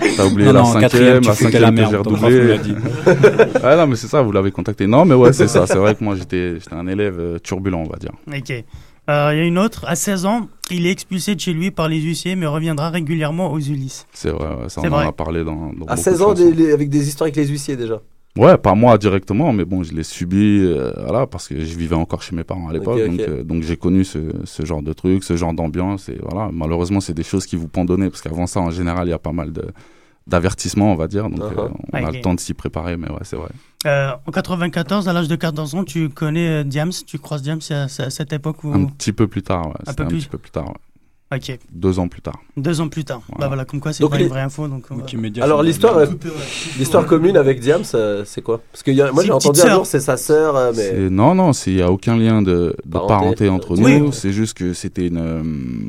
T'as 0.16 0.24
oublié 0.24 0.46
Non, 0.48 0.54
la 0.54 0.60
non, 0.60 0.66
en 0.68 0.72
cinquième, 0.72 1.20
tu 1.20 1.26
la 1.28 1.34
foutais 1.34 1.44
cinquième 1.52 1.74
que 1.74 1.80
merde, 1.80 1.90
j'ai 1.90 1.96
ton 1.98 2.02
prof 2.14 2.20
redoublé. 2.22 2.40
nous 2.44 2.48
l'a 2.48 2.56
dit. 2.58 2.74
ouais, 3.62 3.76
non, 3.76 3.86
mais 3.88 3.96
c'est 3.96 4.06
ça, 4.08 4.22
vous 4.22 4.32
l'avez 4.32 4.52
contacté. 4.52 4.86
Non, 4.86 5.04
mais 5.04 5.14
ouais, 5.14 5.34
c'est 5.34 5.48
ça. 5.48 5.66
C'est 5.66 5.76
vrai 5.76 5.94
que 5.94 6.02
moi, 6.02 6.14
j'étais 6.16 6.54
j'étais 6.60 6.74
un 6.74 6.86
élève 6.86 7.16
euh, 7.20 7.38
turbulent, 7.40 7.80
on 7.86 7.90
va 7.90 7.98
dire. 7.98 8.12
Ok. 8.26 8.64
Euh, 9.10 9.30
Il 9.32 9.38
y 9.38 9.40
a 9.40 9.44
une 9.44 9.58
autre. 9.58 9.84
À 9.86 9.96
16 9.96 10.26
ans, 10.26 10.48
il 10.70 10.86
est 10.86 10.90
expulsé 10.90 11.34
de 11.34 11.40
chez 11.40 11.52
lui 11.52 11.70
par 11.70 11.88
les 11.88 12.00
huissiers, 12.00 12.36
mais 12.36 12.46
reviendra 12.46 12.90
régulièrement 12.90 13.52
aux 13.52 13.58
Ulysses. 13.60 14.06
C'est 14.12 14.30
vrai, 14.30 14.46
ouais, 14.48 14.68
ça, 14.68 14.80
on 14.82 14.92
en 14.92 14.98
a 14.98 15.12
parlé 15.12 15.42
dans. 15.44 15.54
dans 15.54 15.66
À 15.70 15.74
beaucoup 15.74 15.94
de 15.94 15.98
16 16.00 16.22
ans, 16.22 16.28
chansons. 16.30 16.44
des- 16.50 16.52
les- 16.52 16.72
avec 16.72 16.88
des 16.88 17.08
histoires 17.08 17.26
avec 17.26 17.36
les 17.36 17.46
huissiers 17.46 17.76
déjà. 17.76 18.00
Ouais, 18.38 18.56
pas 18.56 18.74
moi 18.74 18.96
directement, 18.96 19.52
mais 19.52 19.66
bon, 19.66 19.82
je 19.82 19.92
l'ai 19.92 20.04
subi, 20.04 20.60
euh, 20.62 20.90
voilà, 21.02 21.26
parce 21.26 21.48
que 21.48 21.60
je 21.62 21.76
vivais 21.76 21.96
encore 21.96 22.22
chez 22.22 22.34
mes 22.34 22.44
parents 22.44 22.68
à 22.68 22.72
l'époque, 22.72 22.98
donc, 23.06 23.20
euh, 23.20 23.42
donc 23.44 23.62
j'ai 23.62 23.76
connu 23.76 24.04
ce, 24.04 24.20
ce 24.44 24.64
genre 24.64 24.80
de 24.82 24.94
truc, 24.94 25.22
ce 25.22 25.36
genre 25.36 25.52
d'ambiance, 25.52 26.08
et 26.08 26.16
voilà, 26.22 26.48
malheureusement, 26.50 27.00
c'est 27.00 27.12
des 27.12 27.24
choses 27.24 27.44
qui 27.44 27.56
vous 27.56 27.68
pendonner, 27.68 28.08
parce 28.08 28.22
qu'avant 28.22 28.46
ça, 28.46 28.60
en 28.60 28.70
général, 28.70 29.06
il 29.06 29.10
y 29.10 29.14
a 29.14 29.18
pas 29.18 29.32
mal 29.32 29.52
de 29.52 29.64
d'avertissements, 30.28 30.92
on 30.92 30.94
va 30.94 31.08
dire, 31.08 31.28
donc 31.28 31.40
Uh-huh. 31.40 31.58
euh, 31.58 31.68
on 31.92 32.04
a 32.04 32.10
le 32.12 32.20
temps 32.20 32.32
de 32.32 32.38
s'y 32.40 32.54
préparer, 32.54 32.96
mais 32.96 33.08
ouais, 33.10 33.18
c'est 33.24 33.34
vrai. 33.36 33.48
Euh, 33.86 34.12
en 34.26 34.30
94, 34.30 35.08
à 35.08 35.12
l'âge 35.12 35.28
de 35.28 35.36
14 35.36 35.74
ans, 35.74 35.84
tu 35.84 36.08
connais 36.08 36.60
euh, 36.60 36.64
Diams, 36.64 36.92
tu 37.06 37.18
croises 37.18 37.42
Diams 37.42 37.60
à, 37.70 37.82
à 37.84 37.88
cette 37.88 38.32
époque 38.32 38.62
où... 38.64 38.72
Un 38.72 38.86
petit 38.86 39.12
peu 39.12 39.26
plus 39.26 39.42
tard, 39.42 39.66
ouais, 39.68 39.74
Un 39.86 39.94
peu 39.94 40.04
un 40.04 40.06
plus. 40.06 40.18
petit 40.18 40.28
peu 40.28 40.38
plus 40.38 40.50
tard, 40.50 40.68
ouais. 40.68 40.74
Ok. 41.34 41.58
Deux 41.72 41.98
ans 41.98 42.08
plus 42.08 42.20
tard. 42.20 42.38
Deux 42.56 42.80
ans 42.80 42.88
plus 42.88 43.04
tard. 43.04 43.22
Bah 43.38 43.46
voilà, 43.48 43.64
comme 43.64 43.80
quoi 43.80 43.92
c'est 43.92 44.06
pas 44.08 44.16
les- 44.18 44.24
une 44.24 44.28
vraie 44.30 44.40
info. 44.42 44.68
Donc, 44.68 44.84
on 44.90 44.96
va- 44.96 45.04
Alors 45.44 45.62
l'histoire, 45.62 45.96
euh, 45.96 46.06
l'histoire 46.78 47.06
commune 47.06 47.36
avec 47.36 47.60
Diams, 47.60 47.82
euh, 47.94 48.22
c'est 48.26 48.42
quoi? 48.42 48.60
Parce 48.70 48.82
que 48.82 48.90
y 48.90 49.00
a- 49.00 49.10
moi 49.12 49.24
j'ai 49.24 49.32
entendu 49.32 49.60
un 49.60 49.62
sœur. 49.62 49.74
jour 49.76 49.86
c'est 49.86 50.00
sa 50.00 50.16
sœur, 50.16 50.56
euh, 50.56 50.72
mais 50.76 51.08
Non, 51.10 51.34
non, 51.34 51.52
il 51.66 51.76
n'y 51.76 51.82
a 51.82 51.90
aucun 51.90 52.16
lien 52.16 52.42
de, 52.42 52.74
de 52.84 52.90
Parenté. 52.90 53.08
parenté, 53.14 53.48
entre 53.48 53.78
Oui. 53.78 53.98
nous. 54.00 54.12
C'est 54.12 54.32
juste 54.32 54.54
que 54.56 54.74
c'était 54.74 55.06
une, 55.06 55.16
euh, 55.18 55.42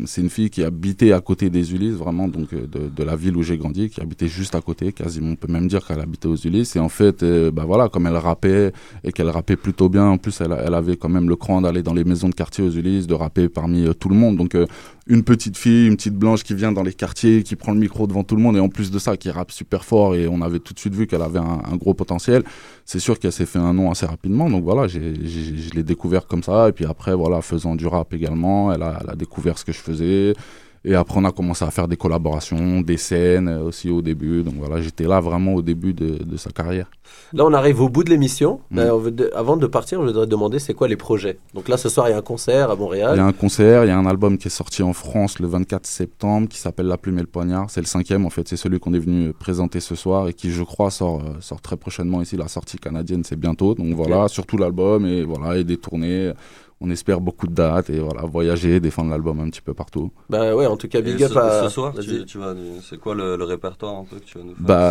c'est 0.05 0.21
une 0.21 0.29
fille 0.29 0.49
qui 0.49 0.63
habitait 0.63 1.11
à 1.11 1.19
côté 1.19 1.49
des 1.49 1.73
Ulysses, 1.73 1.95
vraiment, 1.95 2.27
donc 2.27 2.53
euh, 2.53 2.65
de, 2.71 2.89
de 2.95 3.03
la 3.03 3.15
ville 3.15 3.35
où 3.35 3.43
j'ai 3.43 3.57
grandi, 3.57 3.89
qui 3.89 3.99
habitait 4.01 4.27
juste 4.27 4.55
à 4.55 4.61
côté, 4.61 4.93
quasiment. 4.93 5.31
On 5.31 5.35
peut 5.35 5.51
même 5.51 5.67
dire 5.67 5.85
qu'elle 5.85 5.99
habitait 5.99 6.27
aux 6.27 6.35
Ulysses. 6.37 6.75
Et 6.75 6.79
en 6.79 6.89
fait, 6.89 7.23
euh, 7.23 7.51
bah 7.51 7.63
voilà, 7.65 7.89
comme 7.89 8.07
elle 8.07 8.15
rappait 8.17 8.71
et 9.03 9.11
qu'elle 9.11 9.29
rappait 9.29 9.55
plutôt 9.57 9.89
bien, 9.89 10.05
en 10.05 10.17
plus, 10.17 10.39
elle, 10.41 10.53
avait 10.53 10.95
quand 10.95 11.09
même 11.09 11.27
le 11.27 11.35
cran 11.35 11.61
d'aller 11.61 11.83
dans 11.83 11.93
les 11.93 12.03
maisons 12.05 12.29
de 12.29 12.35
quartier 12.35 12.63
aux 12.63 12.69
Ulysses, 12.71 13.07
de 13.07 13.13
rapper 13.13 13.49
parmi 13.49 13.85
euh, 13.85 13.93
tout 13.93 14.09
le 14.09 14.15
monde. 14.15 14.37
Donc, 14.37 14.55
euh, 14.55 14.65
une 15.07 15.23
petite 15.23 15.32
fille, 15.55 15.87
une 15.87 15.95
petite 15.95 16.15
blanche 16.15 16.43
qui 16.43 16.53
vient 16.53 16.71
dans 16.71 16.83
les 16.83 16.93
quartiers, 16.93 17.43
qui 17.43 17.55
prend 17.55 17.73
le 17.73 17.79
micro 17.79 18.07
devant 18.07 18.23
tout 18.23 18.35
le 18.35 18.41
monde, 18.41 18.57
et 18.57 18.59
en 18.59 18.69
plus 18.69 18.91
de 18.91 18.99
ça, 18.99 19.17
qui 19.17 19.29
rappe 19.29 19.51
super 19.51 19.83
fort, 19.85 20.15
et 20.15 20.27
on 20.27 20.41
avait 20.41 20.59
tout 20.59 20.73
de 20.73 20.79
suite 20.79 20.93
vu 20.93 21.07
qu'elle 21.07 21.21
avait 21.21 21.39
un, 21.39 21.75
gros 21.75 21.93
potentiel. 21.93 22.43
C'est 22.85 22.99
sûr 22.99 23.19
qu'elle 23.19 23.31
s'est 23.31 23.45
fait 23.45 23.59
un 23.59 23.73
nom 23.73 23.91
assez 23.91 24.05
rapidement, 24.05 24.49
donc 24.49 24.63
voilà, 24.63 24.87
j'ai- 24.87 25.13
je 25.15 25.73
l'ai 25.75 25.83
découvert 25.83 26.27
comme 26.27 26.43
ça, 26.43 26.69
et 26.69 26.71
puis 26.71 26.85
après, 26.85 27.13
voilà, 27.15 27.41
faisant 27.41 27.75
du 27.75 27.87
rap 27.87 28.13
également, 28.13 28.71
elle 28.73 28.83
a, 28.83 28.99
elle 29.03 29.09
a 29.09 29.15
découvert 29.15 29.57
ce 29.57 29.65
que 29.65 29.71
je 29.71 29.79
faisais, 29.79 30.33
et 30.85 30.95
après 30.95 31.19
on 31.19 31.25
a 31.25 31.31
commencé 31.31 31.63
à 31.63 31.71
faire 31.71 31.87
des 31.87 31.95
collaborations, 31.95 32.81
des 32.81 32.97
scènes 32.97 33.47
euh, 33.47 33.63
aussi 33.63 33.89
au 33.89 34.01
début, 34.01 34.43
donc 34.43 34.55
voilà, 34.57 34.81
j'étais 34.81 35.05
là 35.05 35.19
vraiment 35.21 35.53
au 35.53 35.61
début 35.61 35.93
de, 35.93 36.23
de 36.23 36.37
sa 36.37 36.51
carrière. 36.51 36.91
là 37.31 37.45
on 37.45 37.53
arrive 37.53 37.81
au 37.81 37.89
bout 37.89 38.03
de 38.03 38.09
l'émission. 38.09 38.59
Mm. 38.71 38.79
Euh, 38.79 39.29
avant 39.33 39.55
de 39.55 39.67
partir, 39.67 40.01
je 40.01 40.07
voudrais 40.07 40.27
demander 40.27 40.59
c'est 40.59 40.73
quoi 40.73 40.87
les 40.87 40.97
projets? 40.97 41.39
Donc 41.53 41.69
là 41.69 41.77
ce 41.77 41.87
soir 41.87 42.09
il 42.09 42.11
y 42.11 42.13
a 42.13 42.17
un 42.17 42.21
concert 42.21 42.69
à 42.69 42.75
Montréal. 42.75 43.11
Il 43.15 43.17
y 43.17 43.21
a 43.21 43.25
un 43.25 43.31
concert, 43.31 43.85
il 43.85 43.87
y 43.87 43.91
a 43.91 43.97
un 43.97 44.05
album 44.05 44.37
qui 44.37 44.47
est 44.47 44.51
sorti 44.51 44.83
en 44.83 44.93
France 44.93 45.39
le 45.39 45.47
24 45.47 45.85
septembre 45.85 46.49
qui 46.49 46.59
s'appelle 46.59 46.87
La 46.87 46.97
Plume 46.97 47.17
et 47.17 47.21
le 47.21 47.27
Poignard. 47.27 47.69
C'est 47.69 47.81
le 47.81 47.87
cinquième 47.87 48.25
en 48.25 48.29
fait, 48.29 48.47
c'est 48.47 48.57
celui 48.57 48.79
qu'on 48.79 48.93
est 48.93 48.99
venu 48.99 49.31
présenter 49.33 49.79
ce 49.79 49.95
soir 49.95 50.27
et 50.27 50.33
qui 50.33 50.51
je 50.51 50.63
crois 50.63 50.91
sort, 50.91 51.21
euh, 51.21 51.39
sort 51.39 51.61
très 51.61 51.77
prochainement 51.77 52.21
ici. 52.21 52.35
La 52.35 52.49
sortie 52.49 52.77
canadienne 52.77 53.23
c'est 53.23 53.39
bientôt. 53.39 53.73
Donc 53.73 53.93
voilà, 53.93 54.27
surtout 54.27 54.57
l'album 54.57 55.05
et 55.05 55.23
voilà, 55.23 55.57
et 55.57 55.63
des 55.63 55.77
tournées. 55.77 56.33
On 56.85 56.89
espère 56.89 57.21
beaucoup 57.21 57.47
de 57.47 57.53
dates 57.53 57.89
et 57.89 57.99
voilà, 57.99 58.23
voyager, 58.23 58.79
défendre 58.81 59.09
l'album 59.11 59.39
un 59.39 59.49
petit 59.49 59.61
peu 59.61 59.73
partout. 59.73 60.11
Bah 60.29 60.53
ouais, 60.53 60.65
en 60.65 60.75
tout 60.75 60.89
cas 60.89 60.99
Et 60.99 61.01
big 61.01 61.23
up 61.23 61.31
ce, 61.31 61.39
à. 61.39 61.63
ce 61.63 61.69
soir, 61.69 61.93
tu, 61.97 62.25
tu 62.25 62.37
vas, 62.37 62.53
c'est 62.81 62.99
quoi 62.99 63.15
le, 63.15 63.37
le 63.37 63.43
répertoire 63.45 63.95
un 63.95 64.03
peu 64.03 64.17
que 64.17 64.25
tu 64.25 64.37
vas 64.37 64.43
nous 64.43 64.53
faire? 64.55 64.63
Bah, 64.65 64.81